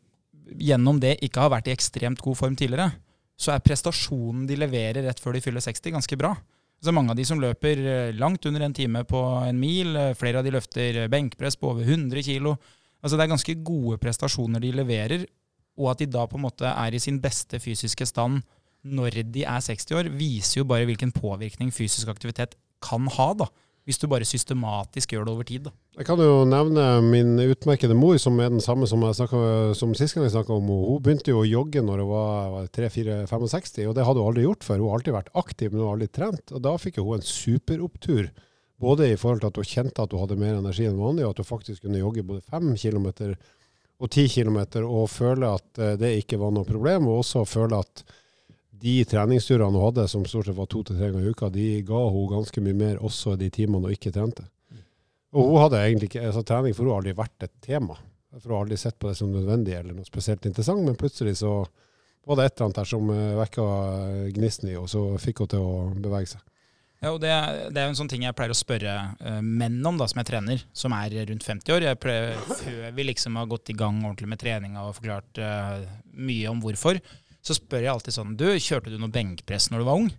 gjennom 0.72 1.00
det 1.02 1.18
ikke 1.20 1.44
har 1.44 1.52
vært 1.52 1.68
i 1.68 1.76
ekstremt 1.76 2.24
god 2.24 2.40
form 2.40 2.56
tidligere, 2.56 2.94
så 3.36 3.52
er 3.52 3.64
prestasjonen 3.64 4.46
de 4.48 4.56
leverer 4.56 5.04
rett 5.04 5.20
før 5.20 5.36
de 5.36 5.44
fyller 5.44 5.64
60, 5.64 5.98
ganske 5.98 6.16
bra. 6.20 6.32
Så 6.82 6.94
mange 6.96 7.12
av 7.12 7.18
de 7.18 7.28
som 7.28 7.40
løper 7.42 7.84
eh, 7.84 8.14
langt 8.16 8.48
under 8.48 8.64
en 8.64 8.74
time 8.74 9.04
på 9.04 9.20
en 9.44 9.58
mil, 9.60 9.92
eh, 10.00 10.14
flere 10.16 10.40
av 10.40 10.48
de 10.48 10.56
løfter 10.56 11.04
benkpress 11.12 11.60
på 11.60 11.76
over 11.76 11.84
100 11.84 12.24
kg. 12.24 12.54
Altså 13.02 13.18
det 13.18 13.24
er 13.24 13.32
ganske 13.34 13.54
gode 13.66 13.98
prestasjoner 14.02 14.62
de 14.62 14.72
leverer, 14.78 15.24
og 15.80 15.92
at 15.92 16.02
de 16.02 16.10
da 16.10 16.26
på 16.28 16.38
en 16.38 16.46
måte 16.46 16.68
er 16.68 16.94
i 16.94 17.00
sin 17.02 17.18
beste 17.22 17.58
fysiske 17.62 18.06
stand 18.06 18.42
når 18.82 19.22
de 19.30 19.44
er 19.46 19.62
60 19.62 19.94
år, 19.94 20.10
viser 20.18 20.60
jo 20.60 20.68
bare 20.68 20.86
hvilken 20.88 21.12
påvirkning 21.14 21.70
fysisk 21.74 22.10
aktivitet 22.10 22.56
kan 22.82 23.06
ha, 23.14 23.28
da. 23.38 23.46
Hvis 23.86 23.98
du 23.98 24.06
bare 24.06 24.26
systematisk 24.26 25.10
gjør 25.10 25.24
det 25.26 25.32
over 25.32 25.46
tid. 25.46 25.64
Da. 25.66 25.72
Jeg 25.98 26.06
kan 26.06 26.20
jo 26.22 26.44
nevne 26.46 26.84
min 27.02 27.32
utmerkede 27.42 27.96
mor, 27.98 28.14
som 28.22 28.38
er 28.38 28.52
den 28.52 28.62
samme 28.62 28.86
som, 28.86 29.02
jeg 29.02 29.18
snakket, 29.18 29.74
som 29.78 29.94
sist 29.98 30.14
gang 30.14 30.26
jeg 30.28 30.34
snakka 30.36 30.54
om. 30.54 30.70
Hun 30.70 31.00
begynte 31.02 31.34
jo 31.34 31.40
å 31.40 31.48
jogge 31.48 31.82
når 31.82 32.04
hun 32.04 32.10
var 32.12 32.68
3-4-65, 32.78 33.82
og 33.90 33.96
det 33.98 34.06
hadde 34.06 34.22
hun 34.22 34.30
aldri 34.30 34.46
gjort 34.46 34.66
før. 34.68 34.78
Hun 34.78 34.92
har 34.92 35.00
alltid 35.00 35.16
vært 35.16 35.32
aktiv, 35.42 35.72
men 35.72 35.82
hun 35.82 35.88
har 35.88 35.96
aldri 35.96 36.10
trent. 36.14 36.54
Og 36.54 36.62
da 36.62 36.76
fikk 36.78 37.00
hun 37.02 37.18
en 37.18 37.26
superopptur. 37.26 38.30
Både 38.82 39.06
i 39.12 39.18
forhold 39.18 39.44
til 39.44 39.52
at 39.52 39.58
hun 39.60 39.68
kjente 39.68 40.02
at 40.02 40.14
hun 40.14 40.24
hadde 40.24 40.40
mer 40.40 40.56
energi 40.58 40.88
enn 40.88 40.98
vanlig, 40.98 41.26
og 41.26 41.36
at 41.36 41.42
hun 41.44 41.50
faktisk 41.52 41.84
kunne 41.84 42.00
jogge 42.02 42.24
både 42.26 42.42
5 42.50 42.72
km 42.82 43.06
og 44.02 44.10
10 44.10 44.24
km, 44.34 44.58
og 44.82 45.04
føle 45.10 45.52
at 45.54 45.78
eh, 45.78 45.94
det 46.00 46.16
ikke 46.24 46.40
var 46.40 46.50
noe 46.54 46.66
problem. 46.66 47.06
Og 47.06 47.22
også 47.22 47.44
føle 47.46 47.78
at 47.78 48.02
de 48.82 48.96
treningsturene 49.06 49.70
hun 49.70 49.84
hadde, 49.84 50.08
som 50.10 50.24
stort 50.26 50.48
sett 50.48 50.58
var 50.58 50.66
to 50.66 50.82
til 50.82 50.98
tre 50.98 51.12
ganger 51.12 51.28
i 51.28 51.34
uka, 51.34 51.50
de 51.54 51.66
ga 51.86 52.00
hun 52.10 52.30
ganske 52.32 52.64
mye 52.64 52.78
mer 52.80 53.04
også 53.06 53.36
de 53.38 53.50
timene 53.54 53.86
hun 53.86 53.94
ikke 53.94 54.10
trente. 54.14 54.48
Og 55.32 55.52
hun 55.52 55.62
hadde 55.62 55.84
egentlig 55.84 56.10
ikke, 56.10 56.26
altså 56.28 56.42
Trening 56.44 56.74
for 56.76 56.90
har 56.90 56.98
aldri 56.98 57.14
vært 57.16 57.46
et 57.46 57.54
tema. 57.64 57.94
For 58.34 58.50
hun 58.50 58.56
har 58.56 58.66
aldri 58.66 58.80
sett 58.82 58.98
på 58.98 59.08
det 59.08 59.16
som 59.20 59.30
nødvendig 59.30 59.78
eller 59.78 59.94
noe 59.94 60.08
spesielt 60.08 60.44
interessant, 60.48 60.82
men 60.82 60.98
plutselig 60.98 61.38
så 61.40 61.60
var 62.26 62.38
det 62.38 62.48
et 62.48 62.56
eller 62.56 62.66
annet 62.66 62.80
der 62.80 62.90
som 62.90 63.14
eh, 63.14 63.36
vekka 63.38 63.68
gnisten 64.34 64.72
i, 64.72 64.78
og 64.80 64.90
så 64.90 65.04
fikk 65.22 65.44
hun 65.44 65.52
til 65.54 65.62
å 65.62 65.76
bevege 65.94 66.34
seg. 66.34 66.42
Ja, 67.02 67.10
det, 67.18 67.30
det, 67.74 67.82
er 67.82 67.88
en 67.88 67.96
sånn 67.98 68.10
ting 68.10 68.22
jeg 68.22 68.34
pleier 68.38 68.54
å 68.54 68.56
spørre 68.56 68.92
uh, 69.18 69.40
menn 69.42 69.80
om, 69.88 69.96
da, 69.98 70.06
som 70.06 70.20
jeg 70.22 70.28
trener, 70.28 70.62
som 70.76 70.94
er 70.94 71.16
rundt 71.28 71.46
50 71.46 71.74
år. 71.74 71.86
Pleier, 71.98 72.36
før 72.46 72.92
vi 72.94 73.06
liksom 73.08 73.40
har 73.40 73.48
gått 73.50 73.72
i 73.74 73.76
gang 73.78 73.98
ordentlig 74.04 74.30
med 74.30 74.42
treninga 74.42 74.84
og 74.86 74.94
forklart 75.00 75.40
uh, 75.42 75.82
mye 76.14 76.52
om 76.52 76.62
hvorfor, 76.62 77.00
så 77.42 77.56
spør 77.58 77.82
jeg 77.82 77.90
alltid 77.90 78.14
sånn 78.14 78.36
Du, 78.38 78.46
kjørte 78.54 78.92
du 78.92 79.00
noe 79.02 79.10
benkpress 79.10 79.72
når 79.72 79.82
du 79.82 79.88
var 79.88 79.98
ung? 79.98 80.12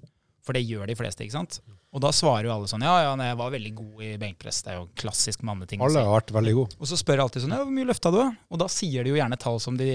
For 0.44 0.58
det 0.58 0.66
gjør 0.68 0.90
de 0.92 0.98
fleste, 1.00 1.24
ikke 1.24 1.38
sant? 1.38 1.62
Og 1.94 2.02
da 2.02 2.10
svarer 2.16 2.48
jo 2.48 2.54
alle 2.56 2.68
sånn 2.68 2.84
Ja, 2.84 2.94
ja, 3.06 3.14
jeg 3.30 3.38
var 3.40 3.52
veldig 3.54 3.72
god 3.78 4.04
i 4.04 4.12
benkpress. 4.20 4.64
Det 4.66 4.74
er 4.74 4.80
jo 4.80 4.88
klassisk 4.98 5.44
manneting. 5.46 5.82
Alle 5.86 6.02
har 6.02 6.18
vært 6.18 6.34
veldig 6.34 6.54
gode. 6.58 6.80
Og 6.82 6.90
så 6.90 6.98
spør 7.00 7.20
jeg 7.20 7.28
alltid 7.28 7.46
sånn 7.46 7.54
Ja, 7.54 7.62
hvor 7.62 7.76
mye 7.76 7.88
løfta 7.88 8.12
du? 8.14 8.20
Og 8.26 8.60
da 8.60 8.68
sier 8.72 9.06
de 9.06 9.14
jo 9.14 9.20
gjerne 9.20 9.40
tall 9.40 9.62
som 9.64 9.78
de 9.80 9.92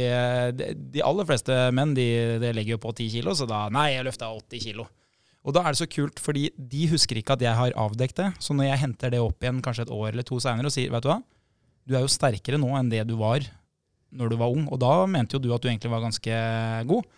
De, 0.57 0.71
de 0.95 1.03
aller 1.05 1.29
fleste 1.29 1.59
menn, 1.75 1.93
de, 1.99 2.07
de, 2.41 2.53
legger 2.55 2.77
jo 2.77 2.85
på 2.87 2.95
10 2.95 3.13
kilo, 3.19 3.35
så 3.37 3.49
da 3.51 3.67
Nei, 3.75 3.91
jeg 3.97 4.07
løfta 4.07 4.31
80 4.31 4.65
kilo. 4.71 4.87
Og 5.49 5.55
da 5.57 5.65
er 5.65 5.73
det 5.73 5.81
så 5.81 5.89
kult, 5.89 6.21
fordi 6.21 6.51
de 6.53 6.87
husker 6.93 7.19
ikke 7.19 7.39
at 7.39 7.43
jeg 7.43 7.57
har 7.57 7.77
avdekt 7.81 8.21
det. 8.21 8.29
Så 8.45 8.53
når 8.53 8.69
jeg 8.69 8.83
henter 8.83 9.15
det 9.15 9.23
opp 9.25 9.41
igjen 9.41 9.63
kanskje 9.65 9.87
et 9.87 9.95
år 9.95 10.11
eller 10.11 10.27
to 10.29 10.37
seinere 10.45 10.69
og 10.69 10.75
sier 10.75 10.93
vet 10.93 11.07
du 11.07 11.09
hva, 11.09 11.23
du 11.89 11.97
er 11.97 12.05
jo 12.05 12.13
sterkere 12.13 12.61
nå 12.61 12.69
enn 12.77 12.91
det 12.93 13.07
du 13.09 13.17
var 13.17 13.47
når 14.19 14.33
du 14.33 14.39
var 14.41 14.53
ung, 14.53 14.65
og 14.73 14.79
da 14.81 14.93
mente 15.11 15.37
jo 15.37 15.43
du 15.43 15.51
at 15.53 15.61
du 15.61 15.69
egentlig 15.69 15.91
var 15.93 16.05
ganske 16.05 16.37
god, 16.89 17.09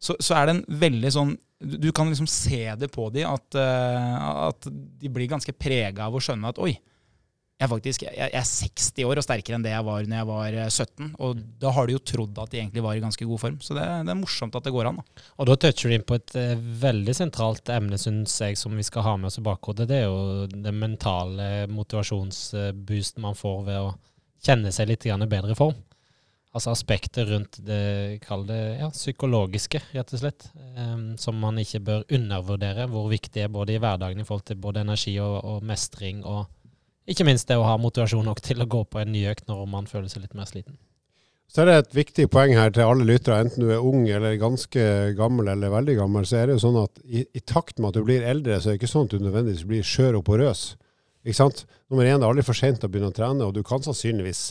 så, 0.00 0.14
så 0.22 0.36
er 0.38 0.46
det 0.48 0.54
en 0.54 0.80
veldig 0.80 1.10
sånn 1.12 1.32
Du 1.58 1.88
kan 1.92 2.06
liksom 2.06 2.28
se 2.30 2.60
det 2.78 2.86
på 2.94 3.08
dem, 3.10 3.26
at, 3.26 3.56
uh, 3.58 4.46
at 4.46 4.68
de 4.70 5.10
blir 5.10 5.26
ganske 5.26 5.52
prega 5.58 6.06
av 6.06 6.14
å 6.14 6.22
skjønne 6.22 6.52
at 6.52 6.60
oi, 6.62 6.76
jeg, 7.58 7.68
faktisk, 7.72 8.02
jeg, 8.06 8.14
jeg, 8.14 8.30
er 8.38 8.44
60 8.46 9.06
år 9.08 9.18
og 9.18 9.24
sterkere 9.26 9.58
enn 9.58 9.64
det 9.64 9.72
jeg 9.72 9.86
var 9.88 10.04
når 10.06 10.20
jeg 10.20 10.28
var 10.28 10.56
17. 10.68 10.92
Eh, 11.08 11.14
og 11.26 11.40
da 11.58 11.72
har 11.74 11.88
du 11.88 11.94
jo 11.96 12.02
trodd 12.06 12.38
at 12.38 12.52
de 12.52 12.60
egentlig 12.60 12.84
var 12.84 12.94
i 12.94 13.02
ganske 13.02 13.26
god 13.26 13.42
form. 13.42 13.56
Så 13.64 13.74
det, 13.74 13.86
det 14.06 14.12
er 14.14 14.20
morsomt 14.20 14.54
at 14.54 14.68
det 14.68 14.74
går 14.74 14.90
an. 14.90 15.00
Da. 15.00 15.24
Og 15.42 15.48
da 15.50 15.56
toucher 15.58 15.90
du 15.90 15.96
inn 15.96 16.06
på 16.06 16.18
et 16.20 16.36
uh, 16.38 16.52
veldig 16.84 17.16
sentralt 17.18 17.72
emne, 17.74 17.98
syns 17.98 18.36
jeg, 18.44 18.60
som 18.60 18.76
vi 18.78 18.86
skal 18.86 19.06
ha 19.08 19.16
med 19.18 19.32
oss 19.32 19.40
i 19.40 19.44
bakhodet. 19.48 19.88
Det 19.90 19.98
er 19.98 20.06
jo 20.06 20.46
den 20.52 20.78
mentale 20.78 21.66
motivasjonsboosten 21.72 23.26
man 23.26 23.38
får 23.38 23.60
ved 23.66 23.80
å 23.88 23.92
kjenne 24.46 24.70
seg 24.74 24.92
litt 24.92 25.08
bedre 25.26 25.56
i 25.56 25.58
form. 25.58 25.74
Altså 26.54 26.70
aspekter 26.72 27.26
rundt 27.28 27.58
det, 27.66 28.22
kall 28.22 28.46
det 28.48 28.60
ja, 28.78 28.86
psykologiske, 28.94 29.82
rett 29.92 30.14
og 30.14 30.22
slett. 30.22 30.46
Um, 30.78 31.18
som 31.18 31.36
man 31.42 31.58
ikke 31.58 31.82
bør 31.90 32.06
undervurdere, 32.06 32.86
hvor 32.86 33.10
viktig 33.10 33.34
det 33.34 33.48
er 33.48 33.52
både 33.52 33.74
i 33.74 33.82
hverdagen 33.82 34.22
i 34.22 34.28
forhold 34.28 34.46
til 34.46 34.62
både 34.62 34.86
energi 34.86 35.18
og, 35.22 35.42
og 35.42 35.66
mestring 35.66 36.22
og 36.22 36.46
ikke 37.08 37.26
minst 37.28 37.48
det 37.48 37.56
å 37.58 37.66
ha 37.66 37.78
motivasjon 37.80 38.26
nok 38.28 38.42
til 38.44 38.60
å 38.62 38.68
gå 38.68 38.84
på 38.90 39.00
en 39.00 39.10
ny 39.14 39.24
økt 39.30 39.48
når 39.48 39.66
man 39.70 39.88
føler 39.90 40.10
seg 40.12 40.24
litt 40.24 40.36
mer 40.38 40.48
sliten. 40.50 40.76
Så 41.48 41.62
er 41.62 41.70
det 41.70 41.76
et 41.80 41.94
viktig 41.96 42.26
poeng 42.28 42.52
her 42.58 42.74
til 42.76 42.84
alle 42.84 43.06
lyttere, 43.08 43.38
enten 43.40 43.64
du 43.64 43.70
er 43.72 43.84
ung 43.84 44.02
eller 44.12 44.34
ganske 44.40 44.82
gammel 45.16 45.48
eller 45.48 45.72
veldig 45.72 45.94
gammel, 45.96 46.26
så 46.28 46.42
er 46.42 46.50
det 46.50 46.58
jo 46.58 46.64
sånn 46.66 46.76
at 46.82 47.00
i, 47.08 47.22
i 47.24 47.40
takt 47.40 47.80
med 47.80 47.88
at 47.88 47.96
du 47.96 48.04
blir 48.04 48.26
eldre, 48.28 48.58
så 48.60 48.68
er 48.68 48.76
det 48.76 48.82
ikke 48.82 48.90
sånn 48.92 49.08
at 49.08 49.14
du 49.14 49.24
nødvendigvis 49.24 49.64
blir 49.70 49.86
skjør 49.86 50.20
og 50.20 50.26
porøs. 50.28 50.66
Ikke 51.24 51.38
sant? 51.38 51.64
Nummer 51.88 52.04
én, 52.04 52.20
det 52.20 52.28
er 52.28 52.34
aldri 52.34 52.44
for 52.44 52.58
sent 52.58 52.84
å 52.84 52.90
begynne 52.92 53.08
å 53.08 53.16
trene, 53.16 53.48
og 53.48 53.56
du 53.56 53.62
kan 53.64 53.80
sannsynligvis 53.84 54.42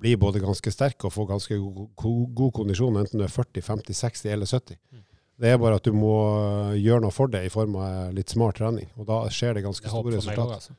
bli 0.00 0.14
både 0.20 0.40
ganske 0.40 0.72
sterk 0.72 1.04
og 1.08 1.12
få 1.12 1.28
ganske 1.28 1.60
god, 1.60 1.92
god, 2.00 2.24
god 2.40 2.56
kondisjon, 2.62 2.96
enten 3.02 3.20
du 3.20 3.26
er 3.28 3.32
40, 3.32 3.60
50, 3.64 4.00
60 4.00 4.32
eller 4.32 4.48
70. 4.48 4.80
Det 5.36 5.52
er 5.52 5.60
bare 5.60 5.76
at 5.76 5.84
du 5.84 5.92
må 5.92 6.16
gjøre 6.80 7.04
noe 7.04 7.12
for 7.12 7.28
det 7.28 7.44
i 7.44 7.52
form 7.52 7.76
av 7.84 8.16
litt 8.16 8.32
smart 8.32 8.56
trening, 8.62 8.88
og 8.96 9.08
da 9.12 9.20
skjer 9.28 9.58
det 9.58 9.66
ganske 9.68 9.92
store 9.92 10.16
resultater. 10.16 10.72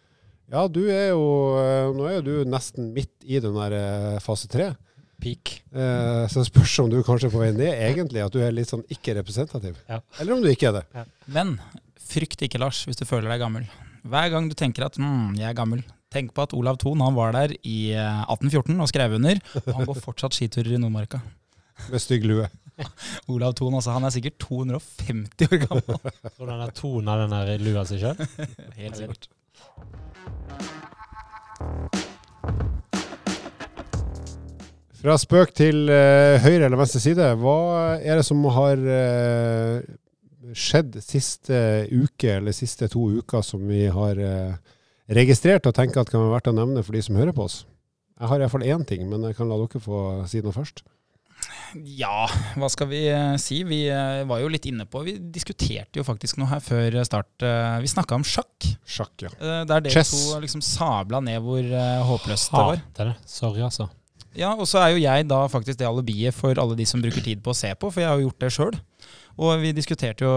Altså. 0.48 0.56
Ja, 0.56 0.68
du 0.72 0.84
er 0.88 1.10
jo 1.12 1.24
eh, 1.60 1.90
Nå 1.96 2.06
er 2.08 2.20
jo 2.20 2.26
du 2.26 2.50
nesten 2.50 2.94
midt 2.96 3.12
i 3.28 3.42
den 3.44 3.56
der 3.58 3.76
eh, 3.76 4.20
fase 4.24 4.48
tre. 4.48 4.72
Peak. 5.20 5.64
Eh, 5.74 6.28
så 6.30 6.40
det 6.40 6.48
spørs 6.52 6.78
om 6.84 6.92
du 6.92 7.02
kanskje 7.04 7.28
er 7.28 7.34
på 7.34 7.42
vei 7.42 7.52
ned, 7.52 7.74
egentlig. 7.74 8.24
At 8.24 8.34
du 8.34 8.40
er 8.44 8.54
litt 8.56 8.70
sånn 8.70 8.86
ikke-representativ. 8.94 9.80
Ja. 9.90 10.00
Eller 10.22 10.38
om 10.38 10.44
du 10.44 10.50
ikke 10.52 10.70
er 10.70 10.80
det. 10.80 10.86
Ja. 10.96 11.06
Men 11.40 11.58
frykt 12.08 12.44
ikke, 12.46 12.62
Lars, 12.62 12.84
hvis 12.88 13.00
du 13.00 13.06
føler 13.08 13.30
deg 13.32 13.42
gammel. 13.44 13.66
Hver 14.08 14.30
gang 14.32 14.48
du 14.48 14.56
tenker 14.56 14.88
at 14.88 15.00
mm, 15.02 15.36
jeg 15.40 15.50
er 15.50 15.58
gammel, 15.58 15.82
tenk 16.14 16.32
på 16.36 16.46
at 16.46 16.54
Olav 16.56 16.78
Thon 16.80 17.02
han 17.04 17.18
var 17.18 17.34
der 17.36 17.56
i 17.58 17.92
1814 17.98 18.72
eh, 18.72 18.84
og 18.86 18.92
skrev 18.94 19.18
under. 19.18 19.42
Og 19.66 19.74
han 19.74 19.90
går 19.90 20.00
fortsatt 20.06 20.38
skiturer 20.38 20.78
i 20.78 20.80
Nordmarka. 20.80 21.20
Med 21.92 22.02
stygg 22.02 22.24
lue. 22.30 22.48
Olav 23.34 23.58
Thon 23.58 23.76
også, 23.82 23.98
han 23.98 24.08
er 24.08 24.14
sikkert 24.16 24.40
250 24.46 25.50
år 25.50 25.66
gammel. 25.66 26.14
Tror 26.38 26.46
du 26.46 26.54
han 26.54 26.64
har 26.64 26.76
tona 26.78 27.20
den 27.26 27.68
lua 27.68 27.84
si 27.90 28.00
sjøl? 28.00 28.22
Helt 28.78 29.02
sikkert. 29.02 29.32
Fra 34.98 35.16
spøk 35.22 35.54
til 35.58 35.88
uh, 35.90 36.38
høyre 36.42 36.68
eller 36.68 36.80
venstre 36.80 37.02
side, 37.02 37.30
hva 37.42 37.58
er 38.02 38.20
det 38.20 38.26
som 38.28 38.42
har 38.56 38.82
uh, 38.82 39.78
skjedd 40.58 40.98
siste 41.06 41.60
uke 41.94 42.38
eller 42.40 42.56
siste 42.56 42.90
to 42.92 43.06
uker 43.20 43.46
som 43.46 43.64
vi 43.70 43.86
har 43.94 44.20
uh, 44.20 44.58
registrert 45.14 45.70
og 45.70 45.76
tenker 45.78 46.02
at 46.02 46.12
kan 46.12 46.24
være 46.24 46.36
verdt 46.36 46.52
å 46.52 46.58
nevne 46.58 46.84
for 46.86 46.98
de 46.98 47.04
som 47.06 47.18
hører 47.20 47.36
på 47.38 47.46
oss? 47.46 47.62
Jeg 48.18 48.32
har 48.32 48.42
iallfall 48.42 48.66
én 48.66 48.86
ting, 48.90 49.06
men 49.10 49.26
jeg 49.30 49.38
kan 49.38 49.50
la 49.50 49.60
dere 49.62 49.82
få 49.82 50.04
si 50.30 50.42
noe 50.42 50.56
først. 50.56 50.82
Ja, 51.98 52.28
hva 52.58 52.70
skal 52.72 52.90
vi 52.92 53.02
eh, 53.12 53.36
si? 53.42 53.60
Vi 53.68 53.82
eh, 53.92 54.24
var 54.30 54.42
jo 54.42 54.50
litt 54.52 54.66
inne 54.70 54.86
på 54.90 55.02
Vi 55.06 55.18
diskuterte 55.34 56.00
jo 56.00 56.06
faktisk 56.08 56.40
noe 56.40 56.50
her 56.52 56.64
før 56.64 57.00
start. 57.08 57.32
Eh, 57.44 57.78
vi 57.84 57.92
snakka 57.92 58.18
om 58.18 58.26
sjakk. 58.28 58.70
Sjakk, 58.88 59.28
ja. 59.28 59.32
Der 59.40 59.84
dere 59.84 59.94
Chess. 59.94 60.14
to 60.14 60.40
liksom 60.44 60.64
sabla 60.64 61.22
ned 61.24 61.42
hvor 61.44 61.64
håpløst 62.12 62.54
det 62.54 62.66
var. 62.72 62.84
Det 63.00 63.10
Sorry, 63.28 63.64
altså. 63.66 63.90
Ja, 64.38 64.52
og 64.54 64.68
så 64.70 64.84
er 64.84 64.94
jo 64.94 65.02
jeg 65.02 65.26
da 65.30 65.40
faktisk 65.50 65.80
det 65.80 65.88
alibiet 65.90 66.36
for 66.36 66.58
alle 66.62 66.78
de 66.78 66.86
som 66.86 67.02
bruker 67.02 67.24
tid 67.26 67.42
på 67.44 67.54
å 67.54 67.58
se 67.58 67.72
på, 67.74 67.90
for 67.90 68.04
jeg 68.04 68.10
har 68.10 68.20
jo 68.20 68.28
gjort 68.28 68.44
det 68.44 68.52
sjøl. 68.54 68.78
Og 69.38 69.62
vi 69.62 69.72
diskuterte 69.74 70.26
jo 70.26 70.34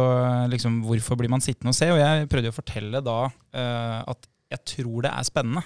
liksom 0.53 0.81
hvorfor 0.89 1.19
blir 1.21 1.33
man 1.33 1.45
sittende 1.45 1.73
og 1.73 1.77
se, 1.77 1.89
og 1.93 2.01
jeg 2.01 2.29
prøvde 2.33 2.49
jo 2.49 2.55
å 2.55 2.57
fortelle 2.57 3.03
da 3.05 3.19
uh, 3.29 3.99
at 4.09 4.29
jeg 4.53 4.65
tror 4.75 5.05
det 5.07 5.13
er 5.13 5.29
spennende. 5.29 5.63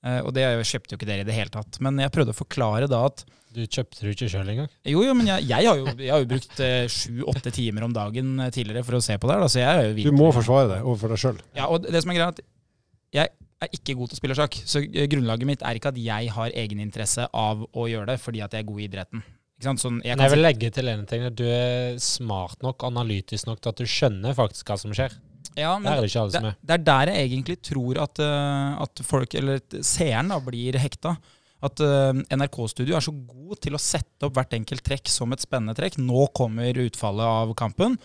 Eh, 0.00 0.20
og 0.24 0.32
det 0.32 0.46
kjøpte 0.64 0.94
jo 0.94 0.98
ikke 1.00 1.08
dere 1.08 1.24
i 1.24 1.28
det 1.28 1.36
hele 1.36 1.52
tatt. 1.52 1.76
Men 1.84 2.00
jeg 2.00 2.12
prøvde 2.14 2.32
å 2.32 2.38
forklare 2.38 2.88
da 2.90 3.02
at 3.10 3.26
Du 3.50 3.60
kjøpte 3.66 4.04
det 4.06 4.14
ikke 4.14 4.30
sjøl 4.30 4.48
engang? 4.52 4.70
Jo, 4.86 5.02
jo, 5.02 5.14
men 5.18 5.26
jeg, 5.26 5.48
jeg, 5.50 5.66
har, 5.66 5.80
jo, 5.80 5.90
jeg 5.98 6.12
har 6.14 6.22
jo 6.22 6.28
brukt 6.30 6.60
eh, 6.62 6.84
sju-åtte 6.86 7.50
timer 7.56 7.88
om 7.88 7.94
dagen 7.96 8.38
eh, 8.38 8.52
tidligere 8.54 8.86
for 8.86 9.00
å 9.00 9.02
se 9.04 9.16
på 9.18 9.26
det 9.28 9.36
her. 9.36 9.42
Da, 9.42 9.50
så 9.50 9.60
jeg 9.60 9.68
er 9.68 9.88
jo 9.90 10.06
Du 10.06 10.16
må 10.16 10.30
forsvare 10.36 10.68
det 10.70 10.80
overfor 10.84 11.12
deg 11.12 11.22
sjøl. 11.24 11.42
Ja, 11.58 11.66
og 11.66 11.82
det 11.88 12.04
som 12.04 12.12
er 12.14 12.20
greia, 12.20 12.30
at 12.30 12.40
jeg 13.10 13.32
er 13.60 13.74
ikke 13.76 13.96
god 13.98 14.12
til 14.12 14.16
å 14.16 14.20
spille 14.22 14.38
sjakk. 14.38 14.56
Så 14.70 14.84
grunnlaget 14.86 15.50
mitt 15.50 15.64
er 15.66 15.76
ikke 15.76 15.92
at 15.92 15.98
jeg 16.00 16.30
har 16.36 16.54
egeninteresse 16.62 17.26
av 17.36 17.66
å 17.66 17.88
gjøre 17.90 18.12
det 18.14 18.20
fordi 18.22 18.44
at 18.46 18.54
jeg 18.54 18.64
er 18.64 18.70
god 18.70 18.80
i 18.80 18.86
idretten. 18.86 19.24
Ikke 19.60 19.68
sant? 19.68 19.82
Sånn, 19.82 19.98
jeg 20.06 20.16
jeg 20.16 20.32
vil 20.32 20.40
legge 20.46 20.70
til 20.72 20.88
en 20.88 21.02
ting. 21.10 21.26
Du 21.36 21.44
er 21.44 21.98
smart 22.00 22.62
nok, 22.64 22.86
analytisk 22.86 23.50
nok 23.50 23.60
til 23.60 23.74
at 23.74 23.82
du 23.82 23.90
skjønner 23.98 24.38
faktisk 24.38 24.70
hva 24.70 24.78
som 24.80 24.94
skjer. 24.96 25.18
Ja, 25.58 25.74
men 25.80 25.90
er 25.90 26.00
det 26.00 26.10
ikke 26.10 26.24
det, 26.30 26.40
er. 26.40 26.56
det 26.60 26.76
er 26.76 26.86
der 26.86 27.12
jeg 27.12 27.26
egentlig 27.28 27.56
tror 27.66 28.00
at, 28.04 28.20
eh, 28.22 28.80
at 28.84 29.02
folk, 29.06 29.34
eller 29.38 29.60
seeren 29.86 30.30
da, 30.32 30.38
blir 30.44 30.78
hekta. 30.80 31.16
At 31.66 31.82
eh, 31.84 32.22
NRK-studio 32.36 32.96
er 32.96 33.04
så 33.04 33.12
god 33.12 33.60
til 33.64 33.76
å 33.76 33.82
sette 33.82 34.28
opp 34.28 34.38
hvert 34.38 34.54
enkelt 34.56 34.84
trekk 34.86 35.10
som 35.12 35.34
et 35.34 35.42
spennende 35.42 35.76
trekk. 35.76 35.98
Nå 36.00 36.28
kommer 36.36 36.78
utfallet 36.86 37.26
av 37.26 37.52
kampen, 37.58 37.98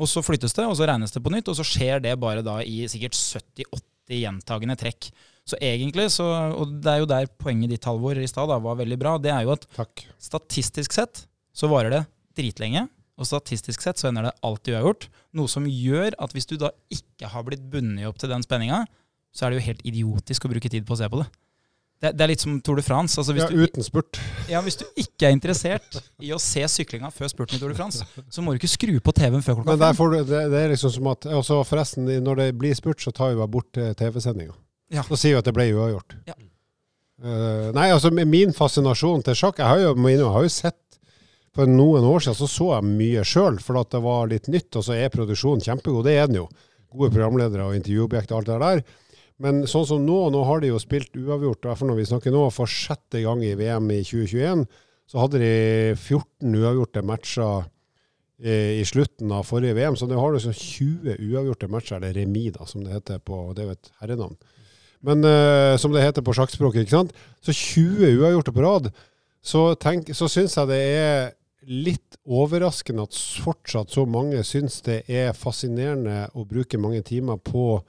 og 0.00 0.08
så 0.08 0.22
flyttes 0.24 0.56
det, 0.56 0.64
og 0.68 0.78
så 0.78 0.88
regnes 0.88 1.12
det 1.12 1.20
på 1.24 1.32
nytt, 1.34 1.50
og 1.52 1.58
så 1.58 1.66
skjer 1.66 2.00
det 2.04 2.14
bare 2.22 2.44
da 2.46 2.60
i 2.64 2.86
sikkert 2.90 3.18
70-80 3.18 4.22
gjentagende 4.22 4.78
trekk. 4.80 5.10
Så 5.48 5.58
egentlig, 5.58 6.06
så, 6.14 6.24
og 6.54 6.78
det 6.82 6.90
er 6.90 7.02
jo 7.02 7.10
der 7.10 7.28
poenget 7.40 7.74
ditt, 7.74 7.86
Halvor, 7.88 8.16
i 8.16 8.30
stad 8.30 8.50
var 8.52 8.78
veldig 8.78 8.98
bra, 9.00 9.16
det 9.18 9.32
er 9.34 9.44
jo 9.44 9.56
at 9.56 9.66
Takk. 9.74 10.04
statistisk 10.22 10.94
sett 10.94 11.24
så 11.52 11.68
varer 11.68 11.92
det 11.92 12.02
dritlenge, 12.38 12.86
og 13.20 13.28
statistisk 13.28 13.84
sett 13.84 14.00
så 14.00 14.08
ender 14.08 14.28
det 14.28 14.34
alltid 14.46 14.78
uavgjort. 14.78 15.08
Noe 15.36 15.50
som 15.50 15.68
gjør 15.68 16.16
at 16.22 16.32
hvis 16.34 16.48
du 16.48 16.56
da 16.60 16.72
ikke 16.92 17.28
har 17.32 17.44
blitt 17.46 17.64
bundet 17.72 18.08
opp 18.08 18.18
til 18.20 18.32
den 18.32 18.44
spenninga, 18.44 18.84
så 19.32 19.46
er 19.46 19.52
det 19.52 19.60
jo 19.60 19.68
helt 19.70 19.86
idiotisk 19.88 20.46
å 20.46 20.52
bruke 20.52 20.70
tid 20.72 20.86
på 20.88 20.96
å 20.96 21.00
se 21.00 21.08
på 21.12 21.20
det. 21.22 21.28
Det, 22.02 22.10
det 22.18 22.24
er 22.24 22.30
litt 22.32 22.42
som 22.42 22.56
Tour 22.64 22.80
de 22.80 22.82
France. 22.82 23.14
Altså 23.20 23.34
hvis, 23.36 23.44
Ja, 23.44 23.48
du, 23.52 23.62
uten 23.62 23.84
spurt. 23.86 24.18
ja, 24.50 24.60
hvis 24.64 24.80
du 24.80 24.84
ikke 24.98 25.28
er 25.28 25.36
interessert 25.36 26.00
i 26.18 26.32
å 26.34 26.38
se 26.42 26.64
syklinga 26.66 27.12
før 27.14 27.30
spurten 27.30 27.56
i 27.56 27.62
Tour 27.62 27.70
de 27.70 27.78
France, 27.78 28.02
så 28.02 28.42
må 28.42 28.52
du 28.52 28.58
ikke 28.58 28.72
skru 28.72 28.96
på 28.98 29.14
TV-en 29.14 29.44
før 29.44 29.60
klokka 29.60 29.76
fem. 29.94 30.16
du, 30.16 30.18
det, 30.32 30.40
det 30.50 30.62
er 30.64 30.72
liksom 30.74 30.90
som 30.96 31.12
at 31.12 31.28
også 31.30 31.60
Forresten, 31.68 32.10
når 32.26 32.40
det 32.42 32.48
blir 32.58 32.74
spurt, 32.74 33.04
så 33.04 33.14
tar 33.14 33.30
vi 33.30 33.38
bare 33.38 33.52
bort 33.54 33.78
eh, 33.78 33.92
TV-sendinga. 33.94 34.56
Ja. 34.92 35.06
Så 35.06 35.16
sier 35.20 35.36
vi 35.36 35.44
at 35.44 35.46
det 35.46 35.54
ble 35.56 35.68
uavgjort. 35.76 36.18
Ja. 36.26 36.34
Uh, 37.22 37.70
nei, 37.76 37.86
altså 37.94 38.10
min 38.10 38.50
fascinasjon 38.50 39.20
til 39.22 39.36
sjakk 39.38 39.60
Jeg 39.60 39.68
har 39.68 39.78
jo, 39.78 39.90
jeg 40.10 40.24
har 40.26 40.42
jo 40.42 40.50
sett 40.50 40.74
For 41.52 41.68
noen 41.68 42.04
år 42.08 42.24
siden 42.24 42.38
så 42.38 42.48
så 42.48 42.68
jeg 42.72 42.88
mye 42.88 43.22
sjøl, 43.28 43.58
for 43.60 43.76
at 43.80 43.92
det 43.92 44.00
var 44.04 44.30
litt 44.30 44.48
nytt. 44.52 44.70
Og 44.78 44.86
så 44.86 44.96
er 44.96 45.12
produksjonen 45.12 45.64
kjempegod. 45.64 46.06
Det 46.08 46.14
er 46.16 46.30
den 46.30 46.40
jo. 46.40 46.46
Gode 46.92 47.12
programledere 47.12 47.66
og 47.68 47.76
intervjuobjekter 47.76 48.36
og 48.36 48.40
alt 48.40 48.50
det 48.50 48.60
der. 48.62 48.82
Men 49.42 49.64
sånn 49.68 49.84
som 49.88 50.06
nå, 50.06 50.18
nå 50.32 50.44
har 50.48 50.62
de 50.62 50.70
jo 50.70 50.80
spilt 50.80 51.16
uavgjort, 51.18 51.66
i 51.66 51.88
når 51.88 51.98
vi 51.98 52.08
snakker 52.08 52.32
nå, 52.32 52.46
for 52.54 52.70
sjette 52.70 53.20
gang 53.24 53.42
i 53.44 53.54
VM 53.58 53.90
i 53.92 54.00
2021. 54.06 54.64
Så 55.10 55.20
hadde 55.20 55.42
de 55.42 55.52
14 55.96 56.56
uavgjorte 56.62 57.02
matcher 57.04 57.66
eh, 58.40 58.78
i 58.78 58.86
slutten 58.88 59.32
av 59.34 59.44
forrige 59.48 59.76
VM. 59.76 59.98
Så 59.98 60.08
nå 60.08 60.20
har 60.20 60.32
du 60.32 60.40
sånn 60.40 60.56
20 60.56 61.20
uavgjorte 61.20 61.68
matcher, 61.72 61.98
eller 61.98 62.16
remis, 62.16 62.54
da, 62.56 62.68
som 62.70 62.84
det 62.86 62.96
heter 62.96 63.20
på 63.20 63.44
Det 63.56 63.66
er 63.66 63.76
et 63.76 63.92
herrenavn. 64.00 64.38
Men 65.02 65.26
uh, 65.26 65.74
som 65.82 65.90
det 65.90 66.04
heter 66.04 66.22
på 66.22 66.32
sjakkspråket, 66.38 66.84
ikke 66.84 66.94
sant. 66.94 67.16
Så 67.42 67.52
20 67.52 68.20
uavgjorte 68.22 68.54
på 68.54 68.62
rad. 68.62 68.92
Så, 69.42 69.72
tenk, 69.82 70.12
så 70.14 70.28
syns 70.30 70.54
jeg 70.54 70.70
det 70.70 70.82
er 71.02 71.32
litt 71.68 72.16
overraskende 72.26 73.04
at 73.06 73.18
fortsatt 73.44 73.92
så 73.94 74.04
mange 74.08 74.40
syns 74.46 74.80
det 74.86 75.02
er 75.10 75.36
fascinerende 75.36 76.26
å 76.34 76.44
bruke 76.48 76.80
mange 76.80 77.02
timer 77.06 77.38
på 77.38 77.82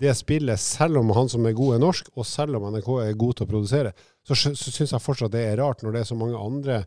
det 0.00 0.12
spillet, 0.18 0.60
selv 0.60 0.98
om 1.00 1.12
han 1.14 1.30
som 1.30 1.46
er 1.46 1.54
god 1.56 1.76
er 1.76 1.82
norsk, 1.84 2.10
og 2.18 2.26
selv 2.26 2.58
om 2.58 2.66
NRK 2.74 2.90
er 3.04 3.18
god 3.18 3.38
til 3.38 3.46
å 3.46 3.50
produsere. 3.50 3.92
Så, 4.26 4.36
så 4.36 4.72
syns 4.72 4.92
jeg 4.92 5.04
fortsatt 5.04 5.32
det 5.32 5.44
er 5.46 5.60
rart, 5.62 5.84
når 5.84 5.94
det 5.94 6.02
er 6.02 6.10
så 6.10 6.18
mange 6.18 6.40
andre 6.40 6.82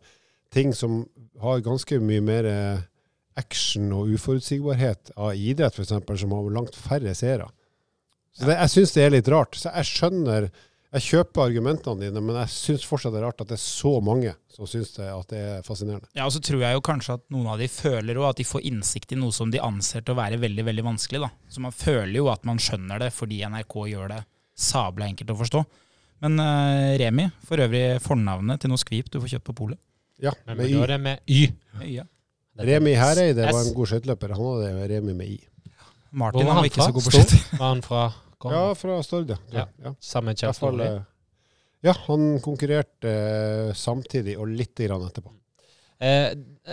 ting 0.53 0.73
som 0.75 1.05
har 1.41 1.63
ganske 1.63 1.99
mye 2.03 2.23
mer 2.23 2.47
eh, 2.49 2.83
action 3.39 3.91
og 3.95 4.11
uforutsigbarhet 4.15 5.13
av 5.15 5.35
idrett, 5.35 5.77
f.eks., 5.77 5.93
som 6.21 6.35
har 6.35 6.51
langt 6.53 6.75
færre 6.75 7.13
seere. 7.15 7.49
Så 8.35 8.45
det, 8.45 8.57
jeg 8.57 8.73
syns 8.73 8.95
det 8.95 9.05
er 9.05 9.15
litt 9.15 9.31
rart. 9.33 9.57
Så 9.57 9.71
jeg 9.71 9.89
skjønner 9.91 10.49
Jeg 10.97 11.05
kjøper 11.05 11.43
argumentene 11.43 12.07
dine, 12.07 12.21
men 12.25 12.39
jeg 12.39 12.49
syns 12.49 12.85
fortsatt 12.87 13.13
det 13.13 13.19
er 13.19 13.27
rart 13.27 13.41
at 13.43 13.51
det 13.51 13.57
er 13.57 13.61
så 13.61 13.91
mange 14.01 14.31
som 14.49 14.65
syns 14.69 14.95
det, 14.95 15.05
at 15.13 15.29
det 15.29 15.41
er 15.41 15.65
fascinerende. 15.65 16.09
Ja, 16.17 16.25
og 16.25 16.33
så 16.33 16.41
tror 16.41 16.63
jeg 16.63 16.73
jo 16.73 16.83
kanskje 16.85 17.17
at 17.19 17.25
noen 17.33 17.49
av 17.53 17.61
de 17.61 17.67
føler 17.69 18.21
at 18.25 18.39
de 18.39 18.45
får 18.47 18.65
innsikt 18.65 19.13
i 19.13 19.19
noe 19.19 19.35
som 19.35 19.51
de 19.53 19.61
anser 19.61 20.01
til 20.01 20.15
å 20.15 20.17
være 20.17 20.39
veldig 20.41 20.65
veldig 20.65 20.85
vanskelig. 20.87 21.21
da. 21.27 21.29
Så 21.53 21.61
man 21.61 21.75
føler 21.75 22.17
jo 22.17 22.31
at 22.33 22.47
man 22.49 22.61
skjønner 22.61 23.03
det 23.03 23.11
fordi 23.13 23.43
NRK 23.45 23.77
gjør 23.93 24.13
det 24.15 24.21
sabla 24.57 25.05
enkelt 25.11 25.35
å 25.35 25.39
forstå. 25.43 25.63
Men 26.25 26.41
uh, 26.41 26.97
Remi, 26.97 27.27
for 27.45 27.61
øvrig 27.61 27.85
fornavnet 28.01 28.63
til 28.63 28.73
noe 28.73 28.81
skvip 28.81 29.11
du 29.13 29.19
får 29.21 29.35
kjøpt 29.35 29.49
på 29.51 29.57
polet. 29.61 29.81
Ja, 30.17 30.33
med, 30.47 30.63
med 30.63 30.71
Y. 30.71 30.77
er 30.81 30.93
det 30.95 31.01
med 31.03 31.29
Y. 31.29 31.41
Ja. 31.93 32.07
Remi 32.57 32.95
Hereide 32.97 33.51
var 33.51 33.61
en 33.61 33.75
god 33.77 33.91
skøyteløper. 33.91 34.33
Han 34.33 34.47
hadde 34.55 34.87
Remi 34.95 35.13
med 35.13 35.35
I. 35.35 35.41
Martin 36.17 36.47
var 36.47 36.57
var 36.57 36.71
ikke 36.71 36.87
så 36.87 36.95
god 36.95 37.05
på 37.05 37.13
skøyter. 37.13 37.43
Var 37.59 37.69
han 37.69 37.83
fra 37.85 38.07
kom, 38.37 38.53
Ja, 38.53 38.73
fra 38.77 38.99
Stord, 39.05 39.33
ja. 39.53 39.67
Ja. 39.83 39.93
Samme 39.99 40.33
I 40.35 40.39
hvert 40.45 40.59
fall, 40.59 40.77
kjæreste? 40.81 41.01
eh, 41.01 41.87
ja, 41.87 41.93
han 42.07 42.29
konkurrerte 42.43 43.09
eh, 43.09 43.73
samtidig 43.77 44.37
og 44.41 44.49
litt 44.49 44.75
grann 44.81 45.05
etterpå. 45.07 45.33
Eh, 45.99 46.29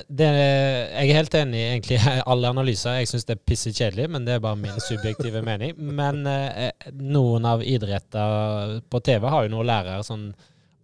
det, 0.09 0.27
jeg 0.29 1.09
er 1.09 1.16
helt 1.16 1.35
enig 1.38 1.61
i 1.61 1.68
egentlig 1.74 1.98
alle 2.33 2.50
analyser. 2.53 2.98
Jeg 3.00 3.09
syns 3.09 3.24
det 3.29 3.37
er 3.38 3.44
pisse 3.48 3.72
kjedelig, 3.72 4.09
men 4.12 4.27
det 4.27 4.35
er 4.37 4.42
bare 4.44 4.59
min 4.61 4.81
subjektive 4.85 5.40
mening. 5.48 5.77
Men 5.79 6.27
eh, 6.29 6.72
noen 6.92 7.46
av 7.48 7.62
idretter 7.64 8.81
på 8.92 9.00
TV 9.07 9.29
har 9.33 9.46
jo 9.46 9.55
noe 9.55 9.64
å 9.64 9.68
lære 9.70 10.00
sånn 10.05 10.27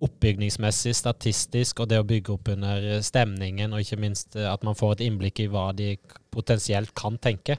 oppbygningsmessig, 0.00 0.94
statistisk, 0.96 1.82
og 1.82 1.90
det 1.90 1.98
å 2.00 2.06
bygge 2.08 2.32
opp 2.32 2.48
under 2.54 2.86
stemningen, 3.04 3.74
og 3.76 3.82
ikke 3.84 4.00
minst 4.00 4.36
eh, 4.38 4.48
at 4.48 4.64
man 4.64 4.78
får 4.78 4.96
et 4.96 5.06
innblikk 5.10 5.42
i 5.44 5.50
hva 5.52 5.70
de 5.76 5.94
potensielt 6.32 6.94
kan 6.96 7.18
tenke. 7.20 7.58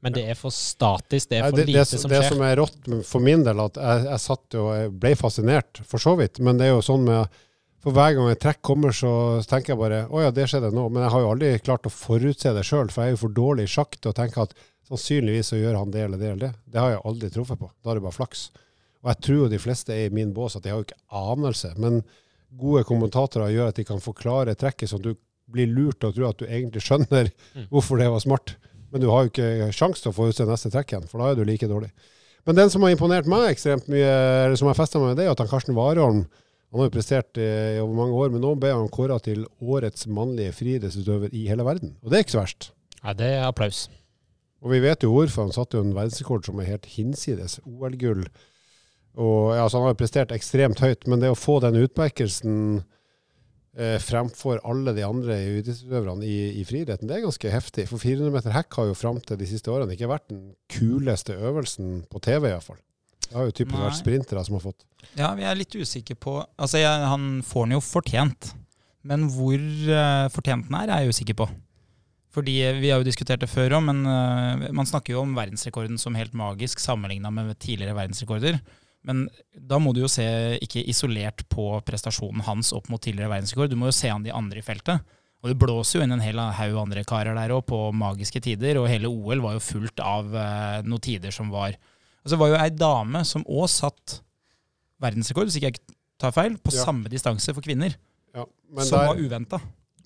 Men 0.00 0.14
det 0.16 0.22
er 0.32 0.36
for 0.38 0.54
statisk, 0.54 1.28
det 1.28 1.38
er 1.38 1.50
for 1.50 1.58
det, 1.58 1.66
lite 1.68 1.82
det, 1.84 1.98
som 2.00 2.10
det 2.10 2.22
som 2.24 2.40
er 2.46 2.56
rått 2.56 2.86
for 3.04 3.20
min 3.20 3.42
del, 3.44 3.58
at 3.60 3.76
jeg, 3.76 4.04
jeg 4.06 4.22
satt 4.24 4.56
jo 4.56 4.62
og 4.72 4.94
ble 5.02 5.10
fascinert, 5.20 5.80
for 5.84 6.00
så 6.00 6.14
vidt. 6.16 6.40
Men 6.40 6.56
det 6.60 6.70
er 6.70 6.74
jo 6.76 6.82
sånn 6.86 7.04
med 7.08 7.40
For 7.80 7.96
hver 7.96 8.12
gang 8.12 8.28
et 8.28 8.40
trekk 8.42 8.58
kommer, 8.60 8.92
så 8.92 9.10
tenker 9.48 9.72
jeg 9.72 9.78
bare 9.80 10.02
å 10.12 10.20
ja, 10.20 10.30
det 10.36 10.44
skjedde 10.50 10.68
nå. 10.76 10.82
Men 10.92 11.06
jeg 11.06 11.12
har 11.14 11.22
jo 11.22 11.30
aldri 11.32 11.52
klart 11.64 11.86
å 11.88 11.92
forutse 11.92 12.52
det 12.52 12.64
sjøl, 12.68 12.90
for 12.92 13.02
jeg 13.06 13.08
er 13.08 13.14
jo 13.14 13.20
for 13.22 13.32
dårlig 13.32 13.64
i 13.64 13.70
sjakk 13.72 13.96
til 13.96 14.10
å 14.10 14.16
tenke 14.18 14.42
at 14.44 14.52
sannsynligvis 14.90 15.48
så 15.54 15.56
gjør 15.56 15.78
han 15.78 15.94
det 15.94 16.02
eller 16.04 16.20
det 16.20 16.28
eller 16.28 16.42
det. 16.42 16.50
Det 16.68 16.80
har 16.82 16.90
jeg 16.92 17.00
aldri 17.08 17.30
truffet 17.32 17.60
på. 17.62 17.70
Da 17.80 17.90
er 17.94 17.96
det 18.00 18.04
bare 18.04 18.16
flaks. 18.18 18.42
Og 19.00 19.08
jeg 19.08 19.20
tror 19.24 19.38
jo 19.40 19.48
de 19.54 19.60
fleste 19.64 19.96
er 19.96 20.10
i 20.10 20.12
min 20.12 20.34
bås 20.36 20.58
at 20.58 20.66
de 20.66 20.74
har 20.74 20.82
jo 20.82 20.84
ikke 20.90 21.00
anelse. 21.22 21.72
Men 21.80 22.02
gode 22.60 22.84
kommentatorer 22.84 23.48
gjør 23.54 23.72
at 23.72 23.80
de 23.80 23.86
kan 23.88 24.04
forklare 24.04 24.56
trekket 24.60 24.92
sånn 24.92 25.00
at 25.00 25.08
du 25.14 25.20
blir 25.50 25.72
lurt 25.72 26.02
til 26.02 26.10
å 26.12 26.16
tro 26.18 26.28
at 26.28 26.42
du 26.42 26.44
egentlig 26.50 26.84
skjønner 26.84 27.30
Mm. 27.56 27.64
hvorfor 27.72 27.96
det 27.98 28.10
var 28.12 28.20
smart. 28.20 28.56
Men 28.90 29.02
du 29.02 29.08
har 29.10 29.24
jo 29.24 29.32
ikke 29.32 29.70
sjanse 29.76 30.02
til 30.02 30.10
å 30.10 30.14
få 30.14 30.26
forutse 30.26 30.48
neste 30.48 30.72
trekk 30.72 30.94
igjen, 30.94 31.08
for 31.10 31.22
da 31.22 31.30
er 31.30 31.38
du 31.38 31.44
like 31.46 31.68
dårlig. 31.70 31.90
Men 32.48 32.56
den 32.56 32.70
som 32.72 32.82
har 32.82 32.94
imponert 32.94 33.28
meg 33.30 33.50
ekstremt 33.50 33.90
mye, 33.92 34.12
eller 34.46 34.58
som 34.58 34.70
har 34.70 34.78
festa 34.78 34.98
meg 34.98 35.12
med, 35.12 35.20
det 35.20 35.26
er 35.28 35.34
at 35.34 35.42
han 35.42 35.50
Karsten 35.50 35.76
Warholm 35.76 36.24
han 36.70 36.78
har 36.78 36.86
jo 36.86 36.94
prestert 36.94 37.38
i 37.42 37.80
over 37.82 37.96
mange 37.98 38.14
år, 38.14 38.28
men 38.30 38.44
nå 38.44 38.52
ble 38.62 38.70
han 38.70 38.90
kåra 38.94 39.16
til 39.22 39.42
årets 39.58 40.06
mannlige 40.06 40.54
friidrettsutøver 40.54 41.32
i 41.34 41.48
hele 41.50 41.66
verden. 41.66 41.96
Og 41.98 42.12
det 42.12 42.18
er 42.18 42.22
ikke 42.22 42.36
så 42.36 42.44
verst. 42.44 42.68
Ja, 43.00 43.14
det 43.18 43.30
er 43.32 43.46
applaus. 43.48 43.88
Og 44.62 44.70
vi 44.74 44.78
vet 44.84 45.02
jo 45.02 45.10
hvorfor. 45.10 45.48
Han 45.48 45.56
satte 45.56 45.78
jo 45.78 45.82
en 45.82 45.96
verdensrekord 45.96 46.46
som 46.46 46.60
er 46.62 46.68
helt 46.70 46.86
hinsides. 46.92 47.58
OL-gull. 47.66 48.22
Og 49.18 49.56
ja, 49.56 49.64
så 49.66 49.80
Han 49.80 49.88
har 49.88 49.96
jo 49.96 50.02
prestert 50.04 50.34
ekstremt 50.36 50.82
høyt, 50.84 51.08
men 51.10 51.18
det 51.18 51.32
å 51.32 51.38
få 51.38 51.58
den 51.64 51.80
utmerkelsen 51.80 52.84
fremfor 54.02 54.58
alle 54.66 54.90
de 54.96 55.04
andre 55.06 55.36
idrettsutøverne 55.60 56.26
i, 56.26 56.58
i 56.58 56.64
friidretten, 56.66 57.06
det 57.06 57.20
er 57.20 57.22
ganske 57.22 57.52
heftig. 57.52 57.84
For 57.86 58.02
400 58.02 58.34
meter 58.34 58.54
hekk 58.56 58.78
har 58.80 58.88
jo 58.88 58.96
fram 58.98 59.20
til 59.22 59.38
de 59.38 59.46
siste 59.46 59.70
årene 59.70 59.94
ikke 59.94 60.08
vært 60.10 60.26
den 60.32 60.40
kuleste 60.74 61.36
øvelsen 61.38 62.00
på 62.10 62.18
TV, 62.24 62.50
iallfall. 62.50 62.80
Det 63.30 63.38
har 63.38 63.46
jo 63.46 63.54
typisk 63.54 63.76
Nei. 63.76 63.84
vært 63.86 64.00
sprintere 64.00 64.42
som 64.42 64.56
har 64.58 64.64
fått. 64.64 64.84
Ja, 65.14 65.30
vi 65.38 65.46
er 65.46 65.58
litt 65.58 65.74
usikre 65.78 66.16
på 66.18 66.40
Altså, 66.42 66.80
jeg, 66.82 67.06
han 67.12 67.44
får 67.46 67.68
den 67.68 67.76
jo 67.76 67.82
fortjent. 67.84 68.50
Men 69.06 69.28
hvor 69.32 69.56
uh, 69.56 70.26
fortjent 70.34 70.66
den 70.66 70.76
er, 70.76 70.90
er 70.90 71.04
jeg 71.04 71.14
usikker 71.14 71.38
på. 71.38 71.46
Fordi 72.34 72.56
eh, 72.62 72.78
Vi 72.82 72.90
har 72.90 73.00
jo 73.00 73.06
diskutert 73.06 73.42
det 73.42 73.50
før 73.50 73.78
òg, 73.78 73.84
men 73.86 74.02
uh, 74.06 74.66
man 74.76 74.88
snakker 74.88 75.14
jo 75.14 75.22
om 75.24 75.32
verdensrekorden 75.38 75.98
som 75.98 76.18
helt 76.18 76.34
magisk 76.36 76.82
sammenligna 76.82 77.30
med 77.34 77.54
tidligere 77.62 77.96
verdensrekorder. 77.96 78.58
Men 79.06 79.28
da 79.56 79.78
må 79.80 79.94
du 79.96 80.02
jo 80.02 80.10
se 80.12 80.24
ikke 80.60 80.82
isolert 80.90 81.46
på 81.48 81.70
prestasjonen 81.86 82.42
hans 82.44 82.72
opp 82.76 82.90
mot 82.92 83.00
tidligere 83.00 83.30
verdensrekord. 83.32 83.70
Du 83.72 83.78
må 83.80 83.88
jo 83.88 83.96
se 83.96 84.10
han 84.12 84.26
de 84.26 84.32
andre 84.36 84.60
i 84.60 84.64
feltet. 84.66 85.00
Og 85.40 85.48
det 85.48 85.56
blåser 85.62 85.98
jo 85.98 86.04
inn 86.04 86.12
en 86.12 86.20
hel 86.20 86.36
haug 86.36 86.76
andre 86.82 87.00
karer 87.08 87.32
der 87.38 87.54
òg, 87.56 87.62
på 87.70 87.78
magiske 87.96 88.42
tider. 88.44 88.76
Og 88.82 88.90
hele 88.92 89.08
OL 89.08 89.40
var 89.40 89.54
jo 89.56 89.62
fullt 89.64 90.02
av 90.04 90.34
eh, 90.36 90.82
noen 90.84 91.00
tider 91.00 91.32
som 91.32 91.48
var 91.52 91.78
Altså, 92.20 92.34
det 92.34 92.40
var 92.42 92.50
jo 92.50 92.56
ei 92.60 92.70
dame 92.76 93.22
som 93.24 93.44
òg 93.48 93.64
satt 93.72 94.18
verdensrekord, 95.00 95.48
hvis 95.48 95.56
ikke 95.56 95.70
jeg 95.70 95.78
tar 96.20 96.34
feil, 96.36 96.58
på 96.60 96.68
Ja. 96.74 96.84
samme 96.84 97.08
distanse 97.08 97.54
for 97.56 97.64
kvinner. 97.64 97.94
Ja, 98.36 98.44
men 98.68 98.84
som 98.84 98.98
var 99.00 99.14
der, 99.16 99.22
uventa. 99.24 99.60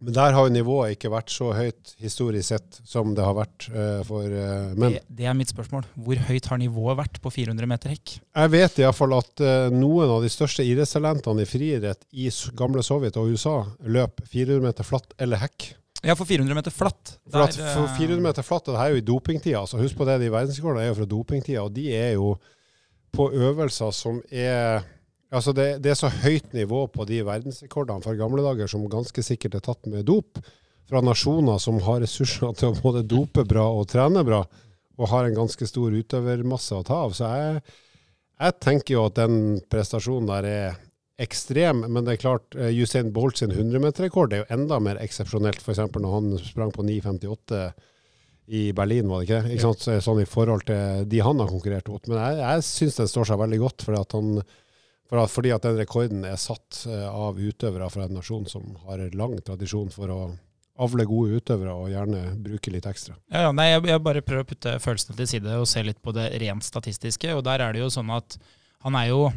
Men 0.05 0.17
der 0.17 0.35
har 0.37 0.47
jo 0.47 0.53
nivået 0.53 0.97
ikke 0.97 1.11
vært 1.13 1.33
så 1.33 1.51
høyt 1.57 1.95
historisk 2.03 2.51
sett 2.53 2.81
som 2.89 3.15
det 3.17 3.25
har 3.25 3.37
vært 3.39 3.69
uh, 3.73 4.03
for 4.07 4.25
uh, 4.29 4.75
menn. 4.77 4.99
Det, 4.99 5.05
det, 5.09 5.29
er 5.31 5.37
mitt 5.39 5.53
spørsmål. 5.53 5.87
Hvor 6.07 6.21
høyt 6.29 6.49
har 6.51 6.61
nivået 6.61 6.99
vært 7.01 7.21
på 7.25 7.33
400 7.33 7.71
meter 7.71 7.95
hekk? 7.95 8.17
Jeg 8.21 8.53
vet 8.53 8.83
iallfall 8.83 9.17
at 9.17 9.45
uh, 9.45 9.71
noen 9.73 10.13
av 10.19 10.25
de 10.25 10.33
største 10.33 10.67
idrettstalentene 10.67 11.47
i 11.47 11.49
friidrett 11.49 12.05
i 12.13 12.29
gamle 12.59 12.85
Sovjet 12.85 13.17
og 13.21 13.33
USA 13.33 13.63
løp 13.97 14.21
400 14.29 14.61
meter 14.69 14.89
flatt 14.89 15.17
eller 15.25 15.41
hekk. 15.41 15.71
Ja, 16.05 16.13
for 16.19 16.29
400 16.29 16.57
meter 16.59 16.75
flatt. 16.75 17.15
For, 17.25 17.47
for, 17.49 17.71
for 17.73 17.95
400 17.97 18.21
meter 18.27 18.45
flatt, 18.45 18.67
det 18.69 18.77
her 18.77 18.91
er 18.91 18.99
jo 18.99 19.01
i 19.01 19.07
dopingtida. 19.09 19.63
så 19.67 19.81
Husk 19.81 19.97
på 19.97 20.05
det, 20.09 20.19
de 20.21 20.33
verdensrekordene 20.35 20.85
er 20.85 20.93
jo 20.93 20.99
fra 20.99 21.09
dopingtida, 21.09 21.63
og 21.65 21.73
de 21.73 21.87
er 21.97 22.19
jo 22.19 22.35
på 23.15 23.31
øvelser 23.33 23.95
som 23.95 24.19
er 24.29 24.85
Altså 25.35 25.55
det, 25.57 25.69
det, 25.83 25.91
er 25.91 25.99
så 25.99 26.11
høyt 26.23 26.53
nivå 26.55 26.85
på 26.95 27.07
de 27.09 27.19
verdensrekordene 27.27 28.05
fra 28.05 28.15
gamle 28.19 28.45
dager 28.45 28.71
som 28.71 28.85
ganske 28.91 29.25
sikkert 29.27 29.59
er 29.59 29.65
tatt 29.67 29.89
med 29.91 30.07
dop, 30.07 30.39
fra 30.89 31.01
nasjoner 31.03 31.59
som 31.63 31.81
har 31.83 32.03
ressurser 32.05 32.55
til 32.59 32.71
å 32.71 32.79
både 32.79 33.03
dope 33.09 33.43
bra 33.49 33.65
og 33.73 33.89
trene 33.91 34.23
bra, 34.27 34.45
og 34.95 35.11
har 35.11 35.27
en 35.27 35.39
ganske 35.39 35.67
stor 35.67 35.95
utøvermasse 35.97 36.77
å 36.77 36.85
ta 36.87 37.01
av. 37.07 37.17
Så 37.17 37.31
jeg, 37.35 37.63
jeg 38.45 38.59
tenker 38.63 38.95
jo 38.95 39.07
at 39.09 39.17
den 39.19 39.39
prestasjonen 39.73 40.29
der 40.31 40.51
er 40.51 40.77
ekstrem, 41.25 41.83
men 41.89 42.07
det 42.07 42.15
er 42.15 42.23
klart 42.23 42.57
uh, 42.59 42.69
Usain 42.71 43.11
Bolt 43.15 43.41
sin 43.41 43.55
100-meterrekord 43.55 44.35
er 44.35 44.43
jo 44.43 44.51
enda 44.55 44.79
mer 44.83 45.01
eksepsjonelt, 45.03 45.63
f.eks. 45.63 45.83
når 45.95 46.15
han 46.15 46.31
sprang 46.43 46.73
på 46.75 46.85
9,58 46.87 47.65
i 48.55 48.67
Berlin, 48.77 49.09
var 49.09 49.23
det 49.23 49.29
ikke? 49.29 49.55
ikke 49.55 49.65
sant? 49.65 49.87
Sånn 50.05 50.21
i 50.21 50.29
forhold 50.29 50.67
til 50.69 51.07
de 51.09 51.23
han 51.25 51.39
har 51.41 51.49
konkurrert 51.49 51.89
mot. 51.89 52.11
Men 52.11 52.21
jeg, 52.21 52.41
jeg 52.43 52.67
syns 52.69 52.99
den 53.01 53.11
står 53.11 53.31
seg 53.31 53.41
veldig 53.41 53.61
godt, 53.63 53.87
fordi 53.87 54.03
at 54.03 54.17
han 54.19 54.35
fordi 55.31 55.53
at 55.55 55.67
den 55.67 55.79
rekorden 55.79 56.25
er 56.27 56.41
satt 56.41 56.85
uh, 56.89 57.09
av 57.11 57.39
utøvere 57.39 57.91
fra 57.93 58.07
en 58.07 58.17
nasjon 58.17 58.49
som 58.51 58.75
har 58.87 59.03
lang 59.15 59.37
tradisjon 59.45 59.93
for 59.93 60.11
å 60.11 60.21
avle 60.85 61.07
gode 61.07 61.39
utøvere 61.39 61.75
og 61.77 61.91
gjerne 61.93 62.23
bruke 62.43 62.73
litt 62.75 62.87
ekstra. 62.91 63.15
Ja, 63.31 63.53
nei, 63.55 63.69
jeg, 63.71 63.85
jeg, 63.93 64.03
bare 64.03 64.25
prøver 64.27 64.43
å 64.43 64.49
putte 64.49 64.77
følelsene 64.83 65.19
til 65.21 65.31
side 65.31 65.59
og 65.61 65.69
se 65.71 65.85
litt 65.87 66.01
på 66.03 66.15
det 66.17 66.33
rent 66.43 66.67
statistiske. 66.67 67.31
og 67.37 67.45
Der 67.47 67.63
er 67.63 67.75
det 67.77 67.85
jo 67.85 67.93
sånn 67.95 68.11
at 68.15 68.39
han 68.85 68.99
er 68.99 69.13
jo 69.13 69.29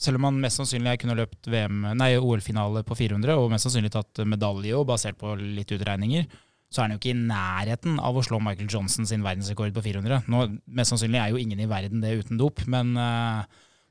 selv 0.00 0.18
om 0.18 0.30
han 0.30 0.40
mest 0.40 0.58
sannsynlig 0.58 0.96
kunne 1.02 1.18
løpt 1.18 1.50
OL-finale 1.50 2.82
på 2.88 2.96
400 2.96 3.36
og 3.36 3.50
mest 3.52 3.68
sannsynlig 3.68 3.92
tatt 3.92 4.22
medalje, 4.24 4.72
og 4.76 4.88
basert 4.88 5.18
på 5.20 5.34
litt 5.38 5.70
utregninger, 5.76 6.24
så 6.70 6.80
er 6.80 6.86
han 6.86 6.94
jo 6.94 7.00
ikke 7.00 7.12
i 7.12 7.18
nærheten 7.18 7.98
av 8.00 8.16
å 8.16 8.22
slå 8.24 8.38
Michael 8.42 8.70
Johnson 8.70 9.08
sin 9.08 9.24
verdensrekord 9.26 9.74
på 9.76 9.82
400. 9.84 10.22
Nå, 10.30 10.44
Mest 10.70 10.94
sannsynlig 10.94 11.20
er 11.20 11.32
jo 11.34 11.40
ingen 11.42 11.60
i 11.60 11.68
verden 11.68 12.02
det 12.02 12.14
uten 12.22 12.40
dop, 12.40 12.62
men 12.70 12.94
uh, 12.96 13.42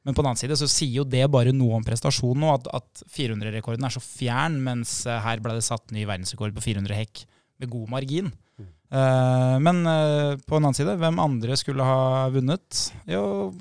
men 0.08 0.16
på 0.16 0.24
den 0.24 0.32
annen 0.32 0.40
side 0.40 0.56
så 0.60 0.68
sier 0.72 1.02
jo 1.02 1.08
det 1.08 1.26
bare 1.32 1.52
noe 1.56 1.80
om 1.80 1.86
prestasjonen 1.86 2.46
nå, 2.46 2.54
at, 2.56 2.70
at 2.80 3.02
400-rekorden 3.12 3.84
er 3.86 3.94
så 3.94 4.02
fjern, 4.04 4.56
mens 4.64 5.02
eh, 5.10 5.20
her 5.26 5.42
ble 5.44 5.58
det 5.58 5.66
satt 5.68 5.92
ny 5.96 6.06
verdensrekord 6.08 6.56
på 6.56 6.64
400 6.70 6.96
hekk 7.02 7.26
med 7.60 7.72
god 7.74 7.92
margin. 7.92 8.30
Mm. 8.60 8.70
Uh, 8.90 9.58
men 9.62 9.82
uh, 9.86 10.38
på 10.48 10.56
en 10.56 10.64
annen 10.64 10.78
side, 10.78 10.96
hvem 11.02 11.20
andre 11.22 11.58
skulle 11.60 11.86
ha 11.86 12.30
vunnet? 12.34 12.80
Jo, 13.12 13.52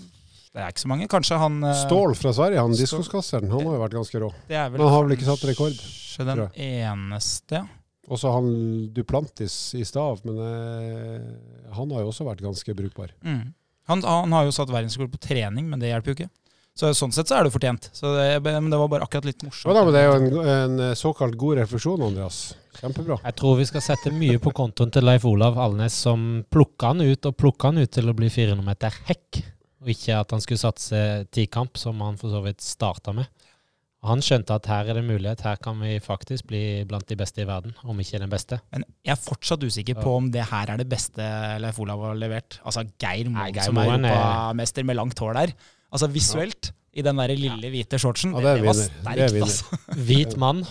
det 0.55 0.63
er 0.63 0.71
ikke 0.71 0.85
så 0.87 0.93
mange. 0.95 1.11
Kanskje 1.11 1.41
han 1.43 1.59
uh, 1.67 1.75
Stål 1.83 2.15
fra 2.19 2.33
Sverige, 2.37 2.63
han 2.63 2.77
diskoskasseren, 2.79 3.51
Han 3.51 3.67
har 3.67 3.81
jo 3.81 3.83
vært 3.83 3.99
ganske 3.99 4.23
rå. 4.23 4.31
men 4.49 4.79
han 4.79 4.95
har 4.95 5.09
vel 5.09 5.19
ikke 5.19 5.29
satt 5.33 5.45
rekord? 5.51 5.75
Kanskje 5.75 6.29
den 6.31 6.47
eneste, 6.55 7.65
ja. 7.65 7.67
Og 8.09 8.17
så 8.17 8.31
han 8.33 8.47
Duplantis 8.97 9.75
i 9.77 9.83
stav, 9.85 10.23
men 10.25 10.39
han 11.77 11.91
har 11.93 12.01
jo 12.01 12.09
også 12.09 12.25
vært 12.25 12.41
ganske 12.41 12.73
brukbar. 12.73 13.11
Mm. 13.21 13.51
Han, 13.89 14.05
han, 14.05 14.35
har 14.37 14.47
jo 14.47 14.55
satt 14.55 14.71
verdensrekord 14.73 15.15
på 15.15 15.23
trening, 15.31 15.69
men 15.71 15.81
det 15.81 15.93
hjelper 15.93 16.13
jo 16.13 16.19
ikke. 16.19 16.31
Så 16.79 16.93
Sånn 16.95 17.11
sett 17.15 17.31
så 17.31 17.41
er 17.41 17.47
det 17.47 17.51
fortjent. 17.51 17.89
Så 17.97 18.13
det, 18.15 18.27
men 18.47 18.69
det 18.71 18.79
var 18.79 18.91
bare 18.93 19.07
akkurat 19.09 19.27
litt 19.27 19.43
morsomt. 19.43 19.73
Ja, 19.73 19.81
da, 19.81 19.85
men 19.87 19.97
Det 19.97 20.03
er 20.03 20.07
jo 20.07 20.19
en, 20.19 20.77
en 20.79 20.97
såkalt 20.99 21.35
god 21.41 21.59
refusjon, 21.65 22.05
Andreas. 22.07 22.43
Kjempebra. 22.79 23.17
Jeg 23.25 23.35
tror 23.41 23.57
vi 23.59 23.67
skal 23.67 23.83
sette 23.83 24.13
mye 24.15 24.39
på 24.43 24.53
kontoen 24.55 24.93
til 24.95 25.07
Leif 25.09 25.27
Olav 25.27 25.59
Alnes, 25.59 25.97
som 26.07 26.45
plukka 26.47 26.93
han 26.93 27.03
ut 27.03 27.27
og 27.27 27.35
plukka 27.35 27.73
han 27.73 27.83
ut 27.83 27.91
til 27.97 28.07
å 28.07 28.15
bli 28.15 28.31
400 28.31 28.63
meter 28.63 29.01
hekk, 29.09 29.41
og 29.83 29.91
ikke 29.91 30.21
at 30.21 30.37
han 30.37 30.45
skulle 30.45 30.63
satse 30.63 31.03
tikamp, 31.35 31.81
som 31.81 31.99
han 32.05 32.21
for 32.21 32.31
så 32.31 32.45
vidt 32.47 32.63
starta 32.63 33.17
med. 33.17 33.27
Han 34.09 34.23
skjønte 34.25 34.57
at 34.57 34.67
her 34.71 34.91
er 34.91 34.99
det 34.99 35.05
mulighet, 35.07 35.43
her 35.45 35.59
kan 35.63 35.77
vi 35.83 35.99
faktisk 36.03 36.47
bli 36.49 36.63
blant 36.89 37.09
de 37.11 37.17
beste 37.19 37.43
i 37.43 37.47
verden, 37.49 37.75
om 37.85 37.99
ikke 38.01 38.21
den 38.23 38.33
beste. 38.33 38.61
Men 38.73 38.85
jeg 39.05 39.13
er 39.15 39.21
fortsatt 39.21 39.65
usikker 39.65 39.99
på 40.01 40.17
om 40.19 40.31
det 40.33 40.47
her 40.51 40.73
er 40.73 40.81
det 40.81 40.89
beste 40.89 41.25
Leif 41.63 41.81
Olav 41.83 41.99
har 42.07 42.19
levert. 42.19 42.61
Altså 42.65 42.87
Geir 43.01 43.31
Moen 43.33 43.61
som 43.65 43.81
er 43.83 43.95
europamester 43.99 44.89
med 44.89 44.95
langt 45.01 45.19
hår 45.23 45.33
der. 45.43 45.51
Altså 45.93 46.07
visuelt, 46.13 46.73
i 46.99 47.05
den 47.05 47.21
der 47.21 47.29
lille 47.37 47.69
hvite 47.71 47.99
shortsen, 48.01 48.33
ja, 48.35 48.41
det, 48.43 48.57
det, 48.59 48.67
var 48.67 48.75
sterkt, 48.79 49.37
altså. 49.45 49.65
Hvit 50.09 50.33
mann. 50.41 50.65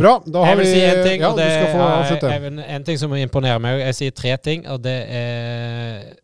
Bra, 0.00 0.12
da 0.24 0.38
har 0.44 0.54
jeg 0.54 0.58
vil 0.58 0.64
vi 0.64 0.70
si 0.72 0.80
en 0.80 1.02
ting, 1.04 1.22
ja, 1.22 1.30
det 1.36 1.44
er 2.32 2.76
en 2.76 2.84
ting 2.86 2.98
som 3.00 3.14
imponerer 3.16 3.58
meg. 3.60 3.72
Jeg 3.84 3.94
sier 3.98 4.12
tre 4.16 4.32
ting, 4.40 4.60
og 4.70 4.78
det 4.84 4.98
er 5.12 6.14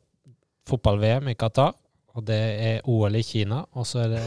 fotball-VM 0.71 1.29
i 1.33 1.35
Qatar 1.39 1.73
og 2.17 2.25
det 2.25 2.39
er 2.41 2.87
OL 2.89 3.19
i 3.19 3.25
Kina, 3.27 3.61
og 3.77 3.85
så 3.89 4.07
er 4.07 4.15
det 4.15 4.23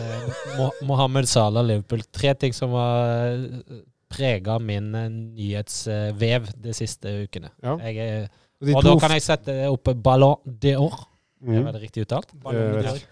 Mohammed 0.85 1.25
Salah 1.29 1.65
Liverpool. 1.65 2.03
Tre 2.13 2.35
ting 2.37 2.53
som 2.53 2.75
har 2.77 3.33
eh, 3.33 3.79
prega 4.09 4.59
min 4.61 4.91
eh, 4.95 5.09
nyhetsvev 5.09 6.51
de 6.61 6.75
siste 6.77 7.15
ukene. 7.25 7.49
Ja. 7.65 7.77
Er, 7.81 8.29
og 8.69 8.83
da 8.85 8.95
kan 9.01 9.15
jeg 9.15 9.25
sette 9.25 9.55
opp 9.71 9.89
Ballon 10.03 10.37
d'Or. 10.61 11.05
Mm. 11.41 11.63
Er 11.63 11.71
det 11.73 11.83
riktig 11.87 12.05
uttalt? 12.05 12.33
Ballon 12.43 12.77
d'Or. 12.77 13.01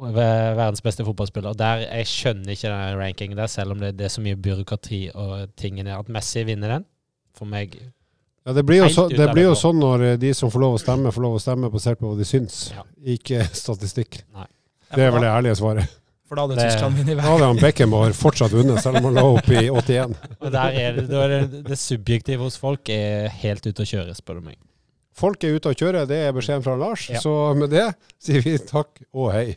Verdens 0.00 0.80
beste 0.84 1.04
fotballspiller. 1.04 1.56
Der, 1.56 1.84
Jeg 1.84 2.08
skjønner 2.08 2.54
ikke 2.54 2.68
den 2.72 3.00
rankingen 3.00 3.38
der, 3.38 3.48
selv 3.52 3.74
om 3.74 3.80
det, 3.80 3.98
det 3.98 4.06
er 4.08 4.12
så 4.12 4.22
mye 4.24 4.36
byråkrati 4.36 5.10
og 5.14 5.52
tingene. 5.60 5.96
At 5.96 6.08
Messi 6.08 6.44
vinner 6.48 6.76
den, 6.76 6.86
for 7.36 7.48
meg 7.48 7.76
ja, 8.46 8.54
Det 8.56 8.64
blir 8.66 8.82
jo, 8.82 8.88
så, 8.92 9.06
det 9.12 9.28
blir 9.34 9.50
jo 9.50 9.54
sånn 9.58 9.80
når 9.82 10.06
eh, 10.12 10.18
de 10.20 10.32
som 10.36 10.52
får 10.52 10.62
lov 10.64 10.76
å 10.78 10.82
stemme, 10.82 11.12
får 11.12 11.26
lov 11.26 11.38
å 11.38 11.42
stemme 11.42 11.70
basert 11.72 12.00
på 12.00 12.10
hva 12.10 12.18
de 12.18 12.26
syns, 12.28 12.70
ja. 12.74 12.84
ikke 13.16 13.44
statistikk. 13.62 14.22
Nei. 14.36 14.48
Det 14.90 15.06
er 15.06 15.12
vel 15.14 15.26
det 15.26 15.32
ærlige 15.32 15.58
svaret. 15.60 15.96
For 16.30 16.38
da 16.38 16.44
hadde 16.46 16.62
Tyskland 16.62 16.94
vunnet 16.94 17.18
Da 17.18 17.26
hadde 17.26 17.46
han 17.48 17.58
Beckenbauer 17.58 18.12
fortsatt 18.14 18.52
vunnet, 18.54 18.78
selv 18.82 19.00
om 19.00 19.08
han 19.08 19.16
lå 19.18 19.24
opp 19.34 19.48
i 19.50 19.64
81. 19.66 20.12
Og 20.38 20.52
der 20.54 20.76
er 20.78 20.98
det, 21.00 21.06
det, 21.10 21.62
det 21.66 21.78
subjektive 21.78 22.46
hos 22.46 22.58
folk 22.60 22.90
er 22.94 23.26
helt 23.42 23.66
ute 23.66 23.82
å 23.82 23.88
kjøre, 23.92 24.14
spør 24.14 24.38
du 24.38 24.50
meg. 24.52 24.58
Folk 25.20 25.42
er 25.44 25.58
ute 25.58 25.72
å 25.72 25.76
kjøre, 25.76 26.06
det 26.08 26.20
er 26.28 26.34
beskjeden 26.36 26.62
fra 26.64 26.76
Lars. 26.78 27.08
Ja. 27.10 27.20
Så 27.22 27.34
med 27.58 27.74
det 27.74 27.88
sier 28.22 28.46
vi 28.46 28.54
takk 28.62 29.02
og 29.10 29.32
hei. 29.34 29.56